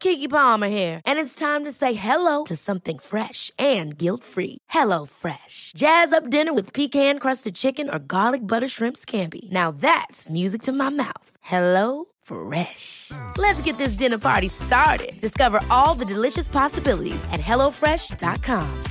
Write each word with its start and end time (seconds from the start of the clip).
Keke 0.00 0.30
Palmer 0.30 0.68
here, 0.68 1.00
and 1.04 1.18
it's 1.18 1.34
time 1.34 1.64
to 1.64 1.72
say 1.72 1.94
hello 1.94 2.44
to 2.44 2.56
something 2.56 2.98
fresh 2.98 3.50
and 3.58 3.96
guilt-free. 3.98 4.58
Hello 4.68 5.06
Fresh. 5.06 5.72
Jazz 5.76 6.12
up 6.12 6.30
dinner 6.30 6.52
with 6.52 6.72
pecan-crusted 6.72 7.54
chicken 7.54 7.90
or 7.90 7.98
garlic 7.98 8.46
butter 8.46 8.68
shrimp 8.68 8.96
scampi. 8.96 9.50
Now 9.50 9.70
that's 9.70 10.28
music 10.28 10.62
to 10.62 10.72
my 10.72 10.88
mouth. 10.90 11.30
Hello 11.40 12.06
Fresh. 12.22 13.10
Let's 13.36 13.60
get 13.62 13.76
this 13.78 13.94
dinner 13.94 14.18
party 14.18 14.48
started. 14.48 15.20
Discover 15.20 15.60
all 15.70 15.94
the 15.98 16.14
delicious 16.14 16.48
possibilities 16.48 17.24
at 17.32 17.40
hellofresh.com. 17.40 18.82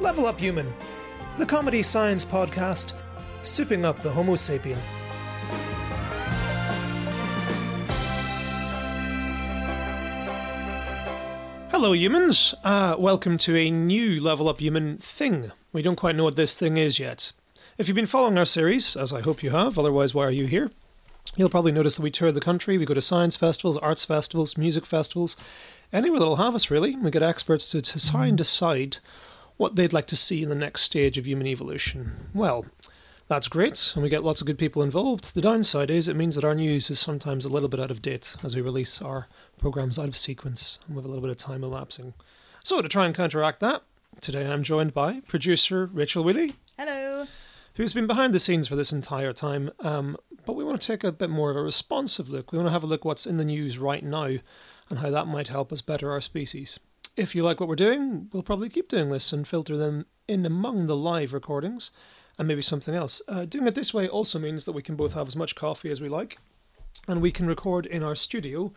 Level 0.00 0.26
Up 0.26 0.40
Human, 0.40 0.72
the 1.38 1.46
comedy 1.46 1.82
science 1.82 2.24
podcast, 2.24 2.94
souping 3.42 3.84
up 3.84 4.00
the 4.00 4.10
Homo 4.10 4.34
sapien. 4.34 4.78
Hello, 11.70 11.92
humans. 11.92 12.54
Uh, 12.62 12.96
welcome 12.98 13.38
to 13.38 13.56
a 13.56 13.70
new 13.70 14.20
Level 14.20 14.48
Up 14.50 14.60
Human 14.60 14.98
thing. 14.98 15.50
We 15.72 15.80
don't 15.80 15.96
quite 15.96 16.14
know 16.14 16.24
what 16.24 16.36
this 16.36 16.58
thing 16.58 16.76
is 16.76 16.98
yet. 16.98 17.32
If 17.78 17.88
you've 17.88 17.94
been 17.94 18.04
following 18.04 18.36
our 18.36 18.44
series, 18.44 18.96
as 18.96 19.12
I 19.14 19.22
hope 19.22 19.42
you 19.42 19.48
have, 19.50 19.78
otherwise, 19.78 20.12
why 20.12 20.26
are 20.26 20.30
you 20.30 20.46
here? 20.46 20.70
You'll 21.36 21.48
probably 21.48 21.72
notice 21.72 21.96
that 21.96 22.02
we 22.02 22.10
tour 22.10 22.30
the 22.32 22.40
country. 22.40 22.76
We 22.76 22.84
go 22.84 22.92
to 22.92 23.00
science 23.00 23.36
festivals, 23.36 23.78
arts 23.78 24.04
festivals, 24.04 24.58
music 24.58 24.84
festivals, 24.84 25.36
anywhere 25.90 26.18
that'll 26.18 26.36
have 26.36 26.54
us, 26.54 26.70
really. 26.70 26.96
We 26.96 27.10
get 27.10 27.22
experts 27.22 27.70
to, 27.70 27.80
to 27.80 28.10
try 28.10 28.26
and 28.26 28.36
decide 28.36 28.98
what 29.56 29.76
they'd 29.76 29.92
like 29.92 30.06
to 30.08 30.16
see 30.16 30.42
in 30.42 30.48
the 30.48 30.54
next 30.54 30.82
stage 30.82 31.16
of 31.16 31.26
human 31.26 31.46
evolution. 31.46 32.28
Well, 32.34 32.66
that's 33.30 33.46
great, 33.46 33.92
and 33.94 34.02
we 34.02 34.08
get 34.08 34.24
lots 34.24 34.40
of 34.40 34.46
good 34.48 34.58
people 34.58 34.82
involved. 34.82 35.36
The 35.36 35.40
downside 35.40 35.88
is 35.88 36.08
it 36.08 36.16
means 36.16 36.34
that 36.34 36.42
our 36.42 36.54
news 36.54 36.90
is 36.90 36.98
sometimes 36.98 37.44
a 37.44 37.48
little 37.48 37.68
bit 37.68 37.78
out 37.78 37.92
of 37.92 38.02
date 38.02 38.34
as 38.42 38.56
we 38.56 38.60
release 38.60 39.00
our 39.00 39.28
programs 39.56 40.00
out 40.00 40.08
of 40.08 40.16
sequence 40.16 40.80
and 40.88 40.96
with 40.96 41.04
a 41.04 41.08
little 41.08 41.22
bit 41.22 41.30
of 41.30 41.36
time 41.36 41.62
elapsing. 41.62 42.14
So, 42.64 42.82
to 42.82 42.88
try 42.88 43.06
and 43.06 43.14
counteract 43.14 43.60
that, 43.60 43.84
today 44.20 44.48
I'm 44.48 44.64
joined 44.64 44.92
by 44.94 45.20
producer 45.28 45.88
Rachel 45.92 46.24
Wheely, 46.24 46.54
Hello. 46.76 47.28
who's 47.74 47.92
been 47.92 48.08
behind 48.08 48.34
the 48.34 48.40
scenes 48.40 48.66
for 48.66 48.74
this 48.74 48.90
entire 48.90 49.32
time. 49.32 49.70
Um, 49.78 50.16
but 50.44 50.54
we 50.54 50.64
want 50.64 50.80
to 50.80 50.86
take 50.88 51.04
a 51.04 51.12
bit 51.12 51.30
more 51.30 51.52
of 51.52 51.56
a 51.56 51.62
responsive 51.62 52.28
look. 52.28 52.50
We 52.50 52.58
want 52.58 52.66
to 52.66 52.72
have 52.72 52.82
a 52.82 52.88
look 52.88 53.04
what's 53.04 53.26
in 53.26 53.36
the 53.36 53.44
news 53.44 53.78
right 53.78 54.02
now 54.02 54.38
and 54.88 54.98
how 54.98 55.10
that 55.10 55.28
might 55.28 55.46
help 55.46 55.72
us 55.72 55.82
better 55.82 56.10
our 56.10 56.20
species. 56.20 56.80
If 57.16 57.36
you 57.36 57.44
like 57.44 57.60
what 57.60 57.68
we're 57.68 57.76
doing, 57.76 58.28
we'll 58.32 58.42
probably 58.42 58.68
keep 58.68 58.88
doing 58.88 59.10
this 59.10 59.32
and 59.32 59.46
filter 59.46 59.76
them 59.76 60.06
in 60.26 60.44
among 60.44 60.86
the 60.86 60.96
live 60.96 61.32
recordings 61.32 61.92
and 62.40 62.48
maybe 62.48 62.62
something 62.62 62.94
else. 62.94 63.20
Uh, 63.28 63.44
doing 63.44 63.66
it 63.66 63.74
this 63.74 63.92
way 63.92 64.08
also 64.08 64.38
means 64.38 64.64
that 64.64 64.72
we 64.72 64.80
can 64.80 64.96
both 64.96 65.12
have 65.12 65.28
as 65.28 65.36
much 65.36 65.54
coffee 65.54 65.90
as 65.90 66.00
we 66.00 66.08
like 66.08 66.38
and 67.06 67.20
we 67.20 67.30
can 67.30 67.46
record 67.46 67.84
in 67.84 68.02
our 68.02 68.16
studio, 68.16 68.72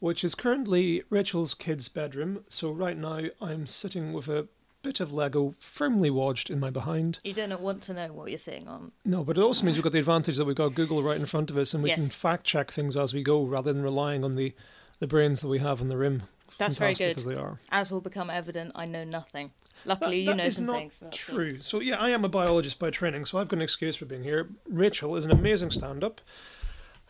which 0.00 0.24
is 0.24 0.34
currently 0.34 1.02
Rachel's 1.10 1.52
kid's 1.52 1.90
bedroom. 1.90 2.42
So 2.48 2.70
right 2.70 2.96
now 2.96 3.24
I'm 3.38 3.66
sitting 3.66 4.14
with 4.14 4.28
a 4.28 4.48
bit 4.82 4.98
of 4.98 5.12
Lego 5.12 5.54
firmly 5.60 6.08
lodged 6.08 6.48
in 6.48 6.58
my 6.58 6.70
behind. 6.70 7.18
You 7.22 7.34
don't 7.34 7.60
want 7.60 7.82
to 7.82 7.92
know 7.92 8.08
what 8.14 8.30
you're 8.30 8.38
sitting 8.38 8.66
on. 8.66 8.92
No, 9.04 9.22
but 9.24 9.36
it 9.36 9.42
also 9.42 9.66
means 9.66 9.76
we've 9.76 9.84
got 9.84 9.92
the 9.92 9.98
advantage 9.98 10.38
that 10.38 10.46
we've 10.46 10.56
got 10.56 10.74
Google 10.74 11.02
right 11.02 11.20
in 11.20 11.26
front 11.26 11.50
of 11.50 11.58
us 11.58 11.74
and 11.74 11.82
we 11.82 11.90
Yes. 11.90 11.98
can 11.98 12.08
fact 12.08 12.44
check 12.44 12.70
things 12.72 12.96
as 12.96 13.12
we 13.12 13.22
go 13.22 13.44
rather 13.44 13.74
than 13.74 13.82
relying 13.82 14.24
on 14.24 14.36
the, 14.36 14.54
the 15.00 15.06
brains 15.06 15.42
that 15.42 15.48
we 15.48 15.58
have 15.58 15.82
in 15.82 15.88
the 15.88 15.98
rim. 15.98 16.22
That's 16.58 16.76
very 16.76 16.94
good. 16.94 17.18
as 17.18 17.24
they 17.24 17.34
are. 17.34 17.58
As 17.70 17.90
will 17.90 18.00
become 18.00 18.30
evident, 18.30 18.72
I 18.74 18.86
know 18.86 19.04
nothing. 19.04 19.50
That- 19.84 19.88
Luckily, 19.88 20.20
you 20.20 20.26
that 20.26 20.36
know 20.36 20.50
some 20.50 20.66
not 20.66 20.76
things. 20.76 20.98
that's. 21.00 21.16
True. 21.16 21.60
So 21.60 21.80
yeah, 21.80 21.96
I 21.96 22.10
am 22.10 22.24
a 22.24 22.28
biologist 22.28 22.78
by 22.78 22.90
training, 22.90 23.24
so 23.26 23.38
I've 23.38 23.48
got 23.48 23.56
an 23.56 23.62
excuse 23.62 23.96
for 23.96 24.04
being 24.04 24.22
here. 24.22 24.48
Rachel 24.68 25.16
is 25.16 25.24
an 25.24 25.30
amazing 25.32 25.70
stand-up, 25.72 26.20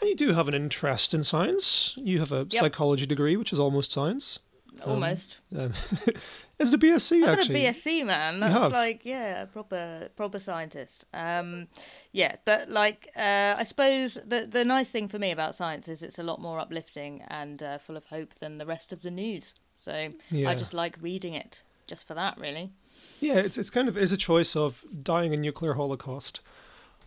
and 0.01 0.09
you 0.09 0.17
do 0.17 0.33
have 0.33 0.49
an 0.49 0.55
interest 0.55 1.13
in 1.13 1.23
science. 1.25 1.95
You 1.99 2.19
have 2.21 2.33
a 2.33 2.47
Yep. 2.51 2.53
psychology 2.55 3.05
degree, 3.07 3.37
which 3.37 3.53
is 3.53 3.59
almost 3.59 3.93
science. 3.93 4.39
Almost. 4.87 5.37
Um, 5.57 5.75
it 6.71 6.75
a 6.75 6.79
BSc 6.79 7.17
I've 7.17 7.25
got 7.25 7.39
a 7.39 7.41
actually? 7.41 7.61
BSc, 7.63 8.07
man. 8.07 8.41
That's 8.41 8.55
have? 8.55 8.73
like, 8.73 9.05
yeah, 9.05 9.43
a 9.43 9.47
proper 9.47 10.09
proper 10.17 10.39
scientist. 10.39 11.05
Um, 11.15 11.69
yeah, 12.13 12.37
but 12.45 12.69
like, 12.69 13.09
uh, 13.17 13.55
I 13.59 13.65
suppose 13.65 14.15
the 14.15 14.47
the 14.51 14.65
nice 14.65 14.91
thing 14.91 15.09
for 15.09 15.19
me 15.19 15.31
about 15.31 15.55
science 15.55 15.89
is 15.89 16.03
it's 16.03 16.19
a 16.19 16.23
lot 16.23 16.41
more 16.41 16.59
uplifting 16.61 17.23
and 17.29 17.63
uh, 17.63 17.79
full 17.79 17.97
of 17.97 18.07
hope 18.07 18.35
than 18.41 18.59
the 18.59 18.67
rest 18.67 18.93
of 18.93 19.03
the 19.03 19.11
news. 19.11 19.55
So 19.79 20.11
Yeah. 20.31 20.49
I 20.49 20.55
just 20.55 20.75
like 20.75 20.97
reading 21.01 21.35
it 21.35 21.63
just 21.87 22.07
for 22.07 22.15
that, 22.15 22.39
really. 22.39 22.73
Yeah, 23.21 23.35
it's 23.39 23.59
it's 23.59 23.71
kind 23.71 23.89
of 23.89 23.97
is 23.97 24.13
a 24.13 24.17
choice 24.17 24.55
of 24.55 24.85
dying 25.03 25.35
a 25.35 25.37
nuclear 25.37 25.75
holocaust, 25.75 26.41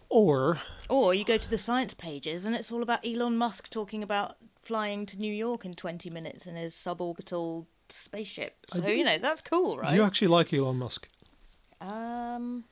or 0.09 0.59
Or 0.89 1.13
you 1.13 1.23
go 1.23 1.37
to 1.37 1.49
the 1.49 1.57
science 1.57 1.93
pages 1.93 2.45
and 2.45 2.55
it's 2.55 2.71
all 2.71 2.83
about 2.83 3.05
Elon 3.05 3.37
Musk 3.37 3.69
talking 3.69 4.03
about 4.03 4.35
flying 4.61 5.05
to 5.05 5.17
New 5.17 5.33
York 5.33 5.63
in 5.63 5.73
20 5.73 6.09
minutes 6.09 6.45
in 6.47 6.55
his 6.55 6.73
suborbital 6.73 7.67
spaceship. 7.95 8.57
So, 8.69 8.87
you 8.87 9.03
know, 9.03 9.17
that's 9.17 9.41
cool, 9.41 9.77
right? 9.77 9.89
do 9.89 9.95
you 9.95 10.03
actually 10.03 10.27
like 10.27 10.53
Elon 10.53 10.77
Musk? 10.77 11.07
Um, 11.81 12.63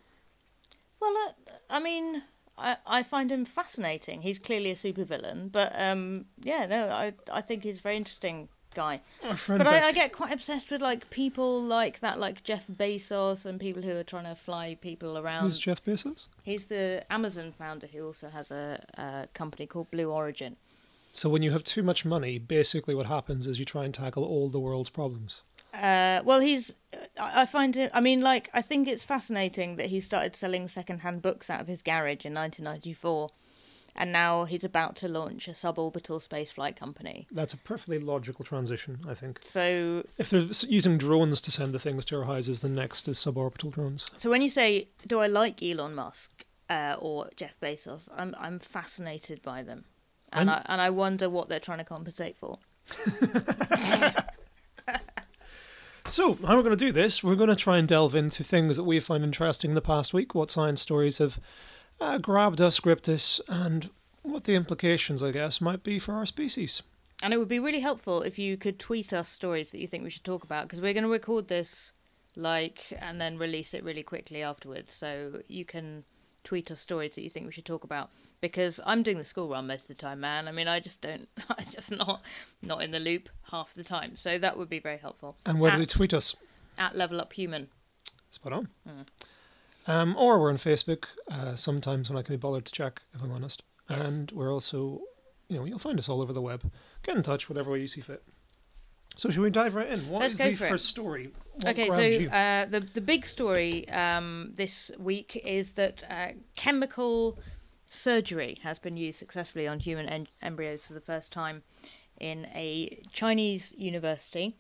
well, 1.00 1.16
uh, 1.28 1.51
I 1.69 1.79
mean, 1.79 2.23
I, 2.57 2.78
I 2.85 3.03
find 3.03 3.31
him 3.31 3.45
fascinating. 3.45 4.22
He's 4.22 4.39
clearly 4.39 4.72
a 4.72 4.75
supervillain, 4.75 5.51
but 5.51 5.73
um, 5.79 6.25
yeah, 6.41 6.66
no, 6.66 6.89
I 6.89 7.13
I 7.31 7.41
think 7.41 7.63
he's 7.63 7.79
a 7.79 7.81
very 7.81 7.97
interesting 7.97 8.50
guy. 8.73 9.01
But 9.47 9.67
I, 9.67 9.88
I 9.88 9.91
get 9.91 10.11
quite 10.11 10.31
obsessed 10.31 10.72
with 10.72 10.81
like 10.81 11.09
people 11.09 11.61
like 11.61 12.00
that, 12.00 12.19
like 12.19 12.44
Jeff 12.44 12.66
Bezos 12.67 13.45
and 13.45 13.59
people 13.59 13.81
who 13.81 13.95
are 13.97 14.03
trying 14.03 14.25
to 14.25 14.35
fly 14.35 14.78
people 14.79 15.17
around. 15.17 15.44
Who's 15.44 15.59
Jeff 15.59 15.84
Bezos? 15.84 16.28
He's 16.44 16.66
the 16.66 17.03
Amazon 17.09 17.51
founder 17.51 17.88
who 17.88 18.05
also 18.05 18.29
has 18.29 18.51
a, 18.51 18.84
a 18.97 19.28
company 19.34 19.67
called 19.67 19.91
Blue 19.91 20.11
Origin. 20.11 20.57
So 21.13 21.29
when 21.29 21.44
you 21.44 21.51
have 21.51 21.63
too 21.63 21.84
much 21.84 22.03
money, 22.06 22.40
basically 22.40 22.96
what 22.96 23.06
happens 23.06 23.47
is 23.47 23.59
you 23.59 23.66
try 23.66 23.85
and 23.85 23.94
tackle 23.94 24.25
all 24.25 24.50
the 24.50 24.59
world's 24.59 24.90
problems. 24.90 25.41
Uh, 25.74 26.22
well, 26.25 26.40
he's. 26.41 26.74
I 27.19 27.41
I 27.41 27.46
find 27.46 27.78
it. 27.78 27.90
I 27.94 28.01
mean, 28.01 28.22
like, 28.22 28.50
I 28.53 28.62
think 28.62 28.88
it's 28.88 29.03
fascinating 29.03 29.75
that 29.78 29.88
he 29.88 30.00
started 30.02 30.35
selling 30.35 30.68
second-hand 30.68 31.22
books 31.22 31.50
out 31.50 31.62
of 31.62 31.68
his 31.68 31.81
garage 31.81 32.25
in 32.25 32.34
1994, 32.34 33.29
and 33.96 34.12
now 34.12 34.46
he's 34.46 34.63
about 34.63 34.96
to 34.97 35.07
launch 35.07 35.47
a 35.47 35.52
suborbital 35.52 36.19
spaceflight 36.28 36.75
company. 36.75 37.28
That's 37.31 37.53
a 37.53 37.57
perfectly 37.57 37.97
logical 38.00 38.46
transition, 38.46 39.00
I 39.07 39.13
think. 39.16 39.40
So, 39.44 40.05
If 40.17 40.29
they're 40.29 40.47
using 40.67 40.97
drones 40.99 41.41
to 41.41 41.52
send 41.52 41.73
the 41.73 41.79
things 41.79 42.05
to 42.05 42.17
our 42.17 42.26
houses, 42.26 42.61
the 42.61 42.70
next 42.70 43.08
is 43.08 43.17
suborbital 43.17 43.72
drones. 43.72 44.05
so 44.16 44.29
when 44.29 44.41
you 44.43 44.49
say, 44.49 44.85
"Do 45.08 45.20
I 45.20 45.28
like 45.28 45.61
Elon 45.64 45.96
Musk 45.96 46.46
uh, 46.70 46.96
or 46.99 47.29
Jeff 47.35 47.59
Bezos?" 47.59 48.09
I'm 48.16 48.35
I'm 48.40 48.59
fascinated 48.59 49.41
by 49.41 49.64
them, 49.64 49.85
and 50.34 50.50
I'm- 50.50 50.64
I 50.68 50.74
and 50.74 50.82
I 50.82 50.90
wonder 50.90 51.30
what 51.30 51.50
they're 51.50 51.59
trying 51.59 51.80
to 51.80 51.84
compensate 51.84 52.35
for. 52.38 52.59
So, 56.06 56.34
how 56.46 56.58
we're 56.58 56.64
going 56.64 56.78
to 56.78 56.85
do 56.85 56.91
this, 56.91 57.24
we're 57.24 57.35
going 57.35 57.50
to 57.50 57.56
try 57.56 57.78
and 57.78 57.88
delve 57.88 58.14
into 58.14 58.44
things 58.44 58.76
that 58.76 58.84
we 58.84 59.00
find 59.00 59.24
interesting 59.24 59.72
in 59.72 59.76
the 59.76 59.82
past 59.82 60.14
week, 60.14 60.35
what 60.35 60.52
science 60.52 60.82
stories 60.82 61.18
have 61.20 61.40
uh, 62.02 62.18
grabbed 62.18 62.59
us, 62.59 62.78
gripped 62.82 63.08
us, 63.08 63.40
and 63.47 63.90
what 64.22 64.44
the 64.44 64.53
implications, 64.53 65.24
I 65.24 65.32
guess, 65.32 65.62
might 65.62 65.82
be 65.82 66.00
for 66.00 66.14
our 66.14 66.26
species. 66.26 66.84
And 67.22 67.34
it 67.34 67.38
would 67.38 67.47
be 67.47 67.59
really 67.59 67.79
helpful 67.79 68.22
if 68.22 68.38
you 68.38 68.58
could 68.58 68.79
tweet 68.79 69.14
us 69.14 69.29
stories 69.29 69.72
that 69.72 69.79
you 69.79 69.88
think 69.88 70.03
we 70.03 70.09
should 70.09 70.26
talk 70.26 70.44
about 70.44 70.64
because 70.64 70.82
we're 70.82 70.94
going 70.94 71.06
to 71.06 71.09
record 71.09 71.47
this 71.47 71.94
like 72.36 72.91
and 73.02 73.22
then 73.22 73.38
release 73.38 73.74
it 73.74 73.82
really 73.82 74.03
quickly 74.03 74.44
afterwards. 74.44 74.94
So 74.94 75.41
you 75.47 75.64
can 75.64 76.03
tweet 76.43 76.69
us 76.72 76.79
stories 76.79 77.16
that 77.16 77.23
you 77.23 77.29
think 77.29 77.45
we 77.45 77.51
should 77.51 77.66
talk 77.66 77.84
about. 77.84 78.09
because 78.41 78.79
I'm 78.85 79.03
doing 79.03 79.17
the 79.17 79.23
school 79.23 79.47
run 79.47 79.67
most 79.67 79.90
of 79.90 79.95
the 79.95 80.01
time, 80.01 80.19
man. 80.19 80.49
I 80.49 80.51
mean, 80.51 80.67
I 80.67 80.81
just 80.81 80.99
don't, 80.99 81.29
I'm 81.49 81.66
just 81.72 81.91
not 81.91 82.22
not 82.61 82.81
in 82.84 82.91
the 82.91 82.99
loop 82.99 83.29
half 83.51 83.73
the 83.73 83.84
time. 83.85 84.17
So 84.17 84.37
that 84.37 84.57
would 84.57 84.69
be 84.69 84.79
very 84.79 84.97
helpful. 84.97 85.37
And 85.45 85.59
where 85.61 85.72
do 85.72 85.78
they 85.78 85.85
tweet 85.85 86.13
us? 86.13 86.35
At 86.78 86.95
Level 86.95 87.22
Up 87.22 87.31
Human. 87.34 87.69
Spot 88.31 88.51
on. 88.51 88.67
Hmm. 88.85 89.01
Um, 89.85 90.16
or 90.17 90.40
we're 90.40 90.49
on 90.49 90.57
Facebook 90.57 91.05
uh, 91.31 91.55
sometimes 91.55 92.09
when 92.09 92.17
I 92.17 92.22
can 92.22 92.34
be 92.34 92.40
bothered 92.40 92.66
to 92.66 92.72
check, 92.72 93.01
if 93.13 93.22
I'm 93.22 93.31
honest. 93.31 93.63
Yes. 93.90 94.07
And 94.07 94.31
we're 94.31 94.51
also, 94.51 95.01
you 95.49 95.57
know, 95.57 95.66
you'll 95.66 95.79
find 95.79 95.99
us 95.99 96.09
all 96.09 96.22
over 96.22 96.34
the 96.34 96.41
web. 96.41 96.69
Get 97.03 97.16
in 97.16 97.23
touch, 97.23 97.47
whatever 97.49 97.72
way 97.72 97.79
you 97.79 97.87
see 97.87 98.01
fit. 98.01 98.23
So 99.16 99.30
should 99.30 99.42
we 99.42 99.50
dive 99.50 99.76
right 99.76 99.88
in? 99.90 100.08
What 100.10 100.22
Let's 100.22 100.34
is 100.34 100.40
go 100.40 100.50
the 100.50 100.56
for 100.56 100.66
it. 100.66 100.70
first 100.70 100.90
story? 100.90 101.32
What 101.56 101.68
okay, 101.68 101.88
so 101.88 102.02
you? 102.02 102.30
uh, 102.30 102.66
the 102.66 102.80
the 102.80 103.02
big 103.02 103.26
story 103.26 103.88
um, 103.90 104.52
this 104.56 104.92
week 104.98 105.40
is 105.46 105.72
that 105.72 106.04
uh, 106.10 106.30
chemical 106.56 107.38
surgery 107.90 108.58
has 108.64 108.80
been 108.80 108.98
used 108.98 109.20
successfully 109.20 109.68
on 109.68 109.80
human 109.80 110.10
en- 110.10 110.28
embryos 110.42 110.86
for 110.88 110.94
the 110.94 111.02
first 111.02 111.32
time 111.32 111.62
in 112.20 112.48
a 112.56 113.02
Chinese 113.12 113.74
university, 113.78 114.56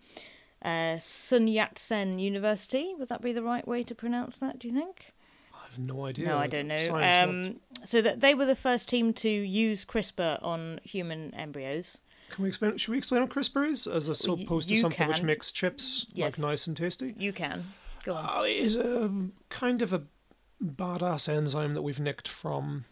uh, 0.63 0.99
Sun 0.99 1.47
Yat 1.47 1.79
Sen 1.79 2.19
University. 2.19 2.93
Would 2.97 3.09
that 3.09 3.21
be 3.21 3.33
the 3.33 3.43
right 3.43 3.67
way 3.67 3.83
to 3.83 3.95
pronounce 3.95 4.37
that? 4.37 4.59
Do 4.59 4.67
you 4.67 4.73
think? 4.73 5.13
I 5.53 5.65
have 5.65 5.79
no 5.79 6.05
idea. 6.05 6.27
No, 6.27 6.37
I 6.37 6.47
don't 6.47 6.67
know. 6.67 6.99
Um, 7.01 7.59
so 7.83 8.01
that 8.01 8.21
they 8.21 8.35
were 8.35 8.45
the 8.45 8.55
first 8.55 8.87
team 8.89 9.13
to 9.13 9.29
use 9.29 9.85
CRISPR 9.85 10.39
on 10.43 10.79
human 10.83 11.33
embryos. 11.33 11.97
Can 12.33 12.43
we 12.43 12.47
explain? 12.49 12.77
Should 12.77 12.91
we 12.91 12.97
explain 12.97 13.21
what 13.21 13.29
CRISPR 13.29 13.67
is 13.67 13.85
as 13.87 14.07
Well, 14.27 14.37
y- 14.37 14.43
opposed 14.43 14.69
to 14.69 14.75
something 14.75 15.07
which 15.07 15.21
makes 15.21 15.51
chips 15.51 16.07
Yes. 16.13 16.25
like 16.25 16.39
nice 16.39 16.65
and 16.67 16.75
tasty? 16.75 17.13
You 17.17 17.31
can 17.31 17.63
go 18.03 18.15
on. 18.15 18.39
Uh, 18.39 18.43
it 18.43 18.57
is 18.57 18.75
a 18.75 19.11
kind 19.49 19.81
of 19.83 19.93
a 19.93 20.03
badass 20.63 21.29
enzyme 21.29 21.73
that 21.75 21.81
we've 21.83 21.99
nicked 21.99 22.27
from 22.27 22.85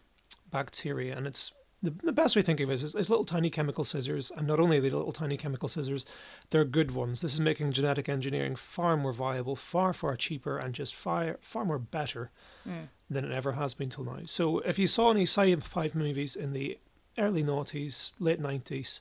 bacteria, 0.50 1.16
and 1.16 1.26
it's 1.26 1.50
the, 1.82 1.90
the 1.90 2.12
best 2.12 2.36
way 2.36 2.42
to 2.42 2.46
think 2.46 2.60
of 2.60 2.70
it 2.70 2.74
is 2.74 2.94
it's 2.94 3.10
little 3.10 3.24
tiny 3.24 3.50
chemical 3.50 3.82
scissors, 3.82 4.30
and 4.30 4.46
not 4.46 4.60
only 4.60 4.78
are 4.78 4.80
they 4.80 4.90
little 4.90 5.10
tiny 5.10 5.36
chemical 5.36 5.68
scissors, 5.68 6.06
they're 6.50 6.64
good 6.64 6.92
ones. 6.92 7.22
This 7.22 7.34
is 7.34 7.40
making 7.40 7.72
genetic 7.72 8.08
engineering 8.08 8.54
far 8.54 8.96
more 8.96 9.12
viable, 9.12 9.56
far 9.56 9.92
far 9.92 10.14
cheaper, 10.16 10.56
and 10.56 10.72
just 10.72 10.94
far 10.94 11.38
far 11.40 11.64
more 11.64 11.80
better 11.80 12.30
than 13.10 13.24
it 13.24 13.32
ever 13.32 13.52
has 13.52 13.74
been 13.74 13.90
till 13.90 14.04
now. 14.04 14.20
So 14.26 14.60
if 14.60 14.78
you 14.78 14.86
saw 14.86 15.10
any 15.10 15.22
sci-fi 15.24 15.90
movies 15.94 16.36
in 16.36 16.52
the 16.52 16.78
early 17.18 17.42
noughties, 17.42 18.12
late 18.20 18.38
nineties, 18.38 19.00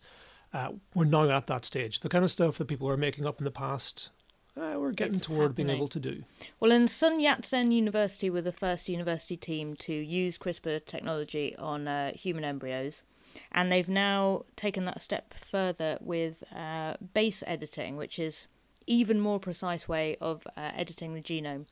uh, 0.53 0.71
we're 0.93 1.05
now 1.05 1.29
at 1.29 1.47
that 1.47 1.65
stage. 1.65 1.99
The 2.01 2.09
kind 2.09 2.23
of 2.23 2.31
stuff 2.31 2.57
that 2.57 2.67
people 2.67 2.87
were 2.87 2.97
making 2.97 3.25
up 3.25 3.39
in 3.39 3.45
the 3.45 3.51
past, 3.51 4.09
uh, 4.57 4.75
we're 4.77 4.91
getting 4.91 5.15
It's 5.15 5.25
toward 5.25 5.55
being 5.55 5.69
able 5.69 5.87
to 5.87 5.99
do. 5.99 6.23
Well, 6.59 6.71
and 6.71 6.89
Sun 6.89 7.19
Yat 7.19 7.45
Sen 7.45 7.71
University 7.71 8.29
were 8.29 8.41
the 8.41 8.51
first 8.51 8.89
university 8.89 9.37
team 9.37 9.75
to 9.77 9.93
use 9.93 10.37
CRISPR 10.37 10.85
technology 10.85 11.55
on 11.57 11.87
uh, 11.87 12.11
human 12.13 12.43
embryos, 12.43 13.03
and 13.51 13.71
they've 13.71 13.87
now 13.87 14.43
taken 14.55 14.85
that 14.85 15.01
step 15.01 15.33
further 15.33 15.97
with 16.01 16.43
uh, 16.53 16.95
base 17.13 17.43
editing, 17.47 17.95
which 17.95 18.19
is 18.19 18.47
even 18.87 19.21
more 19.21 19.39
precise 19.39 19.87
way 19.87 20.17
of 20.19 20.45
uh, 20.57 20.71
editing 20.75 21.13
the 21.13 21.21
genome. 21.21 21.65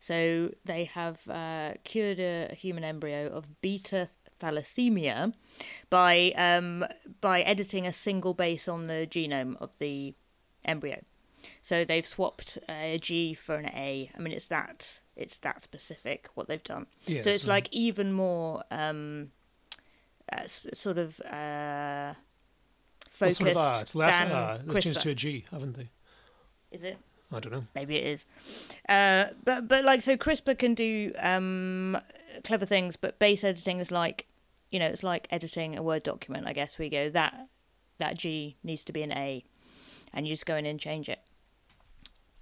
So 0.00 0.52
they 0.64 0.84
have 0.84 1.28
uh, 1.28 1.74
cured 1.84 2.18
a 2.18 2.54
human 2.54 2.84
embryo 2.84 3.26
of 3.26 3.60
beta 3.60 4.08
thalassemia 4.42 5.32
by 5.90 6.32
um, 6.36 6.84
by 7.20 7.40
editing 7.42 7.86
a 7.86 7.92
single 7.92 8.34
base 8.34 8.66
on 8.68 8.86
the 8.86 9.06
genome 9.08 9.56
of 9.60 9.70
the 9.78 10.14
embryo. 10.64 11.00
So 11.60 11.84
they've 11.84 12.06
swapped 12.06 12.58
a 12.68 12.98
G 12.98 13.34
for 13.34 13.56
an 13.56 13.66
A. 13.66 14.10
I 14.16 14.18
mean, 14.20 14.32
it's 14.32 14.46
that 14.48 15.00
it's 15.16 15.38
that 15.38 15.62
specific 15.62 16.28
what 16.34 16.48
they've 16.48 16.62
done. 16.62 16.86
Yeah, 17.06 17.22
so 17.22 17.30
it's 17.30 17.42
so- 17.44 17.48
like 17.50 17.68
even 17.72 18.12
more 18.12 18.62
um, 18.70 19.30
uh, 20.32 20.46
sort 20.46 20.98
of 20.98 21.20
uh, 21.20 22.14
Well, 22.14 22.16
focused 23.10 23.38
sort 23.38 23.56
of, 23.56 23.80
it's 23.82 23.94
less, 23.94 24.18
than 24.18 24.32
ah, 24.32 24.58
they've 24.64 24.82
changed 24.82 24.98
CRISPR. 25.00 25.02
to 25.02 25.10
a 25.10 25.14
G, 25.14 25.44
haven't 25.50 25.76
they? 25.76 25.90
Is 26.70 26.82
it? 26.82 26.96
I 27.34 27.40
don't 27.40 27.52
know. 27.52 27.64
Maybe 27.74 27.96
it 27.96 28.06
is. 28.06 28.26
Uh, 28.88 29.26
but 29.44 29.66
but 29.66 29.84
like 29.84 30.02
so, 30.02 30.16
CRISPR 30.16 30.58
can 30.58 30.74
do 30.74 31.12
um, 31.20 31.96
clever 32.44 32.66
things, 32.66 32.96
but 32.96 33.18
base 33.18 33.42
editing 33.42 33.78
is 33.78 33.90
like, 33.90 34.26
you 34.72 34.80
know, 34.80 34.86
it's 34.86 35.04
like 35.04 35.28
editing 35.30 35.78
a 35.78 35.82
Word 35.82 36.02
document. 36.02 36.46
I 36.48 36.52
guess 36.52 36.78
we 36.78 36.88
go 36.88 37.08
that 37.10 37.46
that 37.98 38.18
G 38.18 38.56
needs 38.64 38.82
to 38.84 38.92
be 38.92 39.02
an 39.02 39.12
A, 39.12 39.44
and 40.12 40.26
you 40.26 40.32
just 40.32 40.46
go 40.46 40.56
in 40.56 40.66
and 40.66 40.80
change 40.80 41.08
it. 41.08 41.20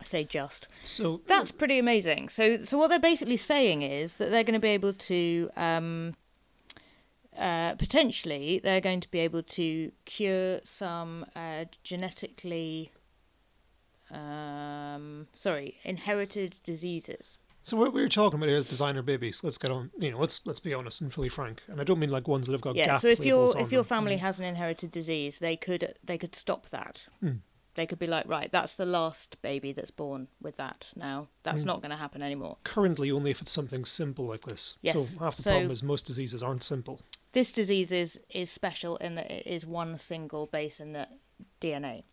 I 0.00 0.04
say 0.04 0.24
just. 0.24 0.68
So 0.84 1.20
That's 1.26 1.50
pretty 1.50 1.78
amazing. 1.78 2.30
So, 2.30 2.56
so 2.56 2.78
what 2.78 2.88
they're 2.88 2.98
basically 2.98 3.36
saying 3.36 3.82
is 3.82 4.16
that 4.16 4.30
they're 4.30 4.44
going 4.44 4.54
to 4.54 4.60
be 4.60 4.68
able 4.68 4.94
to, 4.94 5.50
um, 5.56 6.16
uh, 7.38 7.74
potentially, 7.74 8.60
they're 8.62 8.80
going 8.80 9.00
to 9.00 9.10
be 9.10 9.18
able 9.18 9.42
to 9.42 9.92
cure 10.06 10.60
some 10.64 11.26
uh, 11.36 11.66
genetically, 11.84 12.92
um, 14.10 15.26
sorry, 15.34 15.76
inherited 15.84 16.58
diseases. 16.64 17.36
So 17.62 17.76
what 17.76 17.92
we 17.92 18.00
were 18.00 18.08
talking 18.08 18.38
about 18.38 18.48
here 18.48 18.56
is 18.58 18.64
designer 18.64 19.02
babies. 19.02 19.44
Let's 19.44 19.58
get 19.58 19.70
on. 19.70 19.90
You 19.98 20.12
know, 20.12 20.18
let's 20.18 20.40
let's 20.46 20.60
be 20.60 20.72
honest 20.74 21.00
and 21.00 21.12
fully 21.12 21.28
frank. 21.28 21.62
And 21.68 21.80
I 21.80 21.84
don't 21.84 21.98
mean 21.98 22.10
like 22.10 22.26
ones 22.26 22.46
that 22.46 22.52
have 22.52 22.60
got 22.62 22.74
yeah. 22.76 22.98
So 22.98 23.08
if 23.08 23.24
your 23.24 23.58
if 23.58 23.70
your 23.70 23.82
them. 23.82 23.88
family 23.88 24.16
has 24.16 24.38
an 24.38 24.44
inherited 24.46 24.90
disease, 24.90 25.38
they 25.38 25.56
could 25.56 25.94
they 26.02 26.18
could 26.18 26.34
stop 26.34 26.70
that. 26.70 27.06
Hmm. 27.20 27.38
They 27.74 27.86
could 27.86 28.00
be 28.00 28.08
like, 28.08 28.26
right, 28.28 28.50
that's 28.50 28.74
the 28.76 28.84
last 28.84 29.40
baby 29.42 29.72
that's 29.72 29.92
born 29.92 30.26
with 30.42 30.56
that. 30.56 30.88
Now 30.96 31.28
that's 31.44 31.62
Hmm. 31.62 31.68
not 31.68 31.80
going 31.82 31.90
to 31.92 31.96
happen 31.96 32.22
anymore. 32.22 32.56
currently 32.64 33.10
only 33.10 33.30
if 33.30 33.40
it's 33.40 33.52
something 33.52 33.84
simple 33.84 34.26
like 34.26 34.42
this. 34.42 34.74
Yes, 34.82 34.94
So 35.10 35.18
half 35.18 35.36
the 35.36 35.42
so- 35.42 35.50
problem 35.50 35.70
is 35.70 35.82
most 35.82 36.06
diseases 36.06 36.42
aren't 36.42 36.64
simple. 36.64 37.00
this 37.32 37.52
disease 37.52 37.92
is 37.92 38.18
is 38.30 38.50
special 38.50 38.96
in 38.96 39.14
that 39.16 39.30
it 39.30 39.46
is 39.46 39.64
one 39.66 39.98
single 39.98 40.46
base 40.46 40.80
in 40.80 40.92
the 40.94 41.06
DNA, 41.60 42.04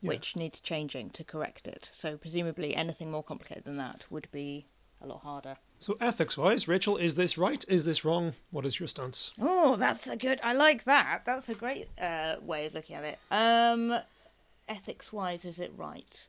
Yeah. 0.00 0.08
which 0.08 0.34
needs 0.36 0.58
changing 0.58 1.10
to 1.10 1.22
correct 1.22 1.68
it. 1.68 1.90
So 1.92 2.16
presumably 2.16 2.74
anything 2.74 3.10
more 3.10 3.22
complicated 3.22 3.64
than 3.64 3.76
that 3.76 4.06
would 4.10 4.28
be 4.32 4.66
a 5.00 5.06
lot 5.06 5.22
harder. 5.22 5.56
So 5.78 5.96
ethics 6.00 6.38
wise, 6.38 6.66
Rachel, 6.66 6.96
is 6.96 7.14
this 7.16 7.36
right? 7.36 7.64
Is 7.68 7.84
this 7.84 8.04
wrong? 8.04 8.32
What 8.50 8.64
is 8.64 8.80
your 8.80 8.88
stance? 8.88 9.30
Oh, 9.40 9.76
that's 9.76 10.06
a 10.06 10.16
good. 10.16 10.40
I 10.42 10.52
like 10.54 10.84
that. 10.84 11.22
That's 11.26 11.48
a 11.48 11.54
great 11.54 11.88
uh, 12.00 12.36
way 12.40 12.66
of 12.66 12.74
looking 12.74 12.96
at 12.96 13.04
it. 13.04 13.18
Um, 13.30 13.98
ethics 14.68 15.12
wise, 15.12 15.44
is 15.44 15.58
it 15.58 15.72
right? 15.76 16.26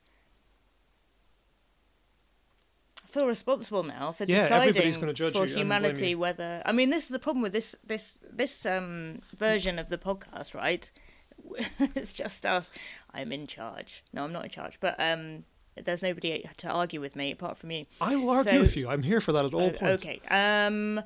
I 3.04 3.08
feel 3.08 3.26
responsible 3.26 3.84
now 3.84 4.12
for 4.12 4.26
Yeah, 4.26 4.44
deciding 4.44 5.00
gonna 5.00 5.14
judge 5.14 5.32
for 5.32 5.46
you 5.46 5.56
humanity 5.56 6.10
you. 6.10 6.20
whether. 6.20 6.62
I 6.66 6.74
mean, 6.74 6.90
this 6.90 7.04
is 7.04 7.10
the 7.10 7.20
problem 7.20 7.42
with 7.42 7.54
this 7.54 7.74
this 7.86 8.20
this 8.30 8.66
um 8.66 9.22
version 9.38 9.80
of 9.80 9.88
the 9.88 9.98
podcast, 9.98 10.54
right? 10.54 10.92
it's 11.80 12.12
just 12.12 12.46
us. 12.46 12.70
I'm 13.14 13.32
in 13.32 13.48
charge. 13.48 14.04
No, 14.12 14.26
I'm 14.26 14.34
not 14.34 14.44
in 14.44 14.50
charge, 14.50 14.78
but 14.82 15.00
um, 15.00 15.46
there's 15.86 16.04
nobody 16.04 16.50
to 16.58 16.70
argue 16.70 17.02
with 17.02 17.16
me 17.16 17.32
apart 17.32 17.58
from 17.58 17.72
you. 17.72 17.86
I 18.02 18.16
will 18.16 18.30
argue 18.30 18.52
So- 18.54 18.62
with 18.62 18.78
you. 18.78 18.90
I'm 18.90 19.04
here 19.04 19.22
for 19.22 19.32
that 19.32 19.46
at 19.46 19.54
all 19.54 19.72
points. 19.72 20.04
Okay. 20.06 20.22
Um, 20.30 21.02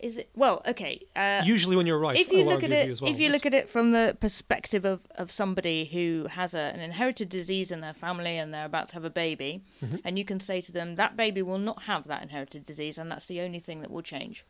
is 0.00 0.16
it 0.16 0.30
well? 0.34 0.62
Okay. 0.66 1.00
Uh, 1.14 1.42
Usually 1.44 1.76
when 1.76 1.86
you're 1.86 1.98
right, 1.98 2.16
if 2.18 2.32
you 2.32 2.40
I'll 2.40 2.46
look 2.46 2.54
argue 2.64 2.74
at 2.76 2.88
it, 2.88 3.00
well. 3.00 3.10
if 3.12 3.20
you 3.20 3.28
look 3.30 3.46
at 3.46 3.54
it 3.54 3.68
from 3.68 3.92
the 3.92 4.16
perspective 4.20 4.84
of, 4.84 5.06
of 5.14 5.30
somebody 5.30 5.84
who 5.84 6.26
has 6.30 6.54
a, 6.54 6.58
an 6.74 6.80
inherited 6.80 7.28
disease 7.28 7.70
in 7.70 7.82
their 7.82 7.94
family 7.94 8.36
and 8.36 8.52
they're 8.52 8.64
about 8.64 8.88
to 8.88 8.94
have 8.94 9.04
a 9.04 9.10
baby, 9.10 9.62
Mm-hmm. 9.80 9.96
and 10.04 10.18
you 10.18 10.24
can 10.24 10.40
say 10.40 10.60
to 10.60 10.72
them 10.72 10.96
that 10.96 11.16
baby 11.16 11.40
will 11.40 11.58
not 11.58 11.84
have 11.84 12.08
that 12.08 12.20
inherited 12.22 12.66
disease, 12.66 12.98
and 12.98 13.12
that's 13.12 13.26
the 13.26 13.40
only 13.40 13.60
thing 13.60 13.80
that 13.82 13.92
will 13.92 14.02
change. 14.02 14.44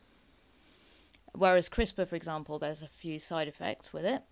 Whereas 1.35 1.69
CRISPR, 1.69 2.07
for 2.07 2.17
example, 2.17 2.59
there's 2.59 2.83
a 2.83 2.89
few 2.89 3.19
side 3.19 3.49
effects 3.49 3.93
with 3.93 4.05
it, 4.05 4.23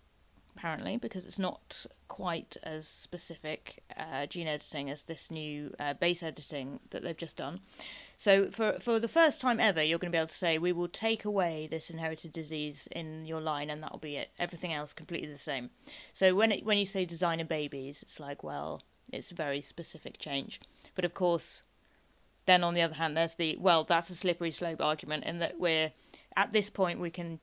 apparently, 0.55 0.97
because 0.97 1.25
it's 1.25 1.39
not 1.39 1.85
quite 2.07 2.57
as 2.63 2.87
specific 2.87 3.83
uh, 3.97 4.25
gene 4.25 4.47
editing 4.47 4.89
as 4.89 5.03
this 5.03 5.31
new 5.31 5.73
uh, 5.79 5.93
base 5.93 6.21
editing 6.23 6.79
that 6.89 7.03
they've 7.03 7.17
just 7.17 7.37
done. 7.37 7.61
So 8.17 8.51
for 8.51 8.73
for 8.79 8.99
the 8.99 9.07
first 9.07 9.41
time 9.41 9.59
ever, 9.59 9.81
you're 9.81 9.97
going 9.97 10.11
to 10.11 10.15
be 10.15 10.19
able 10.19 10.27
to 10.27 10.35
say 10.35 10.57
we 10.57 10.71
will 10.71 10.87
take 10.87 11.25
away 11.25 11.67
this 11.69 11.89
inherited 11.89 12.31
disease 12.31 12.87
in 12.91 13.25
your 13.25 13.41
line, 13.41 13.69
and 13.69 13.81
that'll 13.81 13.97
be 13.97 14.17
it. 14.17 14.29
Everything 14.37 14.73
else 14.73 14.93
completely 14.93 15.31
the 15.31 15.37
same. 15.37 15.71
So 16.13 16.35
when 16.35 16.51
it 16.51 16.65
when 16.65 16.77
you 16.77 16.85
say 16.85 17.05
designer 17.05 17.45
babies, 17.45 18.03
it's 18.03 18.19
like 18.19 18.43
well, 18.43 18.83
it's 19.11 19.31
a 19.31 19.35
very 19.35 19.61
specific 19.61 20.19
change. 20.19 20.59
But 20.93 21.05
of 21.05 21.13
course, 21.13 21.63
then 22.45 22.63
on 22.63 22.73
the 22.73 22.81
other 22.81 22.95
hand, 22.95 23.17
there's 23.17 23.35
the 23.35 23.57
well, 23.59 23.83
that's 23.83 24.09
a 24.09 24.15
slippery 24.15 24.51
slope 24.51 24.81
argument, 24.81 25.23
in 25.23 25.39
that 25.39 25.59
we're 25.59 25.91
at 26.35 26.51
this 26.51 26.69
point 26.69 26.99
we 26.99 27.09
can 27.09 27.39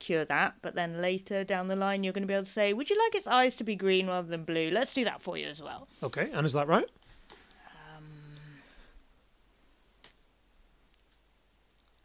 cure 0.00 0.24
that, 0.24 0.56
but 0.62 0.74
then 0.74 1.00
later 1.00 1.44
down 1.44 1.68
the 1.68 1.76
line 1.76 2.02
you're 2.02 2.12
going 2.12 2.22
to 2.22 2.28
be 2.28 2.34
able 2.34 2.44
to 2.44 2.50
say, 2.50 2.72
would 2.72 2.90
you 2.90 2.98
like 2.98 3.14
its 3.14 3.26
eyes 3.26 3.56
to 3.56 3.64
be 3.64 3.76
green 3.76 4.08
rather 4.08 4.28
than 4.28 4.44
blue? 4.44 4.70
Let's 4.70 4.92
do 4.92 5.04
that 5.04 5.22
for 5.22 5.36
you 5.36 5.46
as 5.46 5.62
well. 5.62 5.86
Okay, 6.02 6.30
and 6.32 6.46
is 6.46 6.52
that 6.54 6.66
right? 6.66 6.88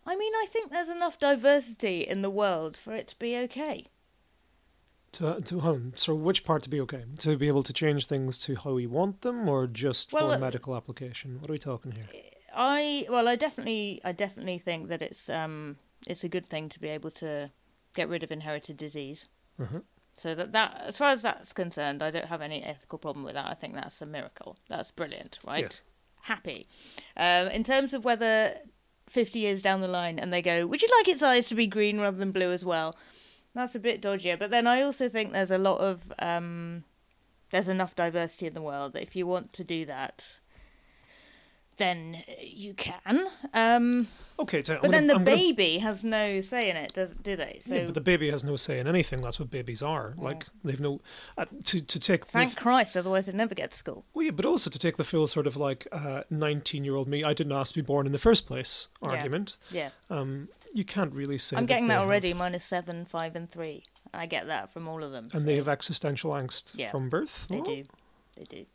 I 0.07 0.15
mean, 0.15 0.33
I 0.35 0.45
think 0.47 0.71
there's 0.71 0.89
enough 0.89 1.17
diversity 1.17 2.01
in 2.01 2.21
the 2.21 2.29
world 2.29 2.77
for 2.77 2.93
it 2.93 3.07
to 3.07 3.17
be 3.17 3.35
okay. 3.37 3.87
To, 5.13 5.41
to 5.41 5.61
um, 5.61 5.93
so 5.95 6.13
which 6.13 6.43
part 6.43 6.61
to 6.63 6.69
be 6.69 6.79
okay? 6.81 7.05
To 7.19 7.37
be 7.37 7.47
able 7.47 7.63
to 7.63 7.73
change 7.73 8.05
things 8.05 8.37
to 8.39 8.55
how 8.55 8.73
we 8.73 8.85
want 8.85 9.21
them, 9.21 9.49
or 9.49 9.65
just 9.65 10.13
Well, 10.13 10.29
for 10.29 10.35
uh, 10.35 10.37
medical 10.37 10.75
application? 10.75 11.41
What 11.41 11.49
are 11.49 11.53
we 11.53 11.59
talking 11.59 11.93
here? 11.93 12.05
I 12.53 13.07
well, 13.09 13.27
I 13.27 13.35
definitely, 13.35 14.01
I 14.03 14.11
definitely 14.11 14.57
think 14.59 14.89
that 14.89 15.01
it's 15.01 15.29
um, 15.29 15.77
it's 16.05 16.23
a 16.23 16.29
good 16.29 16.45
thing 16.45 16.69
to 16.69 16.79
be 16.79 16.89
able 16.89 17.11
to 17.11 17.49
get 17.95 18.09
rid 18.09 18.23
of 18.23 18.31
inherited 18.31 18.77
disease. 18.77 19.27
Mhm. 19.59 19.83
So 20.17 20.33
that 20.35 20.51
that 20.53 20.81
as 20.81 20.97
far 20.97 21.09
as 21.09 21.21
that's 21.21 21.51
concerned, 21.53 22.01
I 22.03 22.11
don't 22.11 22.25
have 22.27 22.41
any 22.41 22.63
ethical 22.63 22.99
problem 22.99 23.25
with 23.25 23.33
that. 23.33 23.47
I 23.47 23.53
think 23.53 23.73
that's 23.73 24.01
a 24.01 24.05
miracle. 24.05 24.57
That's 24.69 24.91
brilliant, 24.91 25.39
right? 25.45 25.63
Yes. 25.63 25.81
Happy. 26.21 26.67
Um, 27.17 27.47
in 27.49 27.63
terms 27.63 27.93
of 27.93 28.03
whether 28.05 28.55
50 29.07 29.39
years 29.39 29.61
down 29.61 29.81
the 29.81 29.87
line 29.87 30.17
and 30.17 30.33
they 30.33 30.41
go, 30.41 30.65
would 30.65 30.81
you 30.81 30.87
like 30.97 31.07
its 31.07 31.21
eyes 31.21 31.47
to 31.49 31.55
be 31.55 31.67
green 31.67 31.99
rather 31.99 32.17
than 32.17 32.31
blue 32.31 32.51
as 32.51 32.65
well? 32.65 32.95
That's 33.53 33.75
a 33.75 33.79
bit 33.79 34.01
dodgier. 34.01 34.37
But 34.37 34.51
then 34.51 34.67
I 34.67 34.81
also 34.81 35.07
think 35.07 35.31
there's 35.31 35.51
a 35.51 35.57
lot 35.57 35.79
of 35.79 36.11
um, 36.19 36.83
there's 37.51 37.67
enough 37.69 37.95
diversity 37.95 38.47
in 38.47 38.53
the 38.53 38.61
world 38.61 38.93
that 38.93 39.03
if 39.03 39.15
you 39.15 39.27
want 39.27 39.53
to 39.53 39.63
do 39.63 39.85
that, 39.85 40.37
then 41.77 42.23
you 42.41 42.73
can. 42.73 43.27
Um, 43.53 44.07
Okay, 44.37 44.61
so 44.63 44.75
I'm 44.75 44.81
but 44.81 44.87
gonna- 44.87 44.97
then 44.97 45.07
the 45.07 45.15
I'm 45.15 45.23
gonna- 45.23 45.37
baby 45.37 45.77
has 45.77 46.03
no 46.03 46.41
say 46.41 46.69
in 46.69 46.75
it, 46.75 46.93
does 46.93 47.11
do 47.23 47.35
they? 47.37 47.61
So 47.65 47.73
yeah, 47.73 47.85
but 47.85 47.93
the 47.95 48.01
baby 48.01 48.29
has 48.31 48.43
no 48.43 48.57
say 48.57 48.79
in 48.79 48.87
anything. 48.87 49.21
That's 49.21 49.39
what 49.39 49.49
babies 49.49 49.81
are. 49.81 50.13
Like 50.17 50.45
they've 50.63 50.79
no 50.79 50.99
uh, 51.37 51.45
to 51.65 51.79
to 51.81 51.99
take 51.99 52.25
the 52.25 52.31
thank 52.33 52.57
Christ, 52.57 52.97
otherwise 52.97 53.27
they'd 53.27 53.35
never 53.35 53.55
get 53.55 53.71
to 53.71 53.77
school. 53.77 54.03
Well, 54.13 54.25
yeah, 54.25 54.31
but 54.31 54.43
also 54.45 54.69
to 54.69 54.77
take 54.77 54.97
the 54.97 55.05
full 55.05 55.27
sort 55.27 55.47
of 55.47 55.55
like 55.55 55.87
nineteen-year-old 56.29 57.07
me, 57.07 57.23
I 57.23 57.33
didn't 57.33 57.53
ask 57.53 57.73
to 57.73 57.81
be 57.81 57.85
born 57.85 58.05
in 58.05 58.11
the 58.11 58.19
first 58.19 58.45
place 58.47 58.87
argument. 59.01 59.55
Yeah, 59.71 59.89
Um, 60.09 60.49
you 60.73 60.83
can't 60.83 61.13
really 61.13 61.37
say. 61.37 61.55
I'm 61.55 61.65
getting 61.65 61.87
that 61.87 61.95
have- 61.95 62.03
already. 62.03 62.33
Minus 62.33 62.63
seven, 62.65 63.05
five, 63.05 63.35
and 63.35 63.49
three. 63.49 63.83
I 64.13 64.25
get 64.25 64.47
that 64.47 64.71
from 64.71 64.87
all 64.87 65.03
of 65.03 65.11
them. 65.11 65.29
and 65.33 65.47
they 65.47 65.55
have 65.55 65.67
existential 65.67 66.31
angst 66.31 66.71
Yeah. 66.75 66.91
from 66.91 67.09
birth. 67.09 67.47
They 67.49 67.57
Well, 67.57 67.65
do. 67.65 67.83
They 68.35 68.43
do. 68.43 68.65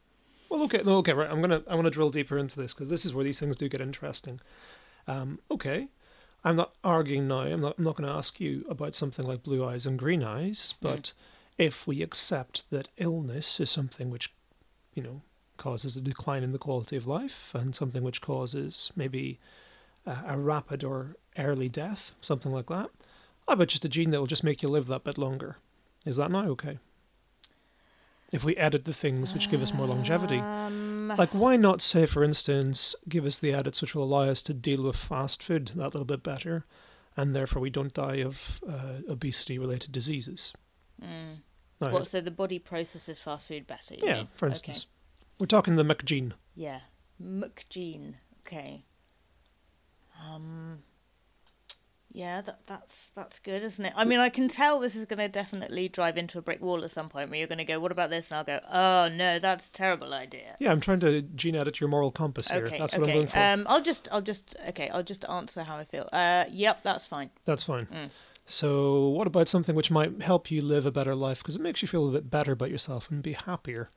Well, 0.51 0.63
okay, 0.65 0.83
no, 0.85 0.97
okay, 0.99 1.13
right. 1.13 1.31
I'm 1.31 1.41
gonna 1.41 1.63
I 1.69 1.75
want 1.77 1.85
to 1.87 1.91
drill 1.91 2.11
deeper 2.11 2.37
into 2.37 2.59
this 2.61 2.75
because 2.75 2.89
this 2.91 3.05
is 3.07 3.15
where 3.15 3.25
these 3.25 3.39
things 3.39 3.57
do 3.57 3.69
get 3.69 3.81
interesting. 3.81 4.41
Um, 5.11 5.41
okay, 5.51 5.89
I'm 6.45 6.57
not 6.57 6.73
arguing 6.85 7.27
now. 7.27 7.41
I'm 7.41 7.61
not. 7.61 7.75
I'm 7.79 7.85
not 7.85 7.97
going 7.97 8.09
to 8.09 8.15
ask 8.15 8.41
you 8.41 8.65
about 8.69 8.95
something 8.95 9.27
like 9.27 9.43
blue 9.43 9.65
eyes 9.65 9.85
and 9.87 9.99
green 9.99 10.23
eyes. 10.23 10.75
But 10.81 11.13
if 11.59 11.87
we 11.87 12.03
accept 12.03 12.71
that 12.71 12.89
illness 12.97 13.59
is 13.59 13.71
something 13.71 14.11
which, 14.11 14.33
you 14.95 15.03
know, 15.03 15.23
causes 15.57 15.97
a 15.97 16.01
decline 16.01 16.43
in 16.43 16.53
the 16.53 16.59
quality 16.59 16.97
of 16.97 17.07
life 17.07 17.53
and 17.55 17.75
something 17.75 18.03
which 18.03 18.23
causes 18.23 18.93
maybe 18.95 19.41
a, 20.07 20.17
a 20.29 20.39
rapid 20.39 20.85
or 20.85 21.17
early 21.37 21.69
death, 21.69 22.13
something 22.21 22.53
like 22.53 22.67
that, 22.67 22.91
how 23.47 23.55
about 23.55 23.69
just 23.69 23.85
a 23.85 23.89
gene 23.89 24.11
that 24.11 24.21
will 24.21 24.27
just 24.27 24.45
make 24.45 24.63
you 24.63 24.69
live 24.69 24.87
that 24.87 25.05
bit 25.05 25.19
longer? 25.19 25.57
Is 26.07 26.17
that 26.17 26.31
now 26.31 26.47
okay? 26.51 26.79
If 28.33 28.45
we 28.45 28.57
edit 28.57 28.85
the 28.85 28.95
things 28.95 29.35
which 29.35 29.51
give 29.51 29.61
us 29.61 29.75
more 29.75 29.89
longevity. 29.89 30.39
Um, 30.39 30.90
Like, 31.19 31.31
why 31.31 31.57
not 31.57 31.81
say, 31.83 32.07
for 32.07 32.23
instance, 32.25 32.95
give 33.09 33.25
us 33.25 33.39
the 33.39 33.53
edits 33.53 33.81
which 33.83 33.95
will 33.95 34.05
allow 34.05 34.29
us 34.29 34.43
to 34.43 34.55
deal 34.55 34.83
with 34.83 34.97
fast 34.97 35.43
food 35.43 35.69
that 35.77 35.93
little 35.95 36.05
bit 36.05 36.23
better, 36.23 36.65
and 37.17 37.35
therefore 37.35 37.61
we 37.63 37.71
don't 37.71 37.93
die 37.95 38.23
of 38.23 38.61
uh, 38.69 38.99
obesity-related 39.09 39.93
diseases? 39.93 40.53
mm. 41.03 41.39
What? 41.79 42.07
So 42.07 42.21
the 42.21 42.31
body 42.31 42.59
processes 42.59 43.21
fast 43.21 43.49
food 43.49 43.67
better. 43.67 43.95
You 43.95 44.01
yeah, 44.05 44.15
mean? 44.17 44.29
for 44.35 44.47
Okay. 44.47 44.53
instance, 44.53 44.87
we're 45.39 45.47
talking 45.47 45.77
the 45.77 45.83
McGene. 45.85 46.33
Yeah. 46.55 46.81
McGene. 47.23 48.17
Okay. 48.47 48.85
Um. 50.23 50.83
Yeah, 52.13 52.41
that 52.41 52.61
that's 52.67 53.11
that's 53.11 53.39
good, 53.39 53.63
isn't 53.63 53.85
it? 53.85 53.93
I 53.95 54.05
mean, 54.05 54.19
I 54.19 54.31
can 54.31 54.49
tell 54.49 54.81
this 54.81 54.97
is 54.97 55.05
going 55.05 55.21
to 55.21 55.29
definitely 55.29 55.89
drive 55.89 56.17
into 56.17 56.39
a 56.39 56.43
brick 56.43 56.61
wall 56.61 56.85
at 56.85 56.91
some 56.91 57.09
point 57.09 57.31
where 57.31 57.39
you're 57.39 57.47
going 57.47 57.59
to 57.59 57.65
go, 57.65 57.79
"What 57.79 57.93
about 57.93 58.11
this?" 58.11 58.29
and 58.29 58.37
I'll 58.39 58.45
go, 58.45 58.59
"Oh 58.73 59.09
no, 59.15 59.39
that's 59.39 59.69
a 59.69 59.73
terrible 59.73 60.13
idea." 60.13 60.57
Yeah, 60.59 60.73
I'm 60.73 60.81
trying 60.81 61.01
to 61.01 61.23
gene 61.23 61.55
edit 61.55 61.79
your 61.79 61.89
moral 61.89 62.11
compass 62.11 62.49
here. 62.49 62.67
Okay, 62.67 62.79
That's 62.79 62.95
what 62.95 63.05
okay. 63.05 63.13
I'm 63.13 63.17
going 63.19 63.29
for. 63.29 63.39
Um, 63.39 63.67
I'll 63.69 63.83
just, 63.83 64.09
I'll 64.11 64.23
just, 64.23 64.57
okay, 64.71 64.89
I'll 64.89 65.05
just 65.05 65.25
answer 65.29 65.63
how 65.63 65.77
I 65.77 65.85
feel. 65.85 66.09
Uh, 66.13 66.47
yep, 66.51 66.83
that's 66.83 67.07
fine. 67.07 67.31
That's 67.45 67.63
fine. 67.63 67.87
Mm. 67.87 68.11
So, 68.45 69.09
what 69.11 69.29
about 69.29 69.49
something 69.49 69.77
which 69.77 69.93
might 69.93 70.23
help 70.23 70.51
you 70.51 70.63
live 70.63 70.85
a 70.85 70.91
better 70.91 71.15
life 71.15 71.39
because 71.39 71.55
it 71.55 71.63
makes 71.63 71.83
you 71.83 71.87
feel 71.87 72.09
a 72.09 72.13
bit 72.13 72.29
better 72.29 72.53
about 72.53 72.71
yourself 72.71 73.09
and 73.09 73.23
be 73.23 73.35
happier? 73.35 73.91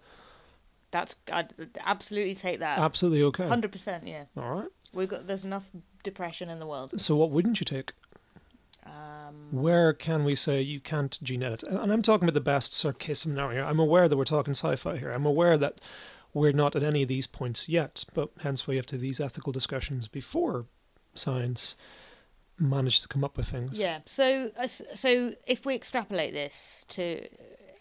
That's 0.92 1.16
I'd 1.32 1.56
absolutely 1.84 2.36
take 2.36 2.60
that. 2.60 2.78
Absolutely 2.78 3.24
okay. 3.24 3.48
Hundred 3.48 3.72
percent, 3.72 4.06
yeah. 4.06 4.26
All 4.38 4.54
right. 4.54 4.70
We've 4.94 5.10
got 5.10 5.26
there's 5.26 5.44
enough 5.44 5.64
depression 6.04 6.52
in 6.52 6.60
the 6.60 6.68
world. 6.68 7.02
So, 7.02 7.16
what 7.16 7.32
wouldn't 7.32 7.60
you 7.60 7.66
take? 7.66 7.94
Um, 8.86 9.50
Where 9.52 9.94
can 9.94 10.24
we 10.24 10.36
say 10.36 10.62
you 10.62 10.80
can't 10.80 11.18
gene 11.24 11.44
edit? 11.44 11.64
And 11.64 11.92
I'm 11.92 12.02
talking 12.02 12.28
about 12.28 12.34
the 12.34 12.42
best 12.42 12.86
case 13.00 13.20
scenario. 13.20 13.66
I'm 13.66 13.80
aware 13.80 14.08
that 14.08 14.18
we're 14.18 14.26
talking 14.26 14.52
sci-fi 14.52 14.98
here. 14.98 15.12
I'm 15.12 15.26
aware 15.26 15.58
that 15.58 15.80
we're 16.34 16.52
not 16.52 16.76
at 16.76 16.84
any 16.84 17.04
of 17.04 17.08
these 17.08 17.28
points 17.28 17.70
yet, 17.70 18.06
but 18.14 18.30
hence 18.40 18.68
we 18.68 18.76
have 18.76 18.86
to 18.88 18.98
these 18.98 19.20
ethical 19.20 19.54
discussions 19.54 20.08
before 20.08 20.66
science 21.16 21.76
managed 22.60 23.02
to 23.04 23.08
come 23.08 23.24
up 23.24 23.38
with 23.38 23.48
things. 23.48 23.80
yeah. 23.80 24.00
So, 24.06 24.52
uh, 24.60 24.68
so 24.68 25.34
if 25.48 25.66
we 25.66 25.76
extrapolate 25.76 26.34
this 26.34 26.86
to 26.90 27.28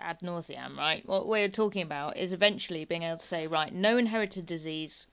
ad 0.01 0.23
nauseam, 0.23 0.77
right? 0.77 1.07
What 1.07 1.27
we're 1.27 1.49
talking 1.49 1.83
about 1.83 2.17
is 2.17 2.33
eventually 2.33 2.85
being 2.85 3.05
able 3.05 3.19
to 3.19 3.27
say, 3.27 3.47
right, 3.47 3.73
no 3.73 3.97
inherited 3.97 4.47
disease. 4.47 5.07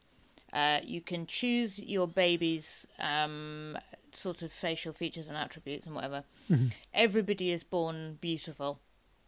Uh, 0.51 0.79
you 0.83 0.99
can 0.99 1.27
choose 1.27 1.77
your 1.79 2.07
baby's 2.07 2.87
um, 2.99 3.77
sort 4.15 4.41
of 4.41 4.51
facial 4.51 4.93
features 4.93 5.27
and 5.27 5.37
attributes 5.37 5.85
and 5.85 5.95
whatever. 5.95 6.23
Mhm. 6.49 6.73
Everybody 6.93 7.51
is 7.51 7.63
born 7.63 8.15
beautiful. 8.21 8.79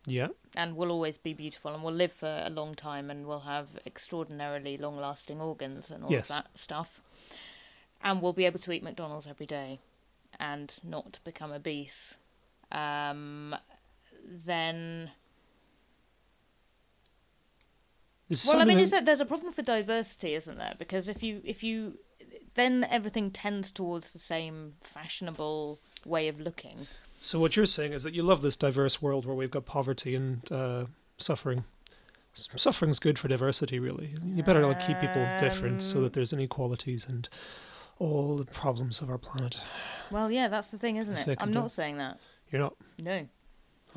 Yeah. 0.07 0.29
and 0.55 0.75
will 0.75 0.89
always 0.89 1.19
be 1.19 1.31
beautiful 1.31 1.75
and 1.75 1.83
will 1.83 1.93
live 1.93 2.11
for 2.11 2.41
a 2.43 2.49
long 2.49 2.73
time 2.73 3.11
and 3.11 3.27
will 3.27 3.41
have 3.41 3.77
extraordinarily 3.85 4.75
long 4.75 4.97
lasting 4.97 5.39
organs 5.39 5.91
and 5.91 6.03
all 6.03 6.11
Yes. 6.11 6.23
of 6.31 6.37
that 6.37 6.57
stuff. 6.57 7.01
And 8.01 8.19
will 8.19 8.33
be 8.33 8.45
able 8.47 8.57
to 8.61 8.71
eat 8.71 8.81
McDonald's 8.81 9.27
every 9.27 9.45
day 9.45 9.79
and 10.39 10.73
not 10.83 11.19
become 11.23 11.51
obese. 11.51 12.15
Um, 12.71 13.55
then, 14.23 15.11
This 18.27 18.43
is 18.43 18.49
well, 18.49 18.61
I 18.61 18.65
mean, 18.65 18.89
that 18.89 19.05
there's 19.05 19.19
a 19.21 19.25
problem 19.25 19.51
for 19.51 19.61
diversity, 19.61 20.33
isn't 20.33 20.57
there? 20.57 20.73
Because 20.79 21.09
if 21.09 21.21
you 21.21 21.41
if 21.43 21.63
you 21.63 21.99
then 22.55 22.85
everything 22.89 23.31
tends 23.31 23.71
towards 23.71 24.13
the 24.13 24.19
same 24.19 24.73
fashionable 24.81 25.79
way 26.05 26.27
of 26.27 26.39
looking. 26.39 26.87
So 27.19 27.39
what 27.39 27.55
you're 27.55 27.65
saying 27.65 27.93
is 27.93 28.03
that 28.03 28.13
you 28.13 28.23
love 28.23 28.41
this 28.41 28.55
diverse 28.55 29.01
world 29.01 29.25
where 29.25 29.35
we've 29.35 29.51
got 29.51 29.65
poverty 29.65 30.15
and 30.15 30.41
uh, 30.51 30.85
suffering. 31.17 31.65
Suffering's 32.33 32.99
good 32.99 33.19
for 33.19 33.27
diversity, 33.27 33.77
really. 33.77 34.15
You 34.23 34.41
better 34.41 34.65
like 34.65 34.79
keep 34.85 34.99
people 34.99 35.27
different 35.39 35.81
so 35.81 35.97
Um, 35.97 36.03
that 36.03 36.13
there's 36.13 36.31
inequalities 36.31 37.05
and 37.07 37.27
all 37.99 38.37
the 38.37 38.45
problems 38.45 39.01
of 39.01 39.09
our 39.09 39.17
planet. 39.17 39.57
Well, 40.09 40.31
yeah, 40.31 40.47
that's 40.47 40.69
the 40.71 40.77
thing, 40.77 40.95
isn't 40.95 41.27
it? 41.27 41.37
I'm 41.41 41.53
not 41.53 41.71
saying 41.71 41.97
that. 41.97 42.19
You're 42.49 42.61
not 42.61 42.75
No. 42.97 43.27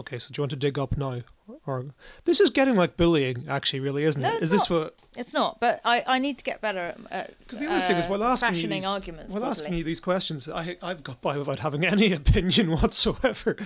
okay. 0.00 0.18
So 0.18 0.28
do 0.32 0.38
you 0.38 0.42
want 0.42 0.50
to 0.50 0.56
dig 0.56 0.78
up 0.78 0.96
now, 0.96 1.22
or 1.66 1.86
this 2.24 2.40
is 2.40 2.50
getting 2.50 2.74
like 2.76 2.96
bullying, 2.96 3.44
actually, 3.48 3.80
really, 3.80 4.04
isn't 4.04 4.20
No, 4.20 4.28
it? 4.30 4.34
it's 4.34 4.42
Is 4.44 4.50
this 4.52 4.70
not. 4.70 4.80
what? 4.80 4.96
It's 5.16 5.32
not, 5.32 5.60
but 5.60 5.80
I, 5.84 6.02
I 6.06 6.18
need 6.18 6.38
to 6.38 6.44
get 6.44 6.60
better 6.60 6.94
at 7.10 7.38
Because 7.38 7.58
the 7.60 7.70
other 7.70 7.86
thing 7.86 7.96
is, 7.96 8.06
uh, 8.06 8.08
while 8.08 8.24
asking 8.24 8.48
you 8.48 8.54
fashioning 8.54 8.80
these, 8.80 8.86
arguments. 8.88 9.32
while 9.34 9.44
asking 9.44 9.74
you 9.74 9.84
these 9.84 10.00
questions, 10.00 10.48
I 10.48 10.76
I've 10.82 11.04
got 11.04 11.20
by 11.20 11.36
without 11.38 11.60
having 11.60 11.84
any 11.84 12.12
opinion 12.20 12.70
whatsoever. 12.70 13.56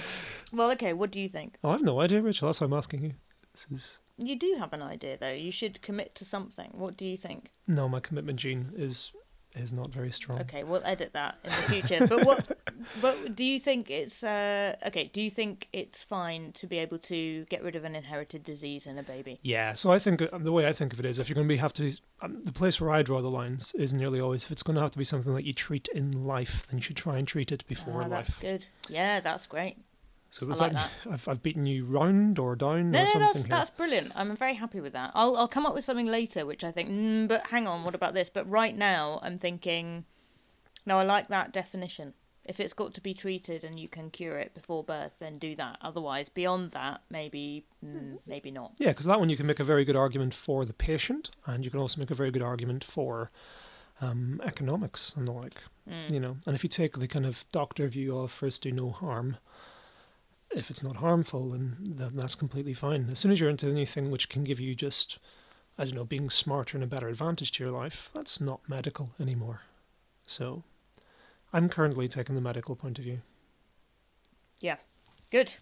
Well, 0.53 0.71
okay, 0.73 0.93
what 0.93 1.11
do 1.11 1.21
you 1.21 1.29
think? 1.29 1.57
Oh, 1.65 1.71
I've 1.71 1.83
no 1.83 2.01
idea, 2.01 2.21
Rachel. 2.23 2.49
That's 2.49 2.61
why 2.61 2.67
I'm 2.67 2.73
asking 2.73 3.05
you. 3.05 3.13
This 3.53 3.67
is 3.73 3.99
You 4.19 4.37
do 4.37 4.57
have 4.59 4.73
an 4.73 4.83
idea, 4.83 5.17
though. 5.19 5.33
You 5.33 5.51
should 5.53 5.81
commit 5.83 6.15
to 6.17 6.25
something. 6.25 6.71
What 6.73 6.97
do 6.97 7.05
you 7.07 7.17
think? 7.17 7.51
no, 7.67 7.89
my 7.89 8.01
commitment 8.01 8.39
gene 8.41 8.73
is 8.77 9.13
is 9.61 9.73
not 9.73 9.91
very 9.91 10.12
strong. 10.12 10.41
Okay, 10.41 10.65
we'll 10.65 10.83
edit 10.85 11.12
that 11.15 11.38
in 11.45 11.50
the 11.50 11.57
future. 11.57 12.07
but 12.07 12.25
what? 12.25 12.59
But 13.03 13.35
do 13.35 13.43
you 13.45 13.59
think 13.59 13.91
it's 13.91 14.23
uh, 14.23 14.77
okay? 14.87 15.11
Do 15.12 15.21
you 15.21 15.31
think 15.31 15.69
it's 15.73 16.03
fine 16.05 16.53
to 16.53 16.67
be 16.67 16.79
able 16.79 16.99
to 17.00 17.45
get 17.47 17.62
rid 17.62 17.75
of 17.75 17.83
an 17.85 17.97
inherited 17.97 18.45
disease 18.45 18.87
in 18.87 18.97
a 18.99 19.03
baby? 19.03 19.41
Yeah, 19.43 19.75
so 19.75 19.91
I 19.91 19.99
think 19.99 20.23
um, 20.33 20.45
the 20.45 20.53
way 20.53 20.67
I 20.67 20.73
think 20.73 20.93
of 20.93 21.00
it 21.00 21.05
is 21.05 21.19
if 21.19 21.29
you're 21.29 21.35
going 21.35 21.49
to 21.49 21.53
be 21.53 21.57
have 21.59 21.73
to 21.75 21.93
um, 22.23 22.41
the 22.45 22.53
place 22.53 22.81
where 22.81 22.91
I 22.91 23.03
draw 23.03 23.21
the 23.21 23.31
lines 23.31 23.73
is 23.75 23.93
nearly 23.93 24.21
always 24.21 24.45
if 24.45 24.53
it's 24.53 24.62
going 24.62 24.77
to 24.77 24.81
have 24.81 24.93
to 24.93 24.99
be 24.99 25.05
something 25.05 25.35
that 25.35 25.45
you 25.45 25.53
treat 25.53 25.88
in 25.93 26.25
life, 26.25 26.67
then 26.69 26.79
you 26.79 26.83
should 26.83 26.97
try 26.97 27.19
and 27.19 27.27
treat 27.27 27.50
it 27.50 27.67
before 27.67 28.03
Ah, 28.05 28.09
that's 28.09 28.31
life. 28.31 28.41
good. 28.41 28.67
Yeah, 28.88 29.19
that's 29.21 29.47
great. 29.47 29.77
So 30.31 30.47
I 30.47 30.55
like 30.55 30.73
that, 30.73 30.91
I've 31.11 31.27
I've 31.27 31.43
beaten 31.43 31.67
you 31.67 31.85
round 31.85 32.39
or 32.39 32.55
down 32.55 32.91
No, 32.91 33.01
or 33.01 33.05
no, 33.05 33.11
something 33.13 33.43
that's 33.43 33.49
that's 33.49 33.71
brilliant. 33.71 34.13
I'm 34.15 34.35
very 34.37 34.55
happy 34.55 34.81
with 34.81 34.93
that. 34.93 35.13
I'll 35.15 35.37
I'll 35.37 35.49
come 35.49 35.65
up 35.65 35.75
with 35.75 35.85
something 35.85 36.07
later, 36.07 36.45
which 36.45 36.65
I 36.65 36.71
think. 36.71 36.91
Mm, 36.91 37.29
but 37.29 37.47
hang 37.47 37.67
on, 37.67 37.85
what 37.85 37.95
about 37.95 38.15
this? 38.15 38.29
But 38.29 38.49
right 38.49 38.77
now, 38.77 39.21
I'm 39.23 39.39
thinking. 39.39 40.05
No, 40.85 40.99
I 40.99 41.03
like 41.03 41.29
that 41.29 41.53
definition. 41.53 42.15
If 42.45 42.61
it's 42.61 42.73
got 42.73 42.95
to 42.95 43.03
be 43.03 43.13
treated 43.13 43.63
and 43.63 43.79
you 43.79 43.89
can 43.89 44.11
cure 44.11 44.39
it 44.39 44.55
before 44.55 44.83
birth, 44.83 45.13
then 45.19 45.39
do 45.39 45.55
that. 45.57 45.77
Otherwise, 45.83 46.31
beyond 46.31 46.71
that, 46.71 47.03
maybe 47.11 47.65
mm, 47.85 48.19
maybe 48.27 48.51
not. 48.51 48.73
Yeah, 48.79 48.89
because 48.89 49.07
that 49.07 49.21
one 49.21 49.29
you 49.29 49.37
can 49.37 49.47
make 49.47 49.61
a 49.61 49.65
very 49.65 49.85
good 49.85 49.97
argument 49.97 50.35
for 50.35 50.65
the 50.65 50.73
patient, 50.73 51.31
and 51.47 51.65
you 51.65 51.71
can 51.71 51.81
also 51.81 52.01
make 52.01 52.11
a 52.11 52.15
very 52.15 52.31
good 52.31 52.43
argument 52.43 52.85
for 52.85 53.31
um, 54.01 54.41
economics 54.45 55.13
and 55.17 55.27
the 55.27 55.33
like. 55.33 55.63
Mm. 55.89 56.11
You 56.11 56.21
know, 56.21 56.37
and 56.47 56.55
if 56.55 56.63
you 56.63 56.69
take 56.69 56.99
the 56.99 57.09
kind 57.09 57.27
of 57.27 57.45
doctor 57.53 57.89
view 57.89 58.17
of 58.17 58.31
first 58.31 58.63
do 58.63 58.73
no 58.73 58.91
harm, 58.91 59.37
if 60.50 60.71
it's 60.71 60.83
not 60.83 60.97
harmful, 60.97 61.50
then, 61.50 61.76
then 61.81 62.12
that's 62.14 62.35
completely 62.35 62.75
fine. 62.75 63.09
As 63.11 63.19
soon 63.19 63.33
as 63.33 63.40
you're 63.40 63.50
into 63.50 63.67
anything 63.67 64.11
which 64.11 64.28
can 64.28 64.45
give 64.45 64.61
you 64.61 64.75
just, 64.75 65.19
I 65.78 65.85
don't 65.85 65.95
know, 65.95 66.05
being 66.05 66.31
smarter 66.31 66.76
and 66.76 66.85
a 66.85 66.87
better 66.87 67.09
advantage 67.09 67.52
to 67.52 67.64
your 67.64 67.73
life, 67.73 68.11
that's 68.14 68.40
not 68.40 68.61
medical 68.69 69.11
anymore. 69.21 69.62
So, 70.26 70.62
I'm 71.52 71.69
currently 71.69 72.09
taking 72.09 72.35
the 72.35 72.40
medical 72.40 72.76
point 72.76 72.99
of 72.99 73.05
view. 73.05 73.21
Yeah. 74.61 74.76
Good. 75.31 75.57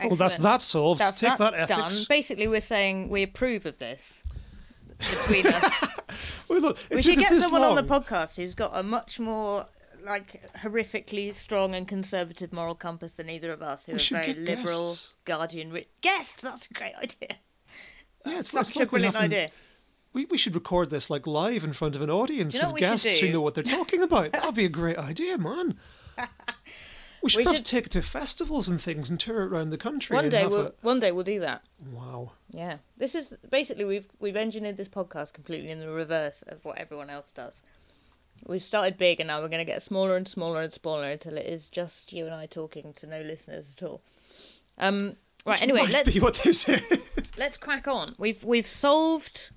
Well, 0.00 0.16
that's 0.16 0.38
that 0.38 0.62
solved. 0.62 1.00
That's 1.00 1.18
Take 1.20 1.36
that, 1.36 1.52
that 1.52 1.70
ethics. 1.70 1.96
done. 1.96 2.06
Basically, 2.08 2.48
we're 2.48 2.60
saying 2.60 3.08
we 3.10 3.22
approve 3.22 3.66
of 3.66 3.78
this 3.78 4.22
between 4.98 5.46
us. 5.46 5.84
Well, 6.48 6.60
look, 6.60 6.78
we 6.90 7.00
should 7.00 7.16
get 7.16 7.32
someone 7.40 7.62
on 7.62 7.76
the 7.76 7.84
podcast 7.84 8.34
who's 8.34 8.54
got 8.54 8.72
a 8.74 8.82
much 8.82 9.20
more 9.20 9.66
like 10.04 10.42
horrifically 10.58 11.32
strong 11.34 11.74
and 11.74 11.86
conservative 11.88 12.52
moral 12.52 12.74
compass 12.74 13.12
than 13.12 13.28
either 13.30 13.52
of 13.52 13.62
us, 13.62 13.86
who 13.86 13.92
We 13.92 13.98
are 13.98 14.22
very 14.22 14.34
liberal, 14.34 14.86
guests. 14.86 15.08
guardian. 15.24 15.72
Ri- 15.72 15.88
guests. 16.00 16.42
That's 16.42 16.66
a 16.70 16.74
great 16.74 16.94
idea. 16.96 17.36
Yeah, 18.26 18.40
it's, 18.40 18.50
Such 18.50 18.76
a 18.76 18.80
like 18.80 18.92
we 18.92 18.98
brilliant 18.98 19.16
idea. 19.16 19.50
We, 20.12 20.26
we 20.26 20.36
should 20.36 20.54
record 20.54 20.90
this 20.90 21.08
like 21.08 21.26
live 21.26 21.64
in 21.64 21.72
front 21.72 21.96
of 21.96 22.02
an 22.02 22.10
audience 22.10 22.52
you 22.54 22.60
know 22.60 22.66
with 22.66 22.82
what 22.82 22.90
we 22.92 22.98
should 22.98 23.04
guests 23.08 23.20
who 23.20 23.32
know 23.32 23.40
what 23.40 23.54
they're 23.54 23.64
talking 23.64 24.02
about. 24.02 24.32
That'd 24.32 24.54
be 24.54 24.66
a 24.66 24.68
great 24.68 24.98
idea, 24.98 25.38
man. 25.38 25.78
We 27.22 27.28
should 27.28 27.36
We 27.38 27.44
perhaps 27.44 27.58
should- 27.60 27.66
take 27.66 27.86
it 27.86 27.92
to 27.92 28.02
festivals 28.02 28.66
and 28.68 28.80
things 28.80 29.10
and 29.10 29.20
tour 29.20 29.42
it 29.42 29.48
around 29.48 29.70
the 29.70 29.76
country. 29.78 30.16
One 30.16 30.30
day 30.30 30.46
we'll 30.46 30.68
a- 30.68 30.72
one 30.80 31.00
day 31.00 31.12
we'll 31.12 31.22
do 31.24 31.40
that. 31.40 31.62
Wow. 31.92 32.32
Yeah, 32.50 32.78
this 32.96 33.14
is 33.14 33.26
basically 33.50 33.84
we've 33.84 34.08
we've 34.20 34.36
engineered 34.38 34.78
this 34.78 34.88
podcast 34.88 35.34
completely 35.34 35.70
in 35.70 35.80
the 35.80 35.88
reverse 35.90 36.42
of 36.46 36.64
what 36.64 36.78
everyone 36.78 37.10
else 37.10 37.30
does. 37.32 37.60
We've 38.46 38.62
started 38.64 38.98
big, 38.98 39.20
and 39.20 39.28
now 39.28 39.40
we're 39.40 39.48
going 39.48 39.64
to 39.64 39.70
get 39.70 39.82
smaller 39.82 40.16
and 40.16 40.26
smaller 40.26 40.60
and 40.62 40.72
smaller 40.72 41.10
until 41.10 41.36
it 41.36 41.46
is 41.46 41.70
just 41.70 42.12
you 42.12 42.26
and 42.26 42.34
I 42.34 42.46
talking 42.46 42.92
to 42.94 43.06
no 43.06 43.20
listeners 43.20 43.74
at 43.76 43.82
all. 43.82 44.00
Um, 44.78 45.16
right. 45.46 45.60
Anyway, 45.60 45.80
Might 45.80 45.90
let's 45.90 46.12
be 46.12 46.20
what 46.20 46.40
they 46.42 46.52
say. 46.52 46.80
let's 47.38 47.56
crack 47.56 47.86
on. 47.86 48.14
We've 48.18 48.42
we've 48.42 48.66
solved. 48.66 49.50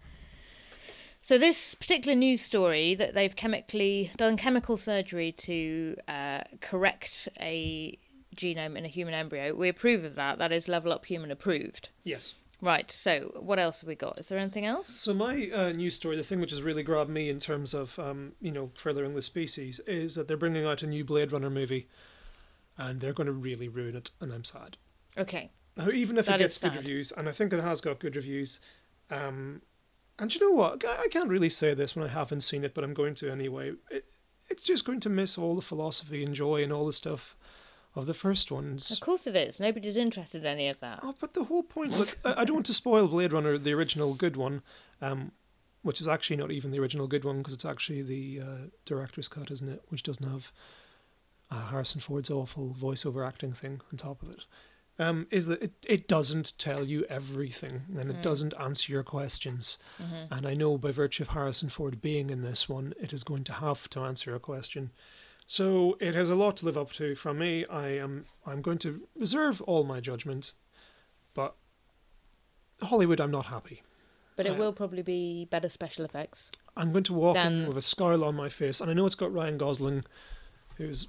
So 1.22 1.38
this 1.38 1.74
particular 1.74 2.16
news 2.18 2.42
story 2.42 2.96
that 2.96 3.14
they've 3.14 3.34
chemically 3.34 4.12
done 4.18 4.36
chemical 4.36 4.76
surgery 4.76 5.32
to 5.32 5.96
uh, 6.10 6.42
correct 6.60 7.30
a 7.40 7.98
genome 8.36 8.76
in 8.78 8.84
a 8.84 8.90
human 8.90 9.14
embryo. 9.14 9.54
We 9.56 9.70
approve 9.70 10.04
of 10.04 10.16
that. 10.16 10.38
That 10.40 10.52
is 10.52 10.68
level 10.68 10.92
up 10.92 11.06
human 11.06 11.32
approved. 11.32 11.90
yes. 12.04 12.34
Right. 12.64 12.90
So 12.90 13.30
what 13.42 13.60
else 13.60 13.82
have 13.82 13.90
we 13.90 13.96
got? 13.96 14.20
Is 14.20 14.30
there 14.30 14.40
anything 14.40 14.66
else? 14.66 14.88
So 14.88 15.14
my 15.14 15.50
uh, 15.54 15.74
news 15.74 15.96
story, 15.96 16.16
the 16.16 16.24
thing 16.24 16.40
which 16.40 16.52
has 16.52 16.62
really 16.62 16.82
grabbed 16.82 17.10
me 17.10 17.30
in 17.30 17.38
terms 17.38 17.74
of 17.74 18.00
um, 18.00 18.32
you 18.40 18.52
know 18.52 18.72
furthering 18.74 19.16
the 19.16 19.22
species, 19.22 19.82
is 19.86 20.16
that 20.16 20.30
they're 20.30 20.38
bringing 20.38 20.66
out 20.66 20.82
a 20.82 20.88
new 20.88 21.04
Blade 21.04 21.34
Runner 21.34 21.50
movie, 21.50 21.90
and 22.78 23.02
they're 23.02 23.12
going 23.12 23.28
to 23.28 23.34
really 23.34 23.68
ruin 23.68 23.98
it, 23.98 24.12
and 24.22 24.32
I'm 24.32 24.46
sad. 24.46 24.78
Okay. 25.18 25.52
Now, 25.76 25.90
even 25.90 26.18
if 26.18 26.28
That 26.28 26.40
it 26.40 26.46
gets 26.46 26.58
good 26.58 26.78
reviews, 26.78 27.12
and 27.12 27.28
I 27.28 27.34
think 27.34 27.52
it 27.52 27.60
has 27.60 27.82
got 27.82 28.00
good 28.00 28.16
reviews, 28.16 28.62
um, 29.10 29.62
and 30.18 30.34
you 30.34 30.40
know 30.40 30.56
what? 30.56 30.86
I 30.86 31.02
I 31.02 31.08
can't 31.10 31.30
really 31.30 31.50
say 31.50 31.74
this 31.74 31.98
when 31.98 32.06
I 32.06 32.14
haven't 32.14 32.42
seen 32.42 32.64
it, 32.64 32.74
but 32.74 32.86
I'm 32.86 32.94
going 32.94 33.16
to 33.16 33.30
anyway. 33.30 33.74
It, 33.92 34.06
it's 34.50 34.64
just 34.64 34.86
going 34.86 35.02
to 35.02 35.10
miss 35.10 35.38
all 35.38 35.58
the 35.58 35.62
philosophy 35.62 36.24
and 36.24 36.34
joy 36.34 36.64
and 36.64 36.72
all 36.72 36.86
the 36.86 36.94
stuff 36.94 37.36
of 37.96 38.06
the 38.08 38.14
first 38.14 38.52
ones. 38.52 38.92
Of 38.92 39.00
course 39.00 39.28
it 39.28 39.36
is. 39.36 39.60
Nobody's 39.60 39.98
interested 39.98 40.42
in 40.42 40.48
any 40.48 40.68
of 40.68 40.80
that. 40.80 41.00
Oh, 41.04 41.14
but 41.20 41.34
the 41.34 41.44
whole 41.46 41.64
point. 41.64 41.92
Look, 41.92 42.18
I 42.26 42.42
I 42.42 42.44
don't 42.46 42.56
want 42.56 42.66
to 42.68 42.74
spoil 42.74 43.08
Blade 43.08 43.34
Runner, 43.34 43.58
the 43.58 43.74
original 43.74 44.14
good 44.16 44.36
one, 44.36 44.62
um, 45.02 45.32
which 45.84 46.02
is 46.02 46.08
actually 46.08 46.38
not 46.38 46.52
even 46.52 46.72
the 46.72 46.80
original 46.80 47.08
good 47.08 47.24
one 47.24 47.40
because 47.40 47.54
it's 47.54 47.66
actually 47.66 48.02
the 48.02 48.42
uh, 48.42 48.58
director's 48.86 49.28
cut, 49.28 49.52
isn't 49.52 49.70
it? 49.70 49.84
Which 49.90 50.04
doesn't 50.04 50.28
have 50.28 50.52
uh, 51.52 51.68
Harrison 51.68 52.02
Ford's 52.02 52.30
awful 52.32 52.76
voiceover 52.80 53.28
acting 53.28 53.54
thing 53.54 53.82
on 53.92 53.98
top 53.98 54.22
of 54.24 54.30
it. 54.32 54.46
Um, 55.00 55.26
is 55.32 55.48
that 55.48 55.62
it, 55.64 55.72
it 55.88 56.08
doesn't 56.08 56.54
tell 56.60 56.84
you 56.84 57.04
everything 57.10 57.82
and 57.98 58.12
it 58.12 58.22
doesn't 58.22 58.54
answer 58.60 58.92
your 58.92 59.02
questions. 59.02 59.80
And 60.30 60.46
I 60.46 60.54
know 60.54 60.78
by 60.78 60.92
virtue 60.92 61.24
of 61.24 61.30
Harrison 61.30 61.70
Ford 61.70 62.00
being 62.00 62.30
in 62.30 62.44
this 62.44 62.70
one, 62.70 62.94
it 63.02 63.12
is 63.12 63.24
going 63.24 63.44
to 63.46 63.54
have 63.54 63.90
to 63.90 64.02
answer 64.02 64.36
a 64.36 64.40
question. 64.40 64.92
So 65.54 65.98
it 66.00 66.16
has 66.16 66.30
a 66.30 66.36
lot 66.36 66.58
to 66.58 66.66
live 66.66 66.78
up 66.78 66.92
to 66.94 67.14
from 67.14 67.38
me. 67.38 67.64
I 67.68 67.90
am 67.90 68.26
I'm 68.44 68.64
going 68.64 68.80
to 68.80 69.08
reserve 69.16 69.62
all 69.62 69.84
my 69.84 70.00
judgment, 70.00 70.54
but 71.36 71.54
Hollywood, 72.82 73.22
I'm 73.22 73.30
not 73.30 73.46
happy. 73.46 73.84
But 74.36 74.48
it 74.48 74.54
Uh, 74.54 74.56
will 74.56 74.74
probably 74.74 75.04
be 75.04 75.46
better 75.46 75.70
special 75.70 76.06
effects. 76.06 76.50
I'm 76.76 76.92
going 76.92 77.04
to 77.04 77.14
walk 77.14 77.38
in 77.38 77.68
with 77.68 77.78
a 77.78 77.82
scowl 77.84 78.24
on 78.24 78.34
my 78.36 78.50
face, 78.50 78.82
and 78.82 78.90
I 78.90 78.96
know 78.96 79.06
it's 79.06 79.14
got 79.24 79.32
Ryan 79.32 79.60
Gosling, 79.60 80.04
who's 80.78 81.08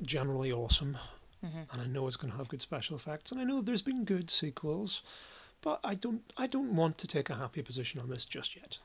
generally 0.00 0.52
awesome, 0.52 0.96
Mm-hmm. 1.44 1.72
and 1.72 1.82
I 1.82 1.86
know 1.86 2.06
it's 2.06 2.16
going 2.16 2.30
to 2.30 2.36
have 2.38 2.46
good 2.48 2.62
special 2.62 2.94
effects, 2.96 3.32
and 3.32 3.40
I 3.40 3.44
know 3.44 3.60
there's 3.60 3.82
been 3.82 4.04
good 4.04 4.30
sequels, 4.30 5.02
but 5.62 5.80
I 5.82 5.96
don't 5.96 6.22
I 6.36 6.46
don't 6.46 6.76
want 6.76 6.96
to 6.98 7.08
take 7.08 7.28
a 7.28 7.34
happy 7.34 7.60
position 7.62 7.98
on 8.00 8.08
this 8.08 8.24
just 8.24 8.54
yet. 8.54 8.78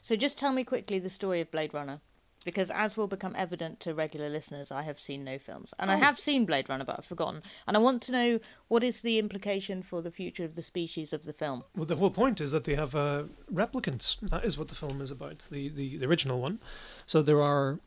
So 0.00 0.14
just 0.14 0.38
tell 0.38 0.52
me 0.52 0.62
quickly 0.62 1.00
the 1.00 1.10
story 1.10 1.40
of 1.40 1.50
Blade 1.50 1.74
Runner. 1.74 2.00
Because 2.48 2.70
as 2.70 2.96
will 2.96 3.08
become 3.08 3.34
evident 3.36 3.78
to 3.80 3.92
regular 3.92 4.30
listeners, 4.30 4.70
I 4.70 4.80
have 4.80 4.98
seen 4.98 5.22
no 5.22 5.38
films. 5.38 5.74
And 5.78 5.90
I 5.90 5.96
Oh. 5.96 5.98
have 5.98 6.18
seen 6.18 6.46
Blade 6.46 6.66
Runner, 6.70 6.82
but 6.86 6.96
I've 6.98 7.04
forgotten. 7.04 7.42
And 7.66 7.76
I 7.76 7.80
want 7.80 8.00
to 8.04 8.12
know 8.12 8.40
what 8.68 8.82
is 8.82 9.02
the 9.02 9.18
implication 9.18 9.82
for 9.82 10.00
the 10.00 10.10
future 10.10 10.44
of 10.46 10.54
the 10.54 10.62
species 10.62 11.12
of 11.12 11.24
the 11.24 11.34
film. 11.34 11.62
Well, 11.76 11.84
the 11.84 11.96
whole 11.96 12.10
point 12.10 12.40
is 12.40 12.50
that 12.52 12.64
they 12.64 12.74
have 12.74 12.94
uh, 12.94 13.24
replicants. 13.52 14.16
That 14.22 14.46
is 14.46 14.56
what 14.56 14.68
the 14.68 14.74
film 14.74 15.02
is 15.02 15.10
about, 15.10 15.40
the, 15.50 15.68
the, 15.68 15.98
the 15.98 16.06
original 16.06 16.40
one. 16.40 16.58
So 17.04 17.20
there 17.20 17.42
are 17.42 17.80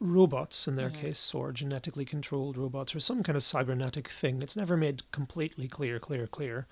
robots 0.00 0.68
in 0.68 0.76
their 0.76 0.90
case, 0.90 1.32
or 1.34 1.50
genetically 1.52 2.04
controlled 2.04 2.58
robots, 2.58 2.94
or 2.94 3.00
some 3.00 3.22
kind 3.22 3.36
of 3.36 3.42
cybernetic 3.42 4.08
thing. 4.08 4.42
It's 4.42 4.54
never 4.54 4.76
made 4.76 5.10
completely 5.12 5.66
clear, 5.66 5.98
clear, 5.98 6.26
clear. 6.26 6.66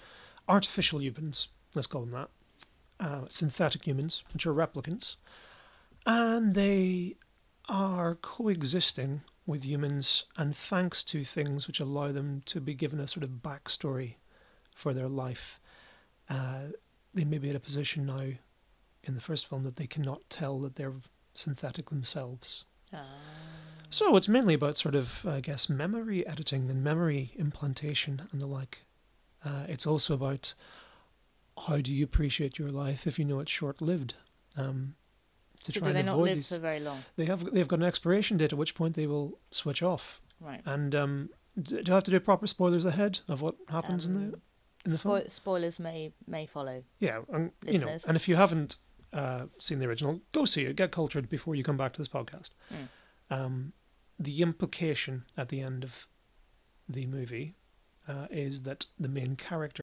Artificial 0.51 1.01
humans, 1.01 1.49
let's 1.73 1.87
call 1.87 2.03
them 2.03 2.11
that. 2.11 2.29
Uh, 3.01 3.23
synthetic 3.31 3.87
humans, 3.87 4.23
which 4.35 4.47
are 4.47 4.53
replicants. 4.53 5.17
And 6.07 6.55
they 6.55 7.17
are 7.69 8.17
coexisting 8.17 9.23
with 9.47 9.65
humans, 9.65 10.25
and 10.37 10.57
thanks 10.57 11.03
to 11.05 11.25
things 11.25 11.67
which 11.67 11.81
allow 11.81 12.13
them 12.13 12.43
to 12.47 12.61
be 12.61 12.75
given 12.75 13.01
a 13.01 13.09
sort 13.09 13.25
of 13.25 13.43
backstory 13.43 14.15
for 14.75 14.95
their 14.95 15.09
life, 15.09 15.61
uh, 16.29 16.65
they 17.13 17.25
may 17.25 17.39
be 17.39 17.51
in 17.51 17.57
a 17.57 17.61
position 17.61 18.07
now 18.07 18.33
in 19.03 19.15
the 19.15 19.21
first 19.21 19.47
film 19.47 19.65
that 19.65 19.77
they 19.77 19.87
cannot 19.87 20.29
tell 20.31 20.59
that 20.61 20.77
they're 20.77 20.95
synthetic 21.35 21.91
themselves. 21.91 22.65
So 23.91 24.17
it's 24.17 24.29
mainly 24.29 24.55
about 24.55 24.79
sort 24.79 24.95
of, 24.95 25.25
I 25.27 25.41
guess, 25.41 25.69
memory 25.69 26.27
editing 26.27 26.71
and 26.71 26.83
memory 26.83 27.33
implantation 27.37 28.29
and 28.33 28.41
the 28.41 28.47
like. 28.47 28.85
Uh, 29.45 29.65
it's 29.69 29.87
also 29.87 30.15
about 30.15 30.55
how 31.67 31.79
do 31.79 31.95
you 31.95 32.05
appreciate 32.05 32.59
your 32.59 32.71
life 32.71 33.07
if 33.07 33.19
you 33.19 33.25
know 33.25 33.41
it's 33.41 33.53
short-lived. 33.53 34.15
Um, 34.57 34.95
to 35.65 35.73
So 35.73 35.81
try 35.81 35.91
and 35.91 36.07
not 36.07 36.15
avoid 36.15 36.29
live 36.29 36.37
these. 36.37 36.49
for 36.49 36.59
very 36.59 36.81
long? 36.81 37.05
They 37.17 37.25
have 37.27 37.53
they've 37.53 37.69
got 37.69 37.81
an 37.81 37.85
expiration 37.85 38.37
date 38.37 38.53
at 38.53 38.59
which 38.59 38.75
point 38.75 38.95
they 38.97 39.07
will 39.07 39.39
switch 39.51 39.83
off. 39.83 40.21
Right. 40.41 40.61
And 40.65 40.95
um, 40.95 41.31
do 41.61 41.83
I 41.89 41.95
have 41.95 42.05
to 42.05 42.11
do 42.11 42.21
proper 42.21 42.47
spoilers 42.47 42.85
ahead 42.85 43.21
of 43.29 43.41
what 43.43 43.57
happens 43.69 44.05
in 44.07 44.15
the 44.15 44.39
in 44.85 44.93
the 44.93 44.99
film? 44.99 45.23
Spoilers 45.29 45.79
may 45.79 46.13
may 46.27 46.47
follow. 46.47 46.85
Yeah, 46.99 47.21
and, 47.33 47.51
you 47.67 47.79
know, 47.79 47.97
and 48.07 48.17
if 48.17 48.29
you 48.29 48.37
haven't 48.37 48.77
uh, 49.13 49.47
seen 49.59 49.79
the 49.79 49.87
original, 49.87 50.21
go 50.33 50.45
see 50.45 50.65
it. 50.65 50.77
Get 50.77 50.91
cultured 50.91 51.29
before 51.29 51.55
you 51.55 51.65
come 51.65 51.77
back 51.77 51.93
to 51.95 52.01
this 52.01 52.09
podcast. 52.09 52.51
Mm. 52.73 52.89
Um, 53.31 53.73
the 54.19 54.43
implication 54.43 55.25
at 55.37 55.49
the 55.49 55.61
end 55.61 55.83
of 55.85 56.07
the 56.89 57.07
movie 57.07 57.57
uh, 58.07 58.27
is 58.31 58.63
that 58.63 58.87
the 58.99 59.09
main 59.09 59.37
character 59.37 59.83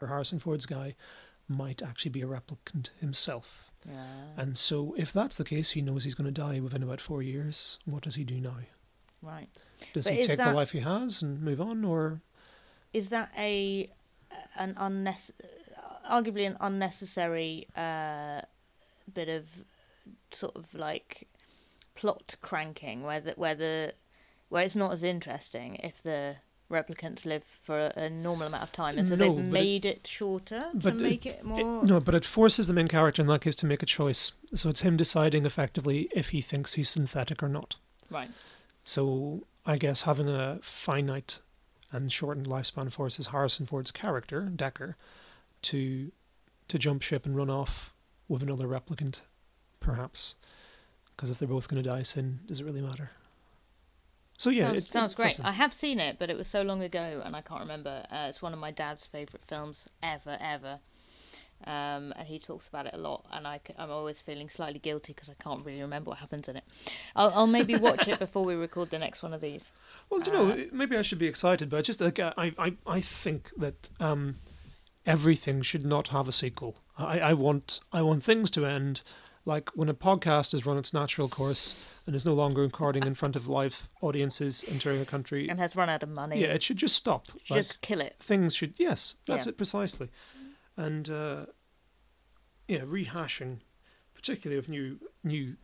Harrison 0.00 0.38
Ford's 0.38 0.66
guy 0.66 0.94
might 1.48 1.82
actually 1.82 2.10
be 2.10 2.22
a 2.22 2.26
replicant 2.26 2.90
himself. 3.00 3.70
And 4.36 4.56
so, 4.56 4.94
if 4.96 5.12
that's 5.12 5.36
the 5.36 5.44
case, 5.44 5.70
he 5.72 5.82
knows 5.82 6.04
he's 6.04 6.14
going 6.14 6.32
to 6.32 6.40
die 6.40 6.58
within 6.58 6.82
about 6.82 7.02
four 7.02 7.22
years. 7.22 7.78
What 7.84 8.02
does 8.02 8.14
he 8.14 8.24
do 8.24 8.40
now? 8.40 8.56
Right. 9.20 9.50
Does 9.92 10.06
But 10.06 10.14
he 10.14 10.22
take 10.22 10.38
that- 10.38 10.48
the 10.50 10.54
life 10.56 10.70
he 10.70 10.80
has 10.80 11.20
and 11.20 11.42
move 11.42 11.60
on, 11.60 11.84
or 11.84 12.22
Is 12.94 13.10
that 13.10 13.30
a 13.36 13.90
an 14.56 14.74
unnecess- 14.76 15.32
arguably 16.10 16.46
an 16.46 16.56
unnecessary 16.60 17.68
uh, 17.76 18.40
bit 19.12 19.28
of 19.28 19.64
sort 20.32 20.56
of 20.56 20.72
like 20.72 21.28
plot 21.94 22.36
cranking 22.40 23.02
where 23.02 23.20
the, 23.20 23.32
where 23.32 23.54
the 23.54 23.94
where 24.48 24.64
it's 24.64 24.74
not 24.76 24.92
as 24.92 25.02
interesting 25.02 25.76
if 25.76 26.02
the 26.02 26.36
replicants 26.78 27.24
live 27.24 27.42
for 27.62 27.78
a, 27.78 27.92
a 27.96 28.10
normal 28.10 28.46
amount 28.48 28.62
of 28.64 28.72
time 28.72 28.98
and 28.98 29.08
so 29.08 29.14
No, 29.16 29.24
they've 29.24 29.36
but 29.36 29.44
it- 29.58 29.62
made 29.64 29.84
it, 29.84 30.06
shorter 30.06 30.64
to 30.80 30.92
make 30.92 31.24
it, 31.26 31.44
more 31.44 31.84
no? 31.84 32.00
But 32.00 32.14
it 32.14 32.24
forces 32.24 32.66
the 32.66 32.72
main 32.72 32.88
character 32.88 33.22
in 33.22 33.28
that 33.28 33.40
case 33.42 33.56
to 33.56 33.66
make 33.66 33.82
a 33.82 33.86
choice. 33.86 34.32
So 34.54 34.68
it's 34.70 34.80
him 34.80 34.96
deciding 34.96 35.46
effectively 35.46 36.08
if 36.14 36.26
he 36.30 36.40
thinks 36.42 36.74
he's 36.74 36.88
synthetic 36.90 37.42
or 37.42 37.48
not. 37.48 37.76
right 38.10 38.30
So 38.84 39.44
I 39.66 39.76
guess 39.78 40.02
having 40.02 40.28
a 40.28 40.58
finite 40.62 41.40
and 41.92 42.12
shortened 42.12 42.46
lifespan 42.46 42.92
forces 42.92 43.28
Harrison 43.28 43.66
Ford's 43.66 43.90
character 43.92 44.50
Deckard 44.54 44.94
to 45.62 46.10
to 46.68 46.78
jump 46.78 47.02
ship 47.02 47.24
and 47.26 47.36
run 47.36 47.50
off 47.50 47.92
with 48.26 48.42
another 48.42 48.66
replicant, 48.66 49.20
perhaps. 49.80 50.34
Because 51.14 51.30
if 51.30 51.38
they're 51.38 51.46
both 51.56 51.68
going 51.68 51.82
to 51.82 51.88
die 51.88 52.02
soon, 52.02 52.40
does 52.46 52.58
it 52.60 52.64
really 52.64 52.80
matter? 52.80 53.10
So 54.38 54.50
yeah, 54.50 54.66
sounds, 54.66 54.84
it, 54.84 54.92
sounds 54.92 55.14
great. 55.14 55.40
I 55.42 55.52
have 55.52 55.72
seen 55.72 56.00
it, 56.00 56.18
but 56.18 56.28
it 56.28 56.36
was 56.36 56.48
so 56.48 56.62
long 56.62 56.82
ago, 56.82 57.22
and 57.24 57.36
I 57.36 57.40
can't 57.40 57.60
remember. 57.60 58.04
Uh, 58.10 58.26
it's 58.28 58.42
one 58.42 58.52
of 58.52 58.58
my 58.58 58.70
dad's 58.70 59.06
favourite 59.06 59.44
films 59.44 59.88
ever, 60.02 60.36
ever. 60.40 60.80
Um, 61.66 62.12
and 62.16 62.26
he 62.26 62.38
talks 62.38 62.68
about 62.68 62.86
it 62.86 62.94
a 62.94 62.98
lot, 62.98 63.24
and 63.32 63.46
I, 63.46 63.60
am 63.78 63.90
always 63.90 64.20
feeling 64.20 64.50
slightly 64.50 64.78
guilty 64.78 65.14
because 65.14 65.30
I 65.30 65.42
can't 65.42 65.64
really 65.64 65.80
remember 65.80 66.10
what 66.10 66.18
happens 66.18 66.46
in 66.46 66.56
it. 66.56 66.64
I'll, 67.16 67.30
I'll 67.30 67.46
maybe 67.46 67.76
watch 67.76 68.06
it 68.06 68.18
before 68.18 68.44
we 68.44 68.54
record 68.54 68.90
the 68.90 68.98
next 68.98 69.22
one 69.22 69.32
of 69.32 69.40
these. 69.40 69.72
Well, 70.10 70.20
do 70.20 70.30
you 70.30 70.36
uh, 70.36 70.42
know, 70.42 70.66
maybe 70.70 70.98
I 70.98 71.02
should 71.02 71.18
be 71.18 71.26
excited, 71.26 71.70
but 71.70 71.82
just 71.84 72.02
like 72.02 72.20
I, 72.20 72.34
I, 72.36 72.76
I 72.86 73.00
think 73.00 73.50
that 73.56 73.88
um, 73.98 74.36
everything 75.06 75.62
should 75.62 75.84
not 75.84 76.08
have 76.08 76.28
a 76.28 76.32
sequel. 76.32 76.76
I, 76.98 77.20
I 77.20 77.32
want, 77.32 77.80
I 77.90 78.02
want 78.02 78.22
things 78.22 78.50
to 78.52 78.66
end. 78.66 79.00
Like 79.46 79.70
when 79.74 79.88
a 79.90 79.94
podcast 79.94 80.52
has 80.52 80.64
run 80.64 80.78
its 80.78 80.94
natural 80.94 81.28
course 81.28 81.86
and 82.06 82.16
is 82.16 82.24
no 82.24 82.32
longer 82.32 82.62
recording 82.62 83.06
in 83.06 83.14
front 83.14 83.36
of 83.36 83.46
live 83.46 83.88
audiences 84.00 84.64
entering 84.68 85.00
a 85.02 85.04
country, 85.04 85.48
And 85.50 85.58
has 85.58 85.76
run 85.76 85.90
out 85.90 86.02
of 86.02 86.08
money. 86.08 86.40
yeah, 86.40 86.48
it 86.48 86.62
should 86.62 86.78
just 86.78 86.96
stop. 86.96 87.26
Like, 87.50 87.58
just 87.60 87.82
kill 87.82 88.00
it. 88.00 88.16
things 88.20 88.54
should, 88.54 88.72
yes, 88.78 89.16
that's 89.26 89.44
Yeah. 89.46 89.50
it 89.50 89.56
precisely. 89.58 90.08
And 90.78 91.10
uh, 91.10 91.46
yeah, 92.68 92.80
rehashing, 92.80 93.58
particularly 94.14 94.58
of 94.58 94.68
new, 94.68 94.98
new, 95.22 95.56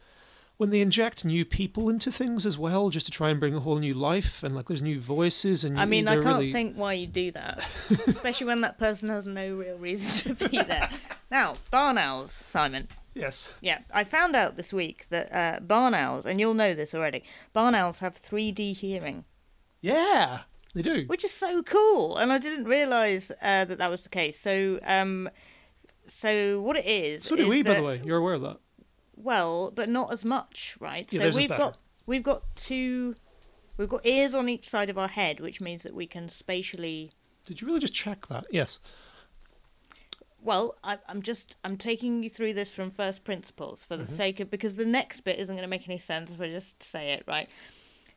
when 0.59 0.69
they 0.69 0.83
inject 0.83 1.25
new 1.25 1.47
people 1.47 1.89
into 1.89 2.13
things 2.13 2.45
as 2.45 2.59
well, 2.59 2.91
just 2.91 3.07
to 3.07 3.13
try 3.13 3.31
and 3.31 3.41
bring 3.41 3.55
a 3.55 3.61
whole 3.61 3.79
new 3.79 3.95
life, 3.95 4.43
and 4.43 4.55
like 4.55 4.69
there's 4.69 4.83
new 4.83 5.01
voices, 5.01 5.65
and 5.65 5.81
I 5.81 5.87
mean, 5.87 6.07
I 6.07 6.17
can't 6.17 6.27
really, 6.27 6.53
think 6.53 6.77
why 6.77 6.93
you 6.93 7.07
do 7.07 7.31
that, 7.31 7.65
especially 8.07 8.47
when 8.49 8.61
that 8.61 8.79
person 8.79 9.09
has 9.09 9.25
no 9.25 9.55
real 9.55 9.79
reason 9.79 10.37
to 10.37 10.49
be 10.51 10.59
there. 10.63 10.91
Now, 11.31 11.59
barn 11.71 11.97
owls, 11.97 12.33
Simon. 12.45 12.89
Yes. 13.15 13.49
Yeah, 13.61 13.81
I 13.93 14.05
found 14.05 14.37
out 14.37 14.57
this 14.57 14.73
week 14.73 15.07
that 15.11 15.35
uh, 15.35 15.61
barn 15.61 15.95
owls, 15.95 16.27
and 16.27 16.39
you'll 16.39 16.55
know 16.55 16.75
this 16.75 16.95
already, 16.95 17.25
barn 17.53 17.75
owls 17.75 17.99
have 17.99 18.21
3D 18.21 18.77
hearing, 18.77 19.25
Yeah, 19.81 20.41
they 20.75 20.83
do. 20.83 21.05
which 21.07 21.25
is 21.25 21.33
so 21.33 21.63
cool, 21.63 22.17
and 22.17 22.33
I 22.33 22.39
didn't 22.39 22.67
realise 22.67 23.31
uh, 23.43 23.65
that 23.65 23.79
that 23.79 23.91
was 23.91 24.03
the 24.03 24.09
case. 24.09 24.39
So, 24.39 24.79
um, 24.85 25.29
so 26.07 26.61
what 26.61 26.77
it 26.77 26.87
is? 26.87 27.25
so 27.27 27.37
do 27.37 27.43
is 27.43 27.49
we, 27.49 27.63
by 27.63 27.75
the 27.75 27.83
way. 27.83 28.01
You're 28.05 28.19
aware 28.19 28.35
of 28.35 28.43
that. 28.43 28.59
Well, 29.17 29.71
but 29.71 29.89
not 29.89 30.13
as 30.13 30.25
much, 30.25 30.77
right? 30.81 31.13
Yeah, 31.13 31.31
so 31.31 31.37
we've 31.37 31.49
got 31.49 31.79
we've 32.07 32.23
got 32.23 32.43
two, 32.57 33.15
we've 33.77 33.89
got 33.89 34.07
ears 34.07 34.35
on 34.35 34.49
each 34.49 34.69
side 34.69 34.89
of 34.89 34.97
our 34.97 35.09
head, 35.09 35.41
which 35.41 35.61
means 35.61 35.83
that 35.83 35.95
we 35.95 36.07
can 36.07 36.29
spatially 36.29 37.11
Did 37.45 37.61
you 37.61 37.67
really 37.67 37.81
just 37.81 37.95
check 37.95 38.29
that? 38.29 38.47
Yes. 38.51 38.79
Well, 40.43 40.77
I, 40.83 40.99
I'm 41.09 41.23
just 41.23 41.57
I'm 41.65 41.77
taking 41.77 42.23
you 42.23 42.31
through 42.31 42.55
this 42.55 42.73
from 42.73 42.91
first 42.91 43.25
principles 43.25 43.85
for 43.85 43.97
the 43.97 44.05
Mm-hmm. 44.05 44.15
sake 44.15 44.41
of 44.41 44.51
because 44.51 44.77
the 44.77 44.87
next 44.87 45.21
bit 45.21 45.39
isn't 45.39 45.55
going 45.55 45.63
to 45.63 45.69
make 45.69 45.89
any 45.89 45.99
sense 45.99 46.31
if 46.31 46.41
I 46.41 46.49
just 46.49 46.83
say 46.83 47.13
it 47.13 47.25
right. 47.27 47.49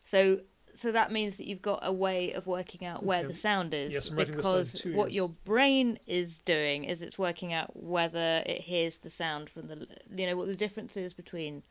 So 0.03 0.41
so 0.75 0.91
that 0.91 1.11
means 1.11 1.37
that 1.37 1.45
you've 1.47 1.61
got 1.61 1.81
a 1.83 1.93
way 1.93 2.31
of 2.33 2.47
working 2.47 2.83
out 2.87 3.03
where 3.03 3.19
Okay. 3.19 3.27
the 3.27 3.35
sound 3.35 3.73
is 3.75 3.93
Yes, 3.93 4.09
I'm 4.09 4.15
writing 4.17 4.35
this 4.37 4.43
down 4.45 4.53
because 4.53 4.73
too, 4.73 4.95
what 4.95 5.09
yes. 5.11 5.15
your 5.17 5.29
brain 5.45 5.99
is 6.07 6.39
doing 6.39 6.85
is 6.85 7.03
it's 7.03 7.19
working 7.19 7.53
out 7.53 7.75
whether 7.75 8.41
it 8.45 8.61
hears 8.61 8.97
the 8.97 9.11
sound 9.11 9.49
from 9.49 9.67
the 9.67 9.87
you 10.15 10.25
know 10.25 10.35
what 10.35 10.47
the 10.47 10.55
difference 10.55 10.97
is 10.97 11.13
between 11.13 11.61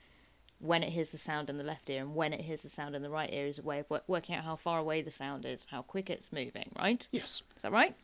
when 0.61 0.85
it 0.85 0.91
hears 0.91 1.11
the 1.11 1.19
sound 1.19 1.51
in 1.51 1.59
the 1.59 1.65
left 1.65 1.91
ear 1.91 2.01
and 2.03 2.15
when 2.15 2.33
it 2.33 2.43
hears 2.43 2.63
the 2.63 2.71
sound 2.71 2.95
in 2.95 3.03
the 3.03 3.11
right 3.11 3.33
ear 3.33 3.47
is 3.47 3.59
a 3.59 3.63
way 3.63 3.81
of 3.81 3.87
wo- 3.91 4.01
working 4.07 4.37
out 4.37 4.45
how 4.45 4.55
far 4.55 4.79
away 4.79 5.03
the 5.03 5.11
sound 5.11 5.45
is, 5.45 5.67
how 5.71 5.83
quick 5.83 6.09
it's 6.09 6.31
moving, 6.31 6.71
right? 6.79 7.09
Yes. 7.11 7.43
Is 7.57 7.63
that 7.63 7.73
right? 7.73 7.97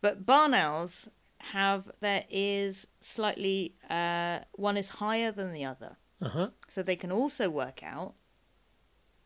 But 0.00 0.26
barn 0.26 0.52
owls 0.54 1.08
have 1.52 1.90
their 2.00 2.24
ears 2.30 2.86
slightly, 3.00 3.74
uh, 3.90 4.40
one 4.52 4.76
is 4.76 4.88
higher 4.88 5.30
than 5.32 5.52
the 5.52 5.64
other. 5.64 5.96
Uh 6.20 6.28
huh. 6.28 6.48
So 6.68 6.82
they 6.82 6.96
can 6.96 7.12
also 7.12 7.48
work 7.50 7.82
out 7.82 8.14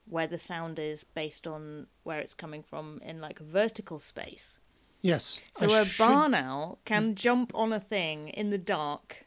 where 0.07 0.27
the 0.27 0.39
sound 0.39 0.79
is 0.79 1.05
based 1.05 1.47
on 1.47 1.87
where 2.03 2.19
it's 2.19 2.35
coming 2.35 2.63
from 2.63 3.01
in 3.05 3.21
like 3.21 3.39
a 3.41 3.45
vertical 3.45 3.99
space. 3.99 4.59
Yes. 5.03 5.41
So 5.57 5.71
I 5.73 5.81
a 5.81 5.85
should- 5.87 5.99
barn 5.99 6.35
owl 6.35 6.81
can 6.85 7.15
jump 7.15 7.53
on 7.55 7.73
a 7.73 7.81
thing 7.81 8.29
in 8.29 8.51
the 8.51 8.59
dark 8.59 9.25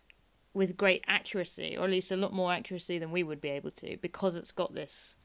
with 0.53 0.77
great 0.77 1.03
accuracy, 1.07 1.75
or 1.77 1.85
at 1.85 1.89
least 1.89 2.11
a 2.11 2.15
lot 2.17 2.31
more 2.33 2.51
accuracy 2.53 2.99
than 2.99 3.11
we 3.11 3.23
would 3.23 3.41
be 3.41 3.49
able 3.49 3.71
to, 3.71 3.97
because 3.97 4.35
it's 4.35 4.51
got 4.51 4.75
this. 4.75 5.15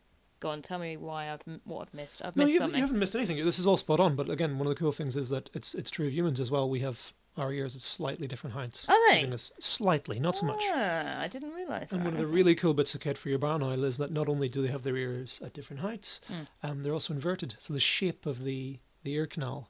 Go 0.40 0.50
on, 0.50 0.62
tell 0.62 0.78
me 0.78 0.96
why 0.96 1.31
I've 1.33 1.42
what 1.64 1.83
I've 1.88 1.92
missed. 1.94 2.22
I've 2.24 2.37
No, 2.37 2.44
missed 2.44 2.54
you 2.54 2.61
haven't, 2.61 2.68
something. 2.68 2.78
you 2.78 2.87
haven't 2.87 2.98
missed 3.00 3.14
anything. 3.16 3.44
This 3.44 3.59
is 3.59 3.66
all 3.66 3.76
spot 3.76 3.98
on. 4.00 4.14
But 4.14 4.31
again, 4.31 4.57
one 4.59 4.68
of 4.68 4.70
the 4.74 4.78
cool 4.78 4.92
things 4.92 5.16
is 5.16 5.28
that 5.31 5.50
it's 5.52 5.74
it's 5.74 5.90
true 5.90 6.07
of 6.07 6.12
humans 6.12 6.38
as 6.38 6.50
well. 6.50 6.70
We 6.70 6.81
have 6.81 7.12
our 7.38 7.53
ears 7.53 7.74
at 7.77 7.83
slightly 7.83 8.27
different 8.27 8.55
heights. 8.55 8.88
Are 8.88 8.96
they? 9.11 9.24
us 9.27 9.53
slightly, 9.61 10.18
not 10.20 10.37
so 10.37 10.46
much. 10.46 10.62
Ah, 10.70 11.20
I 11.20 11.29
didn't 11.29 11.53
realise 11.53 11.88
that. 11.90 11.92
And 11.96 12.05
one 12.05 12.14
of 12.14 12.18
the 12.18 12.27
really 12.27 12.55
cool 12.55 12.74
bits 12.74 12.94
of 12.94 13.01
kit 13.01 13.16
for 13.18 13.29
your 13.29 13.38
barn 13.38 13.62
owl 13.62 13.85
is 13.85 13.98
that 13.98 14.11
not 14.11 14.29
only 14.29 14.48
do 14.48 14.62
they 14.62 14.68
have 14.68 14.83
their 14.83 14.96
ears 14.96 15.40
at 15.44 15.53
different 15.55 15.81
heights, 15.83 16.20
Hmm. 16.29 16.42
um, 16.62 16.83
they're 16.83 16.92
also 16.92 17.12
inverted. 17.14 17.55
So 17.59 17.72
the 17.74 17.81
shape 17.81 18.27
of 18.27 18.44
the, 18.44 18.79
the 19.05 19.12
ear 19.12 19.27
canal 19.27 19.68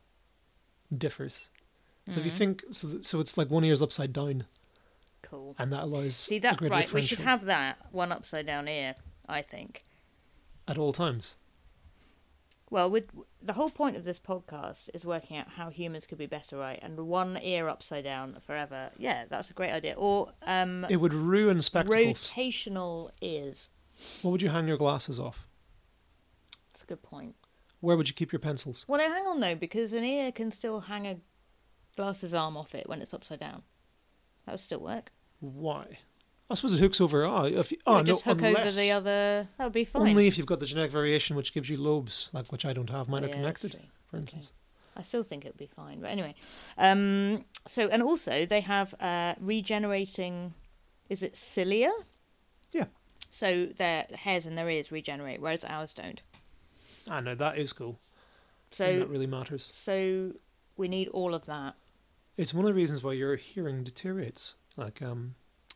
differs. 0.96 1.50
So 2.08 2.20
if 2.20 2.24
you 2.26 2.32
Hmm. 2.32 2.38
think, 2.38 2.64
so, 2.70 3.00
so 3.02 3.20
it's 3.20 3.36
like 3.36 3.50
one 3.50 3.64
ear's 3.64 3.82
upside 3.82 4.12
down, 4.14 4.46
cool. 5.22 5.54
and 5.58 5.70
that 5.72 5.82
allows 5.82 6.16
See 6.16 6.36
a 6.36 6.40
that 6.40 6.56
great 6.56 6.70
right? 6.70 6.90
We 6.92 7.02
should 7.02 7.18
have 7.20 7.44
that 7.44 7.78
one 7.92 8.12
upside 8.12 8.46
down 8.46 8.66
ear. 8.68 8.94
I 9.28 9.42
think. 9.42 9.84
at 10.66 10.78
all 10.78 10.92
times. 10.94 11.34
Well, 12.70 12.90
with 12.90 13.06
the 13.42 13.54
whole 13.54 13.70
point 13.70 13.96
of 13.96 14.04
this 14.04 14.18
podcast 14.20 14.90
is 14.92 15.04
working 15.06 15.36
out 15.38 15.48
how 15.48 15.70
humans 15.70 16.06
could 16.06 16.18
be 16.18 16.26
better, 16.26 16.58
right? 16.58 16.78
And 16.82 16.98
one 17.06 17.38
ear 17.42 17.68
upside 17.68 18.04
down 18.04 18.36
forever. 18.46 18.90
Yeah, 18.98 19.24
that's 19.28 19.50
a 19.50 19.54
great 19.54 19.72
idea. 19.72 19.94
Or 19.96 20.32
um, 20.46 20.84
It 20.90 20.96
would 20.98 21.14
ruin 21.14 21.62
spectacles. 21.62 22.30
rotational 22.30 23.10
ears. 23.22 23.68
What 24.22 24.32
would 24.32 24.42
you 24.42 24.50
hang 24.50 24.68
your 24.68 24.76
glasses 24.76 25.18
off? 25.18 25.46
That's 26.72 26.82
a 26.82 26.86
good 26.86 27.02
point. 27.02 27.36
Where 27.80 27.96
would 27.96 28.08
you 28.08 28.14
keep 28.14 28.32
your 28.32 28.40
pencils? 28.40 28.84
Well, 28.86 28.98
no, 28.98 29.08
hang 29.12 29.26
on 29.26 29.40
though, 29.40 29.54
because 29.54 29.92
an 29.92 30.04
ear 30.04 30.30
can 30.30 30.50
still 30.50 30.80
hang 30.80 31.06
a 31.06 31.16
glasses 31.96 32.34
arm 32.34 32.56
off 32.56 32.74
it 32.74 32.88
when 32.88 33.00
it's 33.00 33.14
upside 33.14 33.40
down. 33.40 33.62
That 34.46 34.52
would 34.52 34.60
still 34.60 34.80
work. 34.80 35.10
Why? 35.40 35.98
I 36.50 36.54
suppose 36.54 36.74
it 36.74 36.78
hooks 36.80 37.00
over. 37.00 37.26
Ah, 37.26 37.44
if 37.44 37.72
you, 37.72 37.78
oh, 37.86 37.98
no, 37.98 38.04
just 38.04 38.24
hook 38.24 38.38
over 38.38 38.46
unless- 38.46 38.76
the 38.76 38.90
other. 38.90 39.48
That 39.58 39.64
would 39.64 39.72
be 39.72 39.84
fine. 39.84 40.08
Only 40.08 40.26
if 40.26 40.38
you've 40.38 40.46
got 40.46 40.60
the 40.60 40.66
genetic 40.66 40.90
variation 40.90 41.36
which 41.36 41.52
gives 41.52 41.68
you 41.68 41.76
lobes, 41.76 42.30
like 42.32 42.50
which 42.50 42.64
I 42.64 42.72
don't 42.72 42.90
have. 42.90 43.08
Mine 43.08 43.22
Yeah, 43.22 43.28
are 43.28 43.32
connected, 43.32 43.78
for 44.10 44.16
instance. 44.16 44.52
I 44.96 45.02
still 45.02 45.22
think 45.22 45.44
it 45.44 45.48
would 45.48 45.58
be 45.58 45.66
fine. 45.76 46.00
But 46.00 46.10
anyway, 46.10 46.34
um, 46.78 47.44
so 47.66 47.86
and 47.88 48.02
also 48.02 48.46
they 48.46 48.62
have 48.62 48.94
uh, 49.00 49.34
regenerating. 49.40 50.54
Is 51.08 51.22
it 51.22 51.36
cilia? 51.36 51.92
Yeah. 52.72 52.86
So 53.30 53.66
their 53.66 54.06
hairs 54.12 54.46
and 54.46 54.56
their 54.56 54.68
ears 54.70 54.90
regenerate, 54.90 55.40
whereas 55.40 55.64
ours 55.64 55.92
don't. 55.92 56.20
I 57.08 57.20
know 57.20 57.34
that 57.34 57.58
is 57.58 57.72
cool. 57.72 57.98
So 58.70 58.84
and 58.84 59.02
that 59.02 59.08
really 59.08 59.26
matters. 59.26 59.70
so 59.74 60.32
we 60.76 60.88
need 60.88 61.08
all 61.08 61.34
of 61.34 61.44
that. 61.46 61.74
It's 62.36 62.52
one 62.54 62.64
of 62.64 62.68
the 62.68 62.74
reasons 62.74 63.02
why 63.02 63.12
your 63.12 63.36
hearing 63.36 63.84
deteriorates. 63.84 64.54
Like 64.76 65.02
um, 65.02 65.34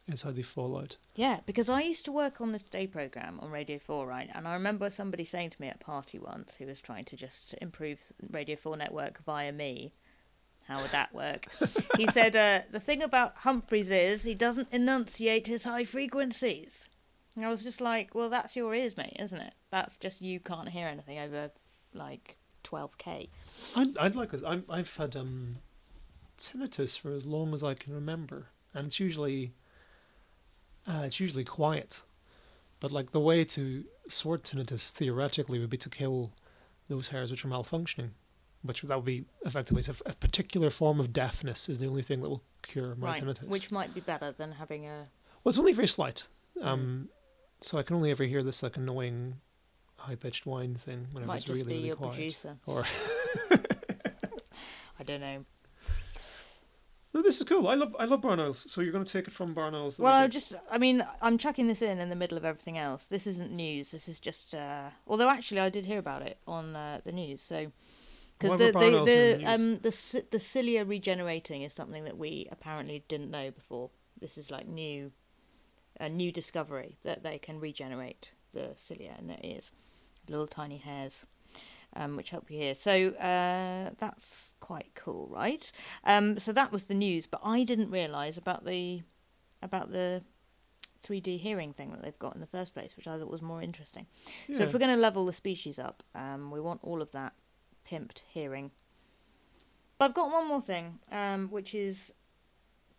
is 0.08 0.22
how 0.22 0.30
they 0.30 0.42
fall 0.42 0.76
out. 0.76 0.96
Yeah, 1.14 1.40
because 1.46 1.68
I 1.68 1.82
used 1.82 2.04
to 2.06 2.12
work 2.12 2.40
on 2.40 2.52
the 2.52 2.58
Today 2.58 2.86
program 2.86 3.38
on 3.40 3.50
Radio 3.50 3.78
4, 3.78 4.06
right? 4.06 4.28
And 4.34 4.48
I 4.48 4.54
remember 4.54 4.90
somebody 4.90 5.24
saying 5.24 5.50
to 5.50 5.60
me 5.60 5.68
at 5.68 5.76
a 5.76 5.84
party 5.84 6.18
once 6.18 6.56
who 6.56 6.66
was 6.66 6.80
trying 6.80 7.04
to 7.06 7.16
just 7.16 7.54
improve 7.60 8.12
Radio 8.30 8.56
4 8.56 8.76
network 8.76 9.22
via 9.24 9.52
me. 9.52 9.94
How 10.66 10.80
would 10.80 10.92
that 10.92 11.14
work? 11.14 11.48
he 11.96 12.06
said, 12.08 12.36
uh, 12.36 12.66
The 12.70 12.80
thing 12.80 13.02
about 13.02 13.42
Humphrys 13.42 13.90
is 13.90 14.24
he 14.24 14.34
doesn't 14.34 14.68
enunciate 14.72 15.46
his 15.46 15.64
high 15.64 15.84
frequencies. 15.84 16.86
And 17.34 17.44
I 17.44 17.48
was 17.48 17.62
just 17.62 17.80
like, 17.80 18.14
Well, 18.14 18.30
that's 18.30 18.56
your 18.56 18.74
ears, 18.74 18.96
mate, 18.96 19.16
isn't 19.18 19.40
it? 19.40 19.54
That's 19.70 19.96
just 19.96 20.20
you 20.20 20.40
can't 20.40 20.68
hear 20.68 20.86
anything 20.86 21.18
over 21.18 21.50
like 21.94 22.36
12k. 22.64 23.28
I'd, 23.76 23.96
I'd 23.98 24.14
like 24.14 24.30
this. 24.30 24.42
I'm, 24.46 24.64
I've 24.68 24.94
had 24.96 25.16
um, 25.16 25.56
tinnitus 26.38 26.98
for 26.98 27.12
as 27.12 27.26
long 27.26 27.54
as 27.54 27.62
I 27.62 27.74
can 27.74 27.92
remember, 27.92 28.48
and 28.74 28.86
it's 28.86 29.00
usually 29.00 29.52
uh, 30.86 31.02
it's 31.04 31.20
usually 31.20 31.44
quiet. 31.44 32.02
But 32.80 32.90
like 32.90 33.12
the 33.12 33.20
way 33.20 33.44
to 33.44 33.84
sort 34.08 34.42
tinnitus 34.44 34.90
theoretically 34.90 35.58
would 35.58 35.70
be 35.70 35.76
to 35.78 35.88
kill 35.88 36.32
those 36.88 37.08
hairs 37.08 37.30
which 37.30 37.44
are 37.44 37.48
malfunctioning, 37.48 38.10
which 38.62 38.82
that 38.82 38.96
would 38.96 39.04
be 39.04 39.24
effectively 39.46 39.82
a, 39.88 40.10
a 40.10 40.14
particular 40.14 40.68
form 40.70 40.98
of 40.98 41.12
deafness 41.12 41.68
is 41.68 41.78
the 41.78 41.86
only 41.86 42.02
thing 42.02 42.20
that 42.22 42.28
will 42.28 42.42
cure 42.62 42.94
my 42.96 43.08
right, 43.12 43.22
tinnitus. 43.22 43.46
which 43.48 43.70
might 43.70 43.94
be 43.94 44.00
better 44.00 44.32
than 44.32 44.52
having 44.52 44.86
a. 44.86 45.06
well, 45.44 45.50
it's 45.50 45.58
only 45.58 45.72
very 45.72 45.88
slight. 45.88 46.26
Um, 46.60 47.08
so 47.60 47.78
I 47.78 47.82
can 47.82 47.96
only 47.96 48.10
ever 48.10 48.24
hear 48.24 48.42
this 48.42 48.62
like 48.62 48.76
annoying, 48.76 49.36
high 49.96 50.16
pitched 50.16 50.44
whine 50.46 50.74
thing 50.74 51.06
whenever 51.12 51.28
Might 51.28 51.36
it's 51.38 51.44
just 51.46 51.60
really 51.60 51.68
be 51.68 51.74
really 51.76 51.86
your 51.86 51.96
quiet. 51.96 52.14
producer. 52.14 52.56
Or 52.66 52.84
I 54.98 55.04
don't 55.04 55.20
know. 55.20 55.44
No, 57.14 57.20
this 57.20 57.38
is 57.38 57.44
cool. 57.44 57.68
I 57.68 57.74
love 57.74 57.94
I 57.98 58.06
love 58.06 58.24
owls. 58.24 58.64
So 58.70 58.80
you're 58.80 58.92
going 58.92 59.04
to 59.04 59.12
take 59.12 59.28
it 59.28 59.34
from 59.34 59.56
owls. 59.56 59.98
Well, 59.98 60.14
I 60.14 60.26
just, 60.28 60.54
I 60.70 60.78
mean, 60.78 61.04
I'm 61.20 61.36
chucking 61.36 61.66
this 61.66 61.82
in 61.82 61.98
in 61.98 62.08
the 62.08 62.16
middle 62.16 62.38
of 62.38 62.44
everything 62.44 62.78
else. 62.78 63.06
This 63.06 63.26
isn't 63.26 63.52
news. 63.52 63.90
This 63.90 64.08
is 64.08 64.18
just, 64.18 64.54
uh, 64.54 64.90
although 65.06 65.28
actually 65.28 65.60
I 65.60 65.68
did 65.68 65.84
hear 65.84 65.98
about 65.98 66.22
it 66.22 66.38
on 66.46 66.74
uh, 66.74 67.00
the 67.04 67.12
news. 67.12 67.42
So, 67.42 67.70
because 68.38 68.58
the 68.58 68.72
the 68.72 68.90
the, 68.90 69.38
the 69.38 69.44
um 69.46 69.78
the 69.80 70.24
the 70.30 70.40
cilia 70.40 70.84
regenerating 70.86 71.62
is 71.62 71.74
something 71.74 72.04
that 72.04 72.16
we 72.16 72.48
apparently 72.50 73.04
didn't 73.08 73.30
know 73.30 73.50
before. 73.50 73.90
This 74.18 74.38
is 74.38 74.50
like 74.50 74.66
new, 74.66 75.12
a 76.00 76.08
new 76.08 76.32
discovery 76.32 76.96
that 77.02 77.22
they 77.22 77.38
can 77.38 77.60
regenerate 77.60 78.32
the 78.52 78.70
cilia 78.76 79.16
in 79.18 79.26
their 79.26 79.40
ears, 79.42 79.70
little 80.28 80.46
tiny 80.46 80.78
hairs. 80.78 81.24
Um, 81.94 82.16
which 82.16 82.30
help 82.30 82.50
you 82.50 82.58
hear. 82.58 82.74
So 82.74 83.08
uh, 83.10 83.90
that's 83.98 84.54
quite 84.60 84.92
cool, 84.94 85.28
right? 85.30 85.70
Um, 86.04 86.38
so 86.38 86.50
that 86.52 86.72
was 86.72 86.86
the 86.86 86.94
news, 86.94 87.26
but 87.26 87.40
I 87.44 87.64
didn't 87.64 87.90
realise 87.90 88.38
about 88.38 88.64
the 88.64 89.02
about 89.60 89.92
the 89.92 90.22
3D 91.06 91.38
hearing 91.40 91.72
thing 91.72 91.90
that 91.90 92.02
they've 92.02 92.18
got 92.18 92.34
in 92.34 92.40
the 92.40 92.46
first 92.46 92.74
place, 92.74 92.96
which 92.96 93.06
I 93.06 93.18
thought 93.18 93.30
was 93.30 93.42
more 93.42 93.60
interesting. 93.60 94.06
So 94.56 94.62
if 94.62 94.72
we're 94.72 94.78
going 94.78 94.94
to 94.94 95.00
level 95.00 95.26
the 95.26 95.32
species 95.32 95.78
up, 95.78 96.02
um, 96.14 96.50
we 96.50 96.60
want 96.60 96.80
all 96.82 97.02
of 97.02 97.10
that 97.12 97.34
pimped 97.88 98.22
hearing. 98.28 98.70
But 99.98 100.06
I've 100.06 100.14
got 100.14 100.30
one 100.32 100.48
more 100.48 100.60
thing, 100.60 100.98
um, 101.10 101.48
which 101.48 101.74
is 101.74 102.14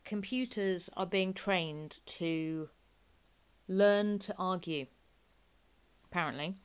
computers 0.06 0.90
are 0.96 1.06
being 1.06 1.34
trained 1.34 2.00
to 2.06 2.70
learn 3.68 4.20
to 4.20 4.36
argue. 4.38 4.86
Apparently, 6.06 6.56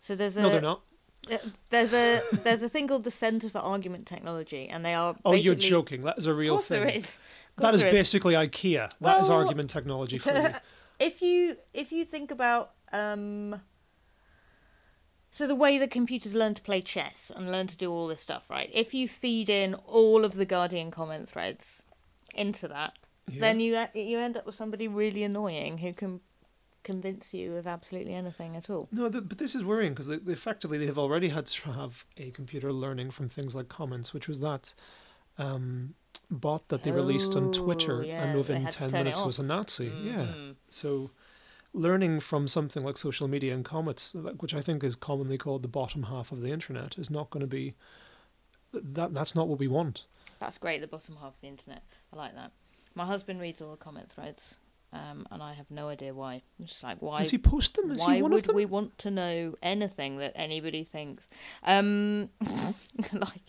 so 0.00 0.16
there's 0.16 0.36
a 0.36 0.42
no, 0.42 0.48
they're 0.48 0.60
not. 0.60 0.82
There's 1.70 1.92
a 1.92 2.20
there's 2.44 2.62
a 2.62 2.68
thing 2.68 2.88
called 2.88 3.04
the 3.04 3.10
Centre 3.10 3.48
for 3.48 3.58
Argument 3.58 4.06
Technology, 4.06 4.68
and 4.68 4.84
they 4.84 4.94
are. 4.94 5.16
Oh, 5.24 5.32
you're 5.32 5.54
joking. 5.54 6.02
That 6.02 6.18
is 6.18 6.26
a 6.26 6.34
real 6.34 6.58
thing. 6.58 6.82
there 6.84 6.88
is. 6.88 7.18
Course 7.56 7.74
is 7.76 7.80
there 7.82 7.90
basically 7.90 8.34
IKEA. 8.34 8.90
That 9.00 9.20
is 9.20 9.28
Well, 9.28 9.38
argument 9.38 9.70
technology 9.70 10.18
for 10.18 10.30
you. 10.30 10.48
if 10.98 11.22
you 11.22 11.56
if 11.74 11.92
you 11.92 12.04
think 12.04 12.30
about 12.30 12.72
um 12.92 13.60
so 15.30 15.46
the 15.46 15.54
way 15.54 15.78
that 15.78 15.90
computers 15.90 16.34
learn 16.34 16.54
to 16.54 16.62
play 16.62 16.80
chess 16.80 17.30
and 17.34 17.52
learn 17.52 17.66
to 17.66 17.76
do 17.76 17.90
all 17.90 18.06
this 18.06 18.20
stuff 18.20 18.48
right 18.48 18.70
if 18.72 18.94
you 18.94 19.06
feed 19.08 19.50
in 19.50 19.74
all 19.74 20.24
of 20.24 20.34
the 20.34 20.44
guardian 20.44 20.90
comment 20.90 21.28
threads 21.28 21.82
into 22.34 22.68
that 22.68 22.96
then 23.28 23.58
you 23.58 23.84
you 23.92 24.18
end 24.18 24.36
up 24.36 24.46
with 24.46 24.54
somebody 24.54 24.86
really 24.86 25.24
annoying 25.24 25.78
who 25.78 25.92
can 25.92 26.20
convince 26.92 27.24
you 27.38 27.46
of 27.60 27.66
absolutely 27.76 28.14
anything 28.22 28.52
at 28.60 28.66
all 28.72 28.84
No, 28.98 29.04
th 29.14 29.24
but 29.30 29.38
this 29.42 29.54
is 29.58 29.62
worrying 29.70 29.92
because 29.94 30.08
they, 30.10 30.18
they 30.26 30.32
effectively 30.40 30.76
they 30.82 30.90
have 30.92 31.02
already 31.04 31.28
had 31.36 31.46
to 31.58 31.64
have 31.80 31.92
a 32.24 32.26
computer 32.38 32.70
learning 32.84 33.08
from 33.16 33.26
things 33.36 33.52
like 33.58 33.68
comments, 33.80 34.08
which 34.14 34.26
was 34.30 34.38
that 34.48 34.64
um, 35.44 35.94
bot 36.44 36.62
that 36.70 36.80
they 36.84 36.92
released 37.02 37.32
on 37.40 37.44
Oh, 37.48 37.52
Twitter, 37.62 37.96
yeah, 38.02 38.22
and 38.24 38.30
within 38.40 38.62
ten 38.80 38.90
minutes 39.00 39.20
was 39.28 39.38
a 39.38 39.42
off. 39.42 39.48
Nazi. 39.52 39.90
Yeah. 40.10 40.26
Mhm. 40.34 40.54
So 40.80 40.88
learning 41.86 42.14
from 42.30 42.42
something 42.56 42.82
like 42.88 42.96
social 43.08 43.28
media 43.34 43.52
and 43.56 43.64
comments, 43.64 44.14
like, 44.26 44.38
which 44.44 44.54
I 44.60 44.62
think 44.66 44.78
is 44.88 44.94
commonly 45.08 45.38
called 45.44 45.62
the 45.62 45.68
bottom 45.80 46.02
half 46.12 46.28
of 46.34 46.38
the 46.44 46.50
internet, 46.58 46.90
is 47.02 47.10
not 47.18 47.26
going 47.32 47.42
to 47.48 47.52
be. 47.60 47.74
That 48.98 49.10
that's 49.18 49.34
not 49.38 49.46
what 49.50 49.58
we 49.64 49.68
want. 49.78 49.96
that's 50.42 50.58
great 50.64 50.80
the 50.86 50.86
bottom 50.96 51.14
half 51.22 51.34
of 51.36 51.40
the 51.40 51.48
internet 51.54 51.82
i 52.12 52.16
like 52.22 52.34
that 52.40 52.50
my 53.00 53.06
husband 53.12 53.36
reads 53.44 53.58
all 53.62 53.70
the 53.76 53.82
comment 53.86 54.08
threads 54.14 54.42
um, 54.96 55.26
and 55.30 55.42
i 55.42 55.52
have 55.52 55.70
no 55.70 55.88
idea 55.88 56.12
why 56.14 56.34
i'm 56.58 56.66
just 56.66 56.82
like 56.82 57.00
why 57.00 57.18
Does 57.18 57.30
he 57.30 57.38
post 57.38 57.74
them? 57.76 57.90
Is 57.90 58.02
why 58.02 58.16
he 58.16 58.22
one 58.22 58.32
would 58.32 58.40
of 58.40 58.46
them? 58.48 58.56
we 58.56 58.64
want 58.66 58.96
to 58.98 59.10
know 59.10 59.54
anything 59.62 60.16
that 60.16 60.32
anybody 60.34 60.84
thinks? 60.84 61.28
Um, 61.62 62.30
like, 63.12 63.48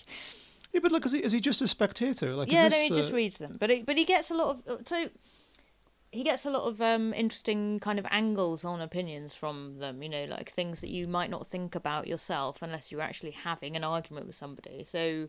Yeah, 0.74 0.82
but 0.82 0.92
look, 0.92 1.06
is 1.06 1.12
he 1.14 1.20
is 1.20 1.32
he 1.32 1.40
just 1.40 1.62
a 1.62 1.68
spectator? 1.68 2.36
Like, 2.36 2.52
yeah, 2.52 2.66
is 2.66 2.74
no, 2.74 2.78
this, 2.78 2.88
he 2.88 2.96
just 2.96 3.12
uh, 3.12 3.16
reads 3.16 3.38
them, 3.38 3.58
but 3.60 3.72
it, 3.72 3.86
but 3.86 3.98
he 3.98 4.06
gets 4.06 4.30
a 4.32 4.36
lot 4.36 4.62
of 4.68 4.88
so 4.88 5.10
he 6.12 6.24
gets 6.24 6.46
a 6.46 6.50
lot 6.50 6.64
of 6.64 6.82
um, 6.82 7.14
interesting 7.14 7.80
kind 7.80 8.00
of 8.00 8.06
angles 8.10 8.64
on 8.64 8.82
opinions 8.82 9.34
from 9.34 9.78
them. 9.80 10.02
You 10.02 10.10
know, 10.10 10.26
like 10.26 10.50
things 10.50 10.82
that 10.82 10.90
you 10.90 11.08
might 11.08 11.30
not 11.30 11.48
think 11.48 11.76
about 11.76 12.08
yourself 12.08 12.62
unless 12.62 12.92
you're 12.92 13.02
actually 13.02 13.32
having 13.32 13.76
an 13.76 13.84
argument 13.84 14.26
with 14.28 14.36
somebody. 14.36 14.84
So, 14.84 15.28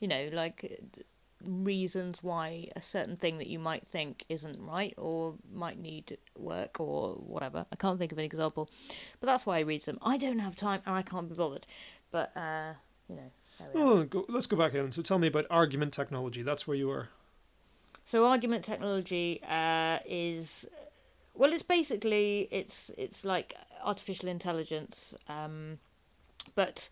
you 0.00 0.08
know, 0.08 0.28
like 0.32 0.80
reasons 1.44 2.22
why 2.22 2.68
a 2.76 2.82
certain 2.82 3.16
thing 3.16 3.38
that 3.38 3.46
you 3.46 3.58
might 3.58 3.86
think 3.86 4.24
isn't 4.28 4.60
right 4.60 4.94
or 4.96 5.34
might 5.52 5.78
need 5.78 6.18
work 6.36 6.80
or 6.80 7.14
whatever. 7.14 7.66
I 7.72 7.76
can't 7.76 7.98
think 7.98 8.12
of 8.12 8.18
an 8.18 8.24
example, 8.24 8.68
but 9.20 9.26
that's 9.26 9.46
why 9.46 9.58
I 9.58 9.60
read 9.60 9.82
them. 9.82 9.98
I 10.02 10.16
don't 10.16 10.38
have 10.38 10.56
time 10.56 10.82
or 10.86 10.94
I 10.94 11.02
can't 11.02 11.28
be 11.28 11.34
bothered. 11.34 11.66
But 12.10 12.36
uh, 12.36 12.74
you 13.08 13.16
know, 13.16 13.30
there 13.58 13.68
we. 13.74 13.80
Well, 13.80 14.04
go, 14.04 14.24
let's 14.28 14.46
go 14.46 14.56
back 14.56 14.74
in. 14.74 14.90
So 14.92 15.02
tell 15.02 15.18
me 15.18 15.28
about 15.28 15.46
argument 15.50 15.92
technology. 15.92 16.42
That's 16.42 16.66
where 16.66 16.76
you 16.76 16.90
are. 16.90 17.08
So 18.04 18.26
argument 18.26 18.64
technology 18.64 19.40
uh, 19.48 19.98
is 20.04 20.66
well, 21.34 21.52
it's 21.52 21.62
basically 21.62 22.48
it's 22.50 22.90
it's 22.98 23.24
like 23.24 23.54
artificial 23.84 24.28
intelligence, 24.28 25.14
um, 25.28 25.78
but 26.54 26.88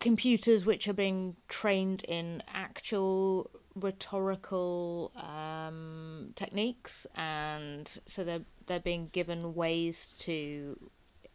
computers 0.00 0.64
which 0.64 0.88
are 0.88 0.94
being 0.94 1.36
trained 1.48 2.04
in 2.04 2.42
actual 2.52 3.50
rhetorical 3.74 5.12
um, 5.16 6.32
techniques, 6.34 7.06
and 7.14 7.90
so 8.06 8.24
they're 8.24 8.44
they're 8.66 8.80
being 8.80 9.08
given 9.12 9.54
ways 9.54 10.14
to 10.18 10.78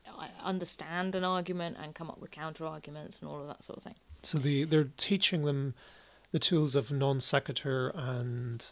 uh, 0.07 0.27
understand 0.41 1.15
an 1.15 1.23
argument 1.23 1.77
and 1.81 1.95
come 1.95 2.09
up 2.09 2.19
with 2.19 2.31
counter 2.31 2.65
arguments 2.65 3.17
and 3.19 3.29
all 3.29 3.41
of 3.41 3.47
that 3.47 3.63
sort 3.63 3.77
of 3.77 3.83
thing. 3.83 3.95
So 4.21 4.37
the 4.37 4.63
they're 4.65 4.89
teaching 4.97 5.43
them 5.45 5.73
the 6.31 6.39
tools 6.39 6.75
of 6.75 6.91
non 6.91 7.19
sequitur 7.19 7.91
and 7.95 8.65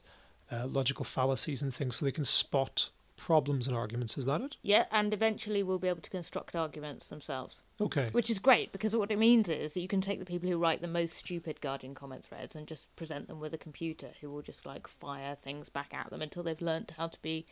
uh, 0.52 0.68
logical 0.68 1.06
fallacies 1.06 1.62
and 1.62 1.74
things, 1.74 1.98
so 1.98 2.06
they 2.06 2.12
can 2.12 2.26
spot 2.26 2.90
problems 3.18 3.68
in 3.68 3.76
arguments. 3.76 4.18
Is 4.18 4.26
that 4.26 4.42
it? 4.42 4.58
Yeah, 4.64 4.86
and 4.92 5.14
eventually 5.14 5.64
we'll 5.64 5.80
be 5.80 5.88
able 5.88 6.02
to 6.02 6.10
construct 6.10 6.56
arguments 6.56 7.08
themselves. 7.08 7.62
Okay. 7.82 8.10
Which 8.12 8.30
is 8.30 8.38
great 8.40 8.72
because 8.72 8.96
what 8.96 9.10
it 9.12 9.18
means 9.20 9.50
is 9.50 9.74
that 9.74 9.82
you 9.82 9.88
can 9.88 10.02
take 10.02 10.20
the 10.20 10.26
people 10.26 10.48
who 10.50 10.58
write 10.58 10.82
the 10.82 10.88
most 10.88 11.14
stupid 11.18 11.60
Guardian 11.62 11.96
comment 11.96 12.24
threads 12.24 12.56
and 12.56 12.68
just 12.68 12.96
present 12.96 13.28
them 13.28 13.40
with 13.40 13.54
a 13.54 13.58
computer 13.58 14.10
who 14.22 14.30
will 14.30 14.44
just 14.44 14.66
like 14.66 14.88
fire 14.88 15.36
things 15.44 15.68
back 15.68 15.92
at 15.94 16.10
them 16.12 16.22
until 16.22 16.44
they've 16.44 16.62
learnt 16.62 16.94
how 16.98 17.08
to 17.08 17.20
be 17.22 17.46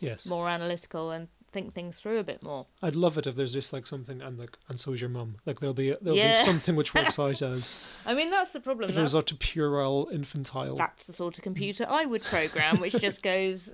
Yes. 0.00 0.26
more 0.26 0.48
analytical 0.48 1.10
and 1.12 1.28
think 1.52 1.72
things 1.72 2.00
through 2.00 2.18
a 2.18 2.24
bit 2.24 2.42
more. 2.42 2.66
I'd 2.82 2.96
love 2.96 3.16
it 3.16 3.28
if 3.28 3.36
there's 3.36 3.52
just 3.52 3.72
like 3.72 3.86
something 3.86 4.20
and 4.20 4.36
like 4.38 4.58
and 4.68 4.78
so's 4.78 5.00
your 5.00 5.08
mum. 5.08 5.36
Like 5.46 5.60
there'll 5.60 5.72
be 5.72 5.94
there'll 6.02 6.18
Yeah. 6.18 6.40
be 6.40 6.46
something 6.46 6.74
which 6.74 6.92
works 6.94 7.16
out 7.18 7.40
as 7.52 7.96
I 8.04 8.12
mean, 8.14 8.30
that's 8.30 8.50
the 8.50 8.58
problem. 8.60 8.90
if 8.90 8.96
it 8.98 9.00
was 9.02 9.12
That's, 9.12 9.20
out 9.20 9.26
to 9.28 9.36
puerile 9.36 10.08
infantile. 10.12 10.74
that's 10.74 11.04
the 11.04 11.12
sort 11.12 11.38
of 11.38 11.44
computer 11.44 11.86
I 11.88 12.06
would 12.06 12.24
program, 12.24 12.80
which 12.80 12.94
just 12.94 13.22
goes, 13.22 13.70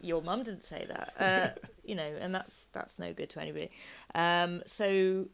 "Your 0.00 0.22
mum 0.22 0.44
didn't 0.44 0.62
say 0.62 0.86
that," 0.88 1.14
uh, 1.18 1.66
you 1.88 1.94
know, 1.94 2.10
and 2.20 2.34
that's 2.34 2.66
that's 2.72 2.98
no 2.98 3.12
good 3.12 3.30
to 3.30 3.40
anybody. 3.40 3.70
Um, 4.14 4.62
so, 4.66 5.26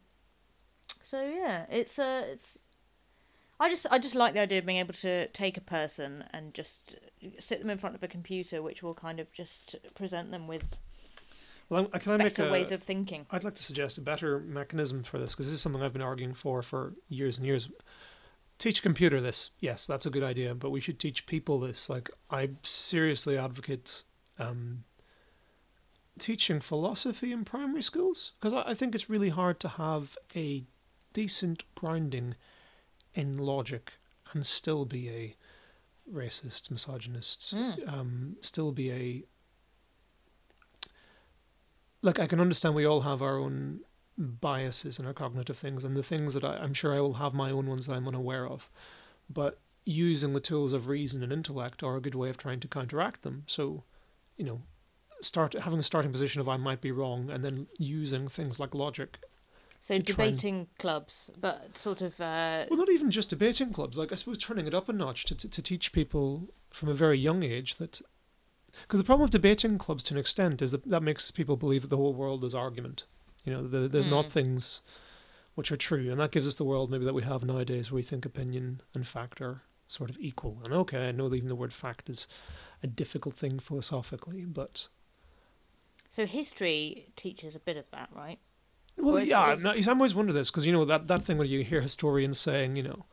so 1.01 1.23
yeah, 1.23 1.65
it's 1.69 1.99
uh, 1.99 2.25
it's. 2.27 2.57
I 3.59 3.69
just 3.69 3.85
I 3.91 3.99
just 3.99 4.15
like 4.15 4.33
the 4.33 4.41
idea 4.41 4.59
of 4.59 4.65
being 4.65 4.79
able 4.79 4.93
to 4.95 5.27
take 5.27 5.57
a 5.57 5.61
person 5.61 6.23
and 6.31 6.53
just 6.53 6.95
sit 7.39 7.59
them 7.59 7.69
in 7.69 7.77
front 7.77 7.95
of 7.95 8.03
a 8.03 8.07
computer, 8.07 8.61
which 8.61 8.83
will 8.83 8.95
kind 8.95 9.19
of 9.19 9.31
just 9.31 9.75
present 9.95 10.31
them 10.31 10.47
with 10.47 10.77
well, 11.69 11.89
I, 11.93 11.99
can 11.99 12.11
I 12.11 12.17
make 12.17 12.35
better 12.35 12.49
a, 12.49 12.51
ways 12.51 12.71
of 12.71 12.83
thinking. 12.83 13.25
I'd 13.31 13.43
like 13.43 13.55
to 13.55 13.63
suggest 13.63 13.97
a 13.97 14.01
better 14.01 14.39
mechanism 14.39 15.03
for 15.03 15.17
this 15.17 15.33
because 15.33 15.47
this 15.47 15.55
is 15.55 15.61
something 15.61 15.81
I've 15.81 15.93
been 15.93 16.01
arguing 16.01 16.33
for 16.33 16.61
for 16.61 16.93
years 17.09 17.37
and 17.37 17.47
years. 17.47 17.69
teach 18.59 18.83
computer 18.83 19.19
this. 19.19 19.51
Yes, 19.59 19.87
that's 19.87 20.05
a 20.05 20.09
good 20.09 20.23
idea, 20.23 20.53
but 20.55 20.69
we 20.69 20.79
should 20.79 20.99
teach 20.99 21.25
people 21.25 21.59
this. 21.59 21.89
Like, 21.89 22.09
I 22.29 22.49
seriously 22.63 23.37
advocate 23.37 24.03
um, 24.37 24.83
teaching 26.19 26.59
philosophy 26.59 27.31
in 27.31 27.43
primary 27.43 27.81
schools 27.81 28.33
because 28.39 28.53
I, 28.53 28.71
I 28.71 28.73
think 28.73 28.93
it's 28.93 29.09
really 29.09 29.29
hard 29.29 29.59
to 29.61 29.67
have 29.67 30.17
a 30.35 30.63
decent 31.13 31.63
grounding 31.75 32.35
in 33.13 33.37
logic 33.37 33.93
and 34.31 34.45
still 34.45 34.85
be 34.85 35.09
a 35.09 35.35
racist, 36.11 36.69
misogynist, 36.71 37.53
um, 37.87 38.35
still 38.41 38.71
be 38.71 38.91
a 38.91 39.23
like 42.01 42.19
I 42.19 42.27
can 42.27 42.39
understand 42.39 42.75
we 42.75 42.85
all 42.85 43.01
have 43.01 43.21
our 43.21 43.37
own 43.37 43.79
biases 44.17 44.99
and 44.99 45.07
our 45.07 45.13
cognitive 45.13 45.57
things 45.57 45.83
and 45.83 45.95
the 45.95 46.03
things 46.03 46.33
that 46.33 46.43
I, 46.43 46.57
I'm 46.57 46.73
sure 46.73 46.93
I 46.93 46.99
will 46.99 47.13
have 47.13 47.33
my 47.33 47.49
own 47.49 47.67
ones 47.67 47.87
that 47.87 47.95
I'm 47.95 48.07
unaware 48.07 48.47
of, 48.47 48.69
but 49.29 49.59
using 49.85 50.33
the 50.33 50.39
tools 50.39 50.73
of 50.73 50.87
reason 50.87 51.23
and 51.23 51.31
intellect 51.31 51.81
are 51.81 51.95
a 51.95 52.01
good 52.01 52.15
way 52.15 52.29
of 52.29 52.37
trying 52.37 52.59
to 52.59 52.67
counteract 52.67 53.23
them. 53.23 53.43
So, 53.47 53.83
you 54.37 54.45
know, 54.45 54.61
start 55.23 55.53
having 55.53 55.79
a 55.79 55.83
starting 55.83 56.11
position 56.11 56.41
of 56.41 56.49
I 56.49 56.57
might 56.57 56.81
be 56.81 56.91
wrong 56.91 57.29
and 57.29 57.43
then 57.43 57.67
using 57.77 58.27
things 58.27 58.59
like 58.59 58.73
logic 58.75 59.19
So 59.81 59.93
try 59.93 59.95
and- 59.95 60.05
debating 60.05 60.67
clubs, 60.79 61.29
but 61.39 61.77
sort 61.77 62.01
of 62.01 62.19
uh, 62.21 62.65
Well, 62.69 62.79
not 62.79 62.89
even 62.89 63.11
just 63.11 63.29
debating 63.29 63.73
clubs. 63.73 63.97
Like 63.97 64.11
I 64.11 64.15
suppose 64.15 64.37
turning 64.37 64.67
it 64.67 64.73
up 64.73 64.89
a 64.89 64.93
notch 64.93 65.25
to 65.25 65.35
to, 65.35 65.47
to 65.49 65.61
teach 65.61 65.91
people 65.91 66.49
from 66.71 66.89
a 66.89 66.93
very 66.93 67.17
young 67.17 67.43
age 67.43 67.75
that. 67.75 68.01
Because 68.81 68.99
the 68.99 69.03
problem 69.03 69.21
with 69.25 69.31
debating 69.31 69.77
clubs, 69.77 70.01
to 70.05 70.15
an 70.15 70.19
extent, 70.19 70.59
is 70.61 70.71
that 70.71 70.89
that 70.89 71.03
makes 71.03 71.29
people 71.29 71.57
believe 71.57 71.83
that 71.83 71.89
the 71.89 71.97
whole 71.97 72.15
world 72.15 72.43
is 72.43 72.55
argument. 72.55 73.03
You 73.45 73.53
know, 73.53 73.67
the, 73.67 73.87
there's 73.87 74.07
not 74.07 74.31
things 74.31 74.81
which 75.53 75.71
are 75.71 75.77
true, 75.77 76.09
and 76.09 76.19
that 76.19 76.31
gives 76.31 76.47
us 76.47 76.55
the 76.55 76.63
world 76.63 76.89
maybe 76.89 77.05
that 77.05 77.13
we 77.13 77.21
have 77.21 77.43
nowadays, 77.43 77.91
where 77.91 77.97
we 77.97 78.01
think 78.01 78.25
opinion 78.25 78.81
and 78.95 79.05
fact 79.07 79.41
are 79.41 79.61
sort 79.85 80.09
of 80.09 80.17
equal. 80.19 80.57
And 80.63 80.73
okay, 80.73 81.07
I 81.09 81.11
know 81.11 81.29
that 81.29 81.35
even 81.35 81.49
the 81.49 81.55
word 81.55 81.71
fact 81.71 82.09
is 82.09 82.27
a 82.81 82.87
difficult 82.87 83.35
thing 83.35 83.59
philosophically, 83.59 84.43
but 84.45 84.87
so 86.13 86.27
history 86.27 87.07
teaches 87.15 87.55
a 87.55 87.59
bit 87.59 87.75
of 87.75 87.85
that, 87.89 88.07
right? 88.15 88.37
Well, 88.99 89.17
is- 89.17 89.29
yeah, 89.29 89.53
is- 89.73 89.87
I'm 89.87 89.97
always 89.97 90.13
wonder 90.13 90.31
this 90.31 90.51
because 90.51 90.63
you 90.63 90.71
know 90.71 90.85
that 90.85 91.07
that 91.07 91.23
thing 91.23 91.39
where 91.39 91.47
you 91.47 91.63
hear 91.63 91.81
historians 91.81 92.39
saying, 92.39 92.75
you 92.75 92.83
know, 92.83 93.05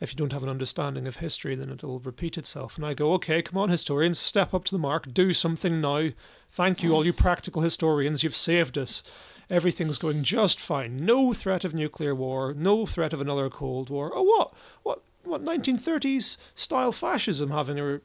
if 0.00 0.12
you 0.12 0.18
don't 0.18 0.34
have 0.34 0.42
an 0.42 0.50
understanding 0.50 1.08
of 1.08 1.16
history, 1.16 1.54
then 1.54 1.70
it'll 1.70 2.00
repeat 2.00 2.36
itself. 2.36 2.76
And 2.76 2.84
I 2.84 2.92
go, 2.92 3.14
okay, 3.14 3.40
come 3.40 3.56
on, 3.56 3.70
historians, 3.70 4.18
step 4.18 4.52
up 4.52 4.64
to 4.64 4.72
the 4.74 4.78
mark, 4.78 5.14
do 5.14 5.32
something 5.32 5.80
now. 5.80 6.10
Thank 6.50 6.82
you, 6.82 6.94
all 6.94 7.06
you 7.06 7.14
practical 7.14 7.62
historians, 7.62 8.22
you've 8.22 8.36
saved 8.36 8.76
us. 8.76 9.02
Everything's 9.48 9.96
going 9.96 10.22
just 10.22 10.60
fine. 10.60 10.98
No 11.06 11.32
threat 11.32 11.64
of 11.64 11.72
nuclear 11.72 12.14
war. 12.14 12.52
No 12.52 12.84
threat 12.84 13.14
of 13.14 13.20
another 13.22 13.48
Cold 13.48 13.88
War. 13.88 14.12
Oh, 14.14 14.22
what, 14.24 14.52
what, 14.82 15.02
what? 15.24 15.42
1930s 15.42 16.36
style 16.54 16.92
fascism 16.92 17.50
having 17.50 17.78
a 17.80 18.00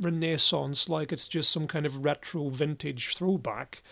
renaissance 0.00 0.88
like 0.88 1.12
it's 1.12 1.28
just 1.28 1.50
some 1.50 1.66
kind 1.66 1.86
of 1.86 2.04
retro 2.04 2.48
vintage 2.48 3.16
throwback. 3.16 3.82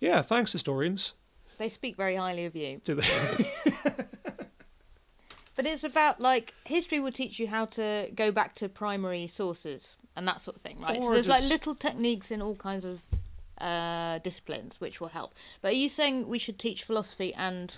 Yeah, 0.00 0.22
thanks, 0.22 0.52
historians. 0.52 1.14
They 1.58 1.68
speak 1.68 1.96
very 1.96 2.16
highly 2.16 2.46
of 2.46 2.56
you. 2.56 2.80
Do 2.84 2.96
they? 2.96 3.06
But 5.56 5.66
it's 5.66 5.84
about 5.84 6.20
like 6.20 6.54
history 6.64 7.00
will 7.00 7.12
teach 7.12 7.38
you 7.38 7.46
how 7.46 7.66
to 7.66 8.10
go 8.14 8.32
back 8.32 8.54
to 8.56 8.68
primary 8.68 9.26
sources 9.26 9.96
and 10.16 10.26
that 10.26 10.40
sort 10.40 10.56
of 10.56 10.62
thing, 10.62 10.80
right? 10.80 11.00
so 11.00 11.08
Or 11.08 11.14
there's 11.14 11.28
like 11.28 11.44
little 11.44 11.74
techniques 11.74 12.30
in 12.30 12.42
all 12.42 12.56
kinds 12.56 12.84
of 12.84 13.00
uh, 13.58 14.18
disciplines 14.18 14.80
which 14.80 15.00
will 15.00 15.08
help. 15.08 15.34
But 15.62 15.72
are 15.72 15.76
you 15.76 15.88
saying 15.88 16.28
we 16.28 16.38
should 16.38 16.58
teach 16.58 16.82
philosophy 16.82 17.32
and 17.34 17.76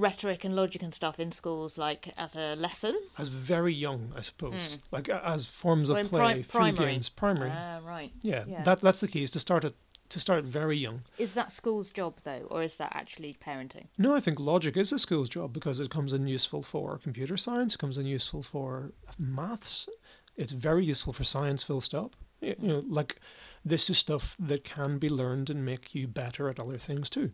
rhetoric 0.00 0.44
and 0.44 0.54
logic 0.56 0.82
and 0.82 0.94
stuff 0.94 1.20
in 1.20 1.32
schools 1.32 1.76
like 1.78 2.12
as 2.16 2.34
a 2.36 2.54
lesson? 2.56 2.94
as 3.18 3.28
very 3.28 3.74
young, 3.74 4.12
I 4.16 4.22
suppose, 4.22 4.78
like 4.90 5.08
as 5.08 5.46
forms 5.46 5.90
of 5.90 5.96
Or 5.96 6.00
in 6.00 6.08
play 6.08 6.18
pri- 6.20 6.42
through 6.42 6.60
primary? 6.60 6.92
games. 6.92 7.08
Primary, 7.08 7.50
Ah, 7.54 7.80
right. 7.84 8.12
yeah, 8.22 8.44
yeah. 8.46 8.62
that 8.64 8.80
that's 8.80 9.00
the 9.00 9.08
key 9.08 9.22
is 9.24 9.30
to 9.32 9.40
start 9.40 9.64
it 9.64 9.74
to 10.08 10.18
start 10.18 10.42
very 10.44 10.76
young. 10.76 11.02
Is 11.18 11.34
that 11.34 11.52
school's 11.52 11.92
job 11.92 12.18
though, 12.24 12.46
or 12.50 12.62
is 12.64 12.76
that 12.78 12.90
actually 12.96 13.36
parenting? 13.46 13.86
No, 13.96 14.12
I 14.16 14.20
think 14.20 14.40
logic 14.40 14.76
is 14.76 14.90
a 14.92 14.98
school's 14.98 15.28
job 15.28 15.52
because 15.52 15.78
it 15.78 15.88
comes 15.90 16.12
in 16.12 16.26
useful 16.26 16.62
for 16.62 16.98
computer 16.98 17.36
science, 17.36 17.74
it 17.74 17.78
comes 17.78 17.96
in 17.96 18.06
useful 18.06 18.42
for 18.42 18.92
maths. 19.18 19.88
It's 20.36 20.52
very 20.52 20.84
useful 20.84 21.12
for 21.12 21.22
science. 21.24 21.62
Full 21.62 21.80
stop. 21.80 22.16
You 22.40 22.56
know, 22.58 22.82
like 22.88 23.20
this 23.64 23.90
is 23.90 23.98
stuff 23.98 24.34
that 24.40 24.64
can 24.64 24.98
be 24.98 25.08
learned 25.10 25.50
and 25.50 25.64
make 25.64 25.94
you 25.94 26.08
better 26.08 26.48
at 26.48 26.58
other 26.58 26.78
things 26.78 27.08
too, 27.10 27.32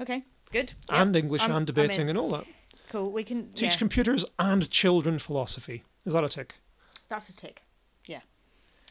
Okay, 0.00 0.24
good. 0.50 0.74
Yeah, 0.90 1.02
and 1.02 1.16
English 1.16 1.42
I'm- 1.42 1.52
and 1.52 1.66
debating 1.66 2.08
and 2.08 2.18
all 2.18 2.30
that. 2.30 2.44
Cool. 2.90 3.12
We 3.12 3.22
can 3.22 3.52
Teach 3.52 3.72
yeah, 3.74 3.78
computers 3.78 4.24
and 4.38 4.70
children 4.70 5.18
philosophy. 5.18 5.84
Is 6.06 6.14
that 6.14 6.24
a 6.24 6.28
tick? 6.28 6.54
That's 7.10 7.28
a 7.28 7.36
tick. 7.36 7.62
Yeah. 8.06 8.20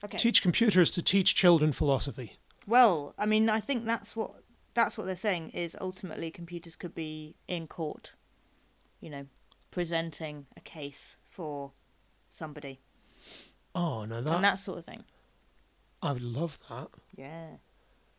Okay. 0.03 0.17
Teach 0.19 0.43
computers 0.43 0.91
to 0.91 1.01
teach 1.01 1.33
children 1.33 1.73
philosophy. 1.73 2.37
Well, 2.67 3.15
I 3.17 3.25
mean, 3.25 3.49
I 3.49 3.59
think 3.59 3.85
that's 3.85 4.15
what 4.15 4.43
that's 4.75 4.97
what 4.97 5.05
they're 5.07 5.15
saying 5.15 5.49
is 5.51 5.75
ultimately 5.81 6.29
computers 6.29 6.75
could 6.75 6.93
be 6.93 7.35
in 7.47 7.65
court, 7.65 8.13
you 9.01 9.09
know, 9.09 9.25
presenting 9.71 10.45
a 10.55 10.59
case 10.59 11.15
for 11.27 11.71
somebody 12.29 12.79
Oh, 13.73 14.05
no, 14.05 14.21
that 14.21 14.35
and 14.35 14.43
that 14.43 14.59
sort 14.59 14.77
of 14.79 14.85
thing. 14.85 15.03
I 16.01 16.11
would 16.13 16.23
love 16.23 16.59
that. 16.69 16.89
Yeah. 17.15 17.57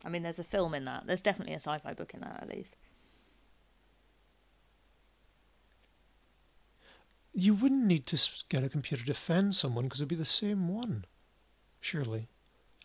I 0.05 0.09
mean, 0.09 0.23
there's 0.23 0.39
a 0.39 0.45
film 0.45 0.73
in 0.75 0.85
that. 0.85 1.07
There's 1.07 1.21
definitely 1.21 1.55
a 1.55 1.61
sci-fi 1.61 1.95
book 1.95 2.15
in 2.15 2.21
that, 2.21 2.39
at 2.43 2.49
least. 2.49 2.77
You 7.41 7.55
wouldn't 7.55 7.85
need 7.85 8.07
to 8.07 8.31
get 8.49 8.65
a 8.65 8.69
computer 8.69 9.03
to 9.03 9.07
defend 9.07 9.55
someone 9.55 9.85
because 9.85 10.01
it'd 10.01 10.09
be 10.09 10.17
the 10.17 10.25
same 10.25 10.69
one, 10.69 11.05
surely. 11.81 12.29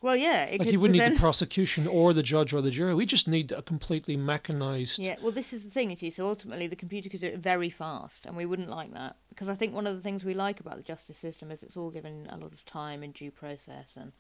Well, 0.04 0.18
yeah, 0.18 0.44
it 0.44 0.60
like 0.60 0.68
could 0.68 0.74
you 0.74 0.80
wouldn't 0.82 0.94
need 0.94 1.00
present. 1.00 1.16
the 1.16 1.22
prosecution 1.28 1.88
or 1.88 2.14
the 2.14 2.22
judge 2.22 2.54
or 2.54 2.62
the 2.62 2.72
jury. 2.72 2.94
We 2.94 3.06
just 3.06 3.26
need 3.28 3.54
a 3.54 3.62
completely 3.62 4.18
mechanized. 4.18 5.00
Yeah, 5.00 5.16
well, 5.22 5.32
this 5.32 5.54
is 5.54 5.64
the 5.64 5.70
thing, 5.70 5.90
you 5.92 5.96
see. 5.96 6.12
So 6.12 6.28
ultimately, 6.28 6.68
the 6.68 6.76
computer 6.76 7.08
could 7.08 7.22
do 7.22 7.28
it 7.28 7.40
very 7.40 7.70
fast, 7.70 8.26
and 8.26 8.36
we 8.36 8.46
wouldn't 8.46 8.70
like 8.70 8.94
that 8.94 9.16
because 9.30 9.48
I 9.48 9.56
think 9.56 9.74
one 9.74 9.88
of 9.88 9.96
the 9.96 10.02
things 10.02 10.26
we 10.26 10.34
like 10.34 10.60
about 10.60 10.76
the 10.76 10.84
justice 10.84 11.18
system 11.18 11.52
is 11.52 11.64
it's 11.64 11.78
all 11.78 11.90
given 11.90 12.28
a 12.30 12.38
lot 12.38 12.52
of 12.52 12.66
time 12.66 13.02
and 13.02 13.14
due 13.14 13.32
process 13.32 13.94
and 13.96 14.12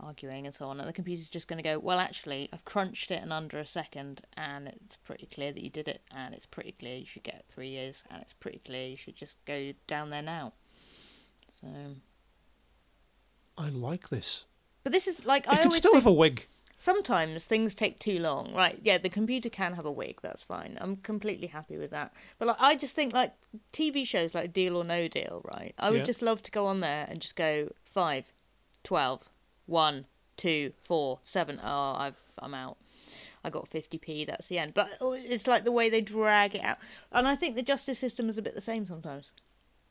arguing 0.00 0.46
and 0.46 0.54
so 0.54 0.66
on. 0.66 0.78
And 0.80 0.88
the 0.88 0.92
computer's 0.92 1.28
just 1.28 1.48
going 1.48 1.56
to 1.56 1.62
go, 1.62 1.78
well, 1.78 1.98
actually, 1.98 2.48
I've 2.52 2.64
crunched 2.64 3.10
it 3.10 3.22
in 3.22 3.32
under 3.32 3.58
a 3.58 3.66
second, 3.66 4.22
and 4.36 4.68
it's 4.68 4.96
pretty 4.96 5.26
clear 5.26 5.52
that 5.52 5.62
you 5.62 5.70
did 5.70 5.88
it, 5.88 6.02
and 6.14 6.34
it's 6.34 6.46
pretty 6.46 6.72
clear 6.72 6.96
you 6.96 7.06
should 7.06 7.22
get 7.24 7.44
three 7.48 7.68
years, 7.68 8.02
and 8.10 8.20
it's 8.22 8.32
pretty 8.34 8.58
clear 8.64 8.88
you 8.88 8.96
should 8.96 9.16
just 9.16 9.36
go 9.46 9.72
down 9.86 10.10
there 10.10 10.22
now. 10.22 10.52
So, 11.60 11.68
I 13.58 13.68
like 13.70 14.08
this. 14.10 14.44
but 14.82 14.92
this 14.92 15.06
is 15.08 15.24
like 15.24 15.48
I 15.48 15.54
it 15.54 15.56
could 15.58 15.66
always 15.66 15.78
still 15.78 15.94
have 15.94 16.06
a 16.06 16.12
wig. 16.12 16.46
Sometimes 16.78 17.42
things 17.44 17.74
take 17.74 17.98
too 17.98 18.18
long, 18.18 18.52
right? 18.54 18.78
Yeah, 18.82 18.98
the 18.98 19.08
computer 19.08 19.48
can 19.48 19.72
have 19.74 19.86
a 19.86 19.90
wig. 19.90 20.18
That's 20.22 20.42
fine. 20.42 20.76
I'm 20.78 20.96
completely 20.96 21.46
happy 21.46 21.78
with 21.78 21.90
that. 21.90 22.12
But 22.38 22.48
like, 22.48 22.56
I 22.60 22.76
just 22.76 22.94
think 22.94 23.14
like 23.14 23.32
TV 23.72 24.06
shows 24.06 24.34
like 24.34 24.52
Deal 24.52 24.76
or 24.76 24.84
No 24.84 25.08
Deal, 25.08 25.40
right? 25.50 25.74
I 25.78 25.90
would 25.90 26.00
Yeah. 26.00 26.04
just 26.04 26.20
love 26.20 26.42
to 26.42 26.50
go 26.50 26.66
on 26.66 26.80
there 26.80 27.06
and 27.08 27.20
just 27.22 27.34
go 27.34 27.72
five, 27.90 28.30
twelve, 28.84 29.30
one, 29.66 30.06
two, 30.36 30.72
four, 30.82 31.20
seven. 31.24 31.60
Oh, 31.62 31.94
I've 31.98 32.16
I'm 32.38 32.54
out. 32.54 32.76
I 33.44 33.50
got 33.50 33.70
50p. 33.70 34.26
That's 34.26 34.48
the 34.48 34.58
end. 34.58 34.74
But 34.74 34.88
it's 35.00 35.46
like 35.46 35.64
the 35.64 35.72
way 35.72 35.88
they 35.88 36.00
drag 36.00 36.54
it 36.54 36.62
out, 36.62 36.78
and 37.12 37.28
I 37.28 37.36
think 37.36 37.54
the 37.54 37.62
justice 37.62 37.98
system 37.98 38.28
is 38.28 38.38
a 38.38 38.42
bit 38.42 38.54
the 38.54 38.60
same 38.60 38.86
sometimes. 38.86 39.32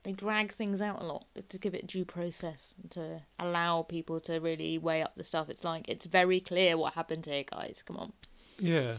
They 0.04 0.12
drag 0.12 0.52
things 0.52 0.82
out 0.82 1.02
a 1.02 1.06
lot 1.06 1.26
to 1.50 1.58
give 1.58 1.74
it 1.74 1.88
due 1.88 2.06
process 2.06 2.76
and 2.80 2.92
to 2.92 3.22
allow 3.40 3.82
people 3.82 4.20
to 4.22 4.40
really 4.40 4.78
weigh 4.78 5.02
up 5.02 5.16
the 5.16 5.24
stuff. 5.24 5.50
It's 5.50 5.64
like 5.64 5.90
it's 5.90 6.06
very 6.06 6.40
clear 6.40 6.78
what 6.78 6.94
happened 6.94 7.26
here, 7.26 7.44
guys. 7.44 7.82
Come 7.84 7.98
on. 7.98 8.14
Yeah. 8.60 8.96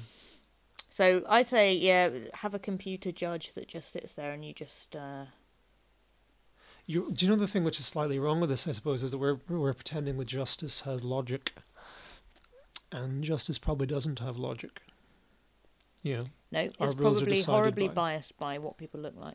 So 0.88 1.22
I 1.28 1.42
say, 1.42 1.74
yeah, 1.74 2.08
have 2.34 2.54
a 2.54 2.58
computer 2.58 3.12
judge 3.12 3.52
that 3.54 3.68
just 3.68 3.92
sits 3.92 4.14
there 4.14 4.32
and 4.32 4.44
you 4.44 4.52
just. 4.52 4.96
Uh, 4.96 5.26
You, 6.86 7.10
do 7.12 7.26
you 7.26 7.30
know 7.30 7.36
the 7.36 7.48
thing 7.48 7.64
which 7.64 7.80
is 7.80 7.86
slightly 7.86 8.18
wrong 8.18 8.40
with 8.40 8.48
this? 8.48 8.68
I 8.68 8.72
suppose 8.72 9.02
is 9.02 9.10
that 9.10 9.18
we're 9.18 9.38
we're 9.48 9.74
pretending 9.74 10.18
that 10.18 10.28
justice 10.28 10.82
has 10.82 11.02
logic, 11.02 11.54
and 12.92 13.24
justice 13.24 13.58
probably 13.58 13.88
doesn't 13.88 14.20
have 14.20 14.36
logic. 14.36 14.80
Know. 16.04 16.26
no, 16.52 16.60
Our 16.78 16.86
it's 16.86 16.94
probably 16.94 17.42
horribly 17.42 17.88
by- 17.88 17.94
biased 17.94 18.38
by 18.38 18.58
what 18.58 18.76
people 18.76 19.00
look 19.00 19.16
like. 19.16 19.34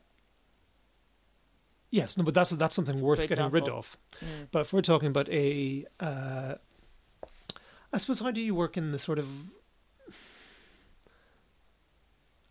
Yes, 1.89 2.17
no, 2.17 2.23
but 2.23 2.33
that's 2.33 2.51
that's 2.51 2.73
something 2.73 3.01
worth 3.01 3.27
getting 3.27 3.49
rid 3.49 3.67
of. 3.67 3.97
Mm. 4.21 4.47
But 4.51 4.61
if 4.61 4.71
we're 4.71 4.81
talking 4.81 5.09
about 5.09 5.27
a, 5.27 5.85
uh, 5.99 6.55
I 7.91 7.97
suppose, 7.97 8.19
how 8.19 8.31
do 8.31 8.39
you 8.39 8.55
work 8.55 8.77
in 8.77 8.93
the 8.93 8.99
sort 8.99 9.19
of? 9.19 9.27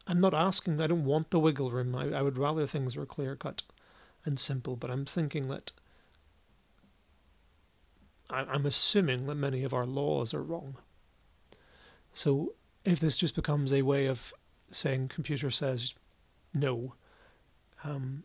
I'm 0.07 0.21
not 0.21 0.35
asking. 0.35 0.79
I 0.79 0.87
don't 0.87 1.07
want 1.07 1.31
the 1.31 1.41
wiggle 1.41 1.71
room. 1.71 1.95
I, 1.95 2.11
I 2.11 2.21
would 2.21 2.37
rather 2.37 2.67
things 2.67 2.97
were 2.97 3.07
clear 3.07 3.35
cut 3.35 3.63
and 4.25 4.39
simple. 4.39 4.77
But 4.77 4.91
I'm 4.91 5.05
thinking 5.05 5.49
that. 5.49 5.73
I'm 8.33 8.65
assuming 8.65 9.27
that 9.27 9.35
many 9.35 9.65
of 9.65 9.75
our 9.75 9.85
laws 9.85 10.33
are 10.33 10.43
wrong. 10.43 10.77
So 12.15 12.55
if 12.85 13.01
this 13.01 13.17
just 13.17 13.35
becomes 13.35 13.73
a 13.73 13.83
way 13.83 14.07
of 14.07 14.33
saying 14.71 15.09
computer 15.09 15.51
says 15.51 15.95
no, 16.55 16.95
um, 17.83 18.25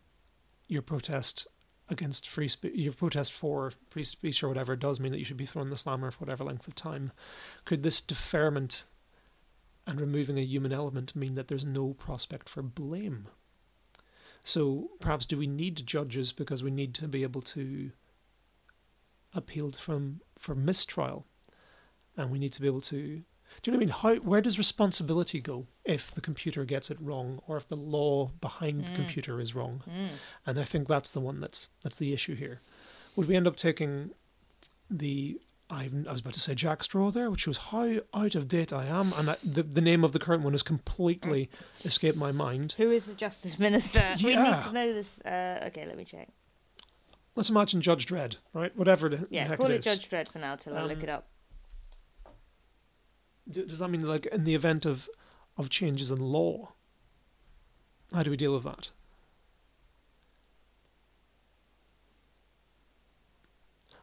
your 0.68 0.82
protest 0.82 1.48
against 1.90 2.28
free 2.28 2.48
speech, 2.48 2.74
your 2.76 2.94
protest 2.94 3.32
for 3.32 3.72
free 3.90 4.04
speech 4.04 4.44
or 4.44 4.48
whatever 4.48 4.76
does 4.76 5.00
mean 5.00 5.12
that 5.12 5.20
you 5.20 5.26
should 5.26 5.38
be 5.38 5.46
thrown 5.46 5.68
in 5.68 5.72
the 5.72 5.78
slammer 5.78 6.12
for 6.12 6.20
whatever 6.20 6.44
length 6.44 6.68
of 6.68 6.76
time. 6.76 7.12
Could 7.64 7.84
this 7.84 8.02
deferment 8.02 8.84
and 9.86 10.02
removing 10.02 10.38
a 10.38 10.42
human 10.42 10.72
element 10.72 11.16
mean 11.16 11.36
that 11.36 11.48
there's 11.48 11.66
no 11.66 11.94
prospect 11.94 12.50
for 12.50 12.62
blame? 12.64 13.28
So 14.46 14.92
perhaps 15.00 15.26
do 15.26 15.38
we 15.38 15.48
need 15.48 15.86
judges 15.88 16.32
because 16.32 16.62
we 16.64 16.70
need 16.72 16.94
to 16.96 17.08
be 17.08 17.24
able 17.24 17.42
to 17.42 17.92
appeal 19.34 19.72
from 19.72 20.22
for 20.38 20.54
mistrial, 20.56 21.26
and 22.16 22.30
we 22.32 22.38
need 22.40 22.54
to 22.54 22.62
be 22.62 22.68
able 22.68 22.82
to 22.82 23.24
do 23.62 23.72
you 23.72 23.72
know 23.72 23.78
what 23.78 23.84
I 23.84 23.86
mean? 23.86 24.20
How 24.20 24.28
where 24.30 24.42
does 24.42 24.58
responsibility 24.58 25.40
go 25.42 25.66
if 25.84 26.12
the 26.12 26.22
computer 26.22 26.64
gets 26.64 26.92
it 26.92 27.02
wrong, 27.02 27.42
or 27.48 27.58
if 27.58 27.68
the 27.68 27.76
law 27.76 28.32
behind 28.40 28.84
Mm. 28.84 28.90
the 28.90 28.96
computer 28.96 29.40
is 29.42 29.56
wrong? 29.56 29.82
And 30.46 30.60
I 30.60 30.64
think 30.64 30.88
that's 30.88 31.10
the 31.12 31.22
one 31.22 31.40
that's 31.40 31.70
that's 31.82 31.96
the 31.98 32.14
issue 32.14 32.36
here. 32.36 32.62
Would 33.16 33.28
we 33.28 33.36
end 33.36 33.48
up 33.48 33.56
taking 33.56 34.12
the 34.90 35.40
I, 35.70 35.90
I 36.08 36.12
was 36.12 36.22
about 36.22 36.34
to 36.34 36.40
say 36.40 36.54
Jack 36.54 36.84
Straw 36.84 37.10
there, 37.10 37.32
which 37.32 37.42
shows 37.42 37.58
how 37.58 37.96
out 38.14 38.36
of 38.36 38.48
date 38.48 38.72
I 38.72 38.86
am, 38.86 39.14
and 39.14 39.32
I, 39.32 39.38
the 39.44 39.64
the 39.64 39.82
name 39.82 40.04
of 40.04 40.12
the 40.12 40.20
current 40.20 40.44
one 40.44 40.54
has 40.54 40.62
completely 40.62 41.50
escaped 41.84 42.18
my 42.18 42.32
mind. 42.32 42.74
Who 42.78 42.92
is 42.92 43.06
the 43.08 43.16
Justice 43.16 43.58
Minister? 43.58 44.04
We 44.24 44.36
need 44.36 44.62
to 44.62 44.72
know 44.72 44.94
this. 44.94 45.20
Uh, 45.22 45.64
okay, 45.68 45.86
let 45.88 45.98
me 45.98 46.06
check. 46.06 46.30
Let's 47.36 47.50
imagine 47.50 47.82
Judge 47.82 48.06
Dredd, 48.06 48.36
right? 48.54 48.76
Whatever 48.78 49.10
the, 49.10 49.18
the 49.18 49.28
Yeah, 49.32 49.46
heck 49.46 49.58
call 49.58 49.72
it 49.72 49.76
it. 49.76 49.82
Judge 49.82 50.08
Dredd 50.08 50.30
for 50.32 50.40
now 50.40 50.56
till 50.56 50.78
I 50.78 50.84
look 50.84 50.98
Um, 51.00 51.04
it 51.04 51.10
up. 51.10 51.28
D- 53.50 53.66
Does 53.66 53.80
that 53.80 53.90
mean 53.90 54.02
like 54.08 54.26
in 54.28 54.44
the 54.44 54.56
event 54.56 54.86
of 54.86 55.10
of 55.58 55.70
changes 55.70 56.12
in 56.12 56.20
law, 56.20 56.74
how 58.14 58.22
do 58.24 58.30
we 58.30 58.38
deal 58.38 58.54
with 58.54 58.64
that? 58.66 58.90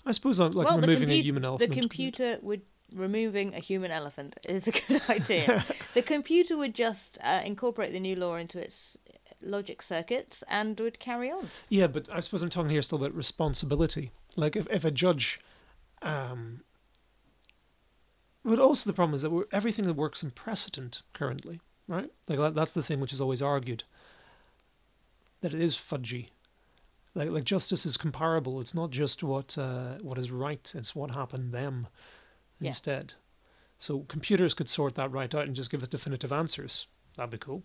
I 0.04 0.12
suppose 0.12 0.40
I'm 0.40 0.52
like 0.52 0.66
well, 0.66 0.80
removing 0.80 1.10
a 1.10 1.22
human 1.22 1.44
elephant. 1.44 1.70
the 1.72 1.80
computer 1.80 2.38
would 2.42 2.62
removing 2.94 3.54
a 3.54 3.58
human 3.58 3.90
elephant 3.90 4.36
is 4.48 4.68
a 4.68 4.72
good 4.72 5.02
idea. 5.08 5.64
the 5.94 6.02
computer 6.02 6.56
would 6.56 6.74
just 6.74 7.18
uh, 7.22 7.40
incorporate 7.44 7.92
the 7.92 8.00
new 8.00 8.16
law 8.16 8.36
into 8.36 8.58
its 8.58 8.96
logic 9.40 9.82
circuits 9.82 10.44
and 10.48 10.78
would 10.80 10.98
carry 10.98 11.30
on. 11.30 11.48
Yeah, 11.68 11.86
but 11.86 12.08
I 12.12 12.20
suppose 12.20 12.42
I'm 12.42 12.50
talking 12.50 12.70
here 12.70 12.82
still 12.82 12.98
about 12.98 13.14
responsibility. 13.14 14.12
Like 14.36 14.56
if 14.56 14.66
if 14.70 14.84
a 14.84 14.90
judge, 14.90 15.40
um. 16.00 16.62
But 18.44 18.58
also 18.58 18.90
the 18.90 18.94
problem 18.94 19.14
is 19.14 19.22
that 19.22 19.30
we're, 19.30 19.44
everything 19.52 19.86
that 19.86 19.94
works 19.94 20.24
in 20.24 20.32
precedent 20.32 21.02
currently, 21.12 21.60
right? 21.86 22.10
Like 22.28 22.40
that, 22.40 22.54
that's 22.56 22.72
the 22.72 22.82
thing 22.82 22.98
which 22.98 23.12
is 23.12 23.20
always 23.20 23.40
argued. 23.40 23.84
That 25.42 25.54
it 25.54 25.60
is 25.60 25.76
fudgy. 25.76 26.26
Like 27.14 27.30
like 27.30 27.44
justice 27.44 27.84
is 27.84 27.96
comparable. 27.96 28.60
It's 28.60 28.74
not 28.74 28.90
just 28.90 29.22
what 29.22 29.56
uh, 29.58 29.98
what 29.98 30.18
is 30.18 30.30
right. 30.30 30.72
It's 30.74 30.94
what 30.94 31.10
happened 31.10 31.52
them, 31.52 31.88
Yeah. 32.58 32.68
instead. 32.68 33.14
So 33.78 34.00
computers 34.08 34.54
could 34.54 34.68
sort 34.68 34.94
that 34.94 35.10
right 35.10 35.34
out 35.34 35.46
and 35.46 35.56
just 35.56 35.70
give 35.70 35.82
us 35.82 35.88
definitive 35.88 36.32
answers. 36.32 36.86
That'd 37.16 37.30
be 37.32 37.38
cool. 37.38 37.64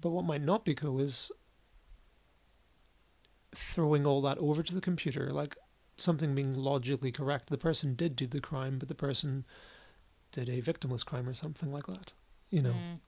But 0.00 0.10
what 0.10 0.24
might 0.24 0.42
not 0.42 0.64
be 0.64 0.74
cool 0.74 0.98
is 1.00 1.30
throwing 3.54 4.04
all 4.06 4.20
that 4.22 4.38
over 4.38 4.62
to 4.62 4.74
the 4.74 4.80
computer, 4.80 5.30
like 5.32 5.56
something 5.96 6.34
being 6.34 6.54
logically 6.54 7.12
correct. 7.12 7.48
The 7.50 7.58
person 7.58 7.94
did 7.94 8.16
do 8.16 8.26
the 8.26 8.40
crime, 8.40 8.78
but 8.78 8.88
the 8.88 8.94
person 8.94 9.44
did 10.32 10.48
a 10.48 10.60
victimless 10.60 11.04
crime 11.06 11.28
or 11.28 11.34
something 11.34 11.70
like 11.72 11.86
that. 11.86 12.12
You 12.50 12.62
know, 12.62 12.72
Mm. 12.72 13.00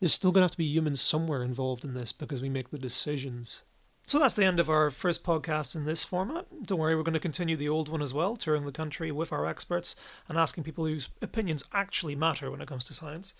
there's 0.00 0.14
still 0.14 0.30
going 0.30 0.42
to 0.42 0.44
have 0.44 0.50
to 0.52 0.58
be 0.58 0.64
humans 0.64 1.00
somewhere 1.00 1.42
involved 1.42 1.84
in 1.84 1.94
this 1.94 2.12
because 2.12 2.40
we 2.40 2.48
make 2.48 2.70
the 2.70 2.78
decisions. 2.78 3.62
So 4.08 4.18
that's 4.18 4.36
the 4.36 4.46
end 4.46 4.58
of 4.58 4.70
our 4.70 4.88
first 4.88 5.22
podcast 5.22 5.76
in 5.76 5.84
this 5.84 6.02
format. 6.02 6.46
Don't 6.62 6.78
worry, 6.78 6.96
we're 6.96 7.02
going 7.02 7.12
to 7.12 7.20
continue 7.20 7.56
the 7.58 7.68
old 7.68 7.90
one 7.90 8.00
as 8.00 8.14
well, 8.14 8.36
touring 8.36 8.64
the 8.64 8.72
country 8.72 9.12
with 9.12 9.34
our 9.34 9.44
experts 9.44 9.96
and 10.30 10.38
asking 10.38 10.64
people 10.64 10.86
whose 10.86 11.10
opinions 11.20 11.62
actually 11.74 12.16
matter 12.16 12.50
when 12.50 12.62
it 12.62 12.68
comes 12.68 12.86
to 12.86 12.94
science. 12.94 13.34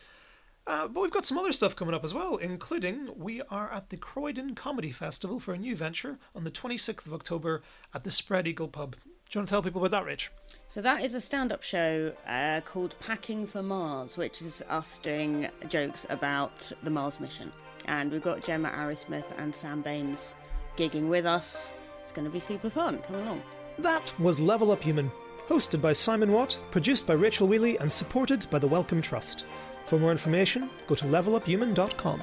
Uh, 0.66 0.86
but 0.86 1.00
we've 1.00 1.10
got 1.10 1.24
some 1.24 1.38
other 1.38 1.54
stuff 1.54 1.74
coming 1.74 1.94
up 1.94 2.04
as 2.04 2.12
well, 2.12 2.36
including 2.36 3.08
we 3.16 3.40
are 3.50 3.72
at 3.72 3.88
the 3.88 3.96
Croydon 3.96 4.54
Comedy 4.54 4.90
Festival 4.90 5.40
for 5.40 5.54
a 5.54 5.58
new 5.58 5.74
venture 5.74 6.18
on 6.34 6.44
the 6.44 6.50
26th 6.50 7.06
of 7.06 7.14
October 7.14 7.62
at 7.94 8.04
the 8.04 8.10
Spread 8.10 8.46
Eagle 8.46 8.68
Pub. 8.68 8.94
Do 8.94 8.98
you 9.32 9.38
want 9.40 9.48
to 9.48 9.52
tell 9.52 9.62
people 9.62 9.82
about 9.82 9.98
that, 9.98 10.04
Rich? 10.04 10.30
So 10.68 10.82
that 10.82 11.02
is 11.02 11.14
a 11.14 11.20
stand-up 11.22 11.62
show 11.62 12.12
uh, 12.26 12.60
called 12.66 12.94
Packing 13.00 13.46
for 13.46 13.62
Mars, 13.62 14.18
which 14.18 14.42
is 14.42 14.62
us 14.68 15.00
doing 15.02 15.48
jokes 15.70 16.04
about 16.10 16.72
the 16.82 16.90
Mars 16.90 17.20
mission. 17.20 17.52
And 17.86 18.12
we've 18.12 18.20
got 18.20 18.44
Gemma 18.44 18.68
Arrowsmith 18.68 19.24
and 19.38 19.54
Sam 19.54 19.80
Baines 19.80 20.34
gigging 20.78 21.08
with 21.08 21.26
us. 21.26 21.72
It's 22.02 22.12
going 22.12 22.24
to 22.24 22.30
be 22.30 22.40
super 22.40 22.70
fun. 22.70 22.98
Come 23.02 23.16
along. 23.16 23.42
That 23.78 24.18
was 24.18 24.38
Level 24.38 24.70
Up 24.70 24.82
Human, 24.82 25.10
hosted 25.48 25.80
by 25.80 25.92
Simon 25.92 26.32
Watt, 26.32 26.58
produced 26.70 27.06
by 27.06 27.14
Rachel 27.14 27.48
Wheely, 27.48 27.76
and 27.80 27.92
supported 27.92 28.46
by 28.50 28.58
the 28.58 28.68
Wellcome 28.68 29.02
Trust. 29.02 29.44
For 29.86 29.98
more 29.98 30.12
information, 30.12 30.70
go 30.86 30.94
to 30.94 31.04
leveluphuman.com. 31.04 32.22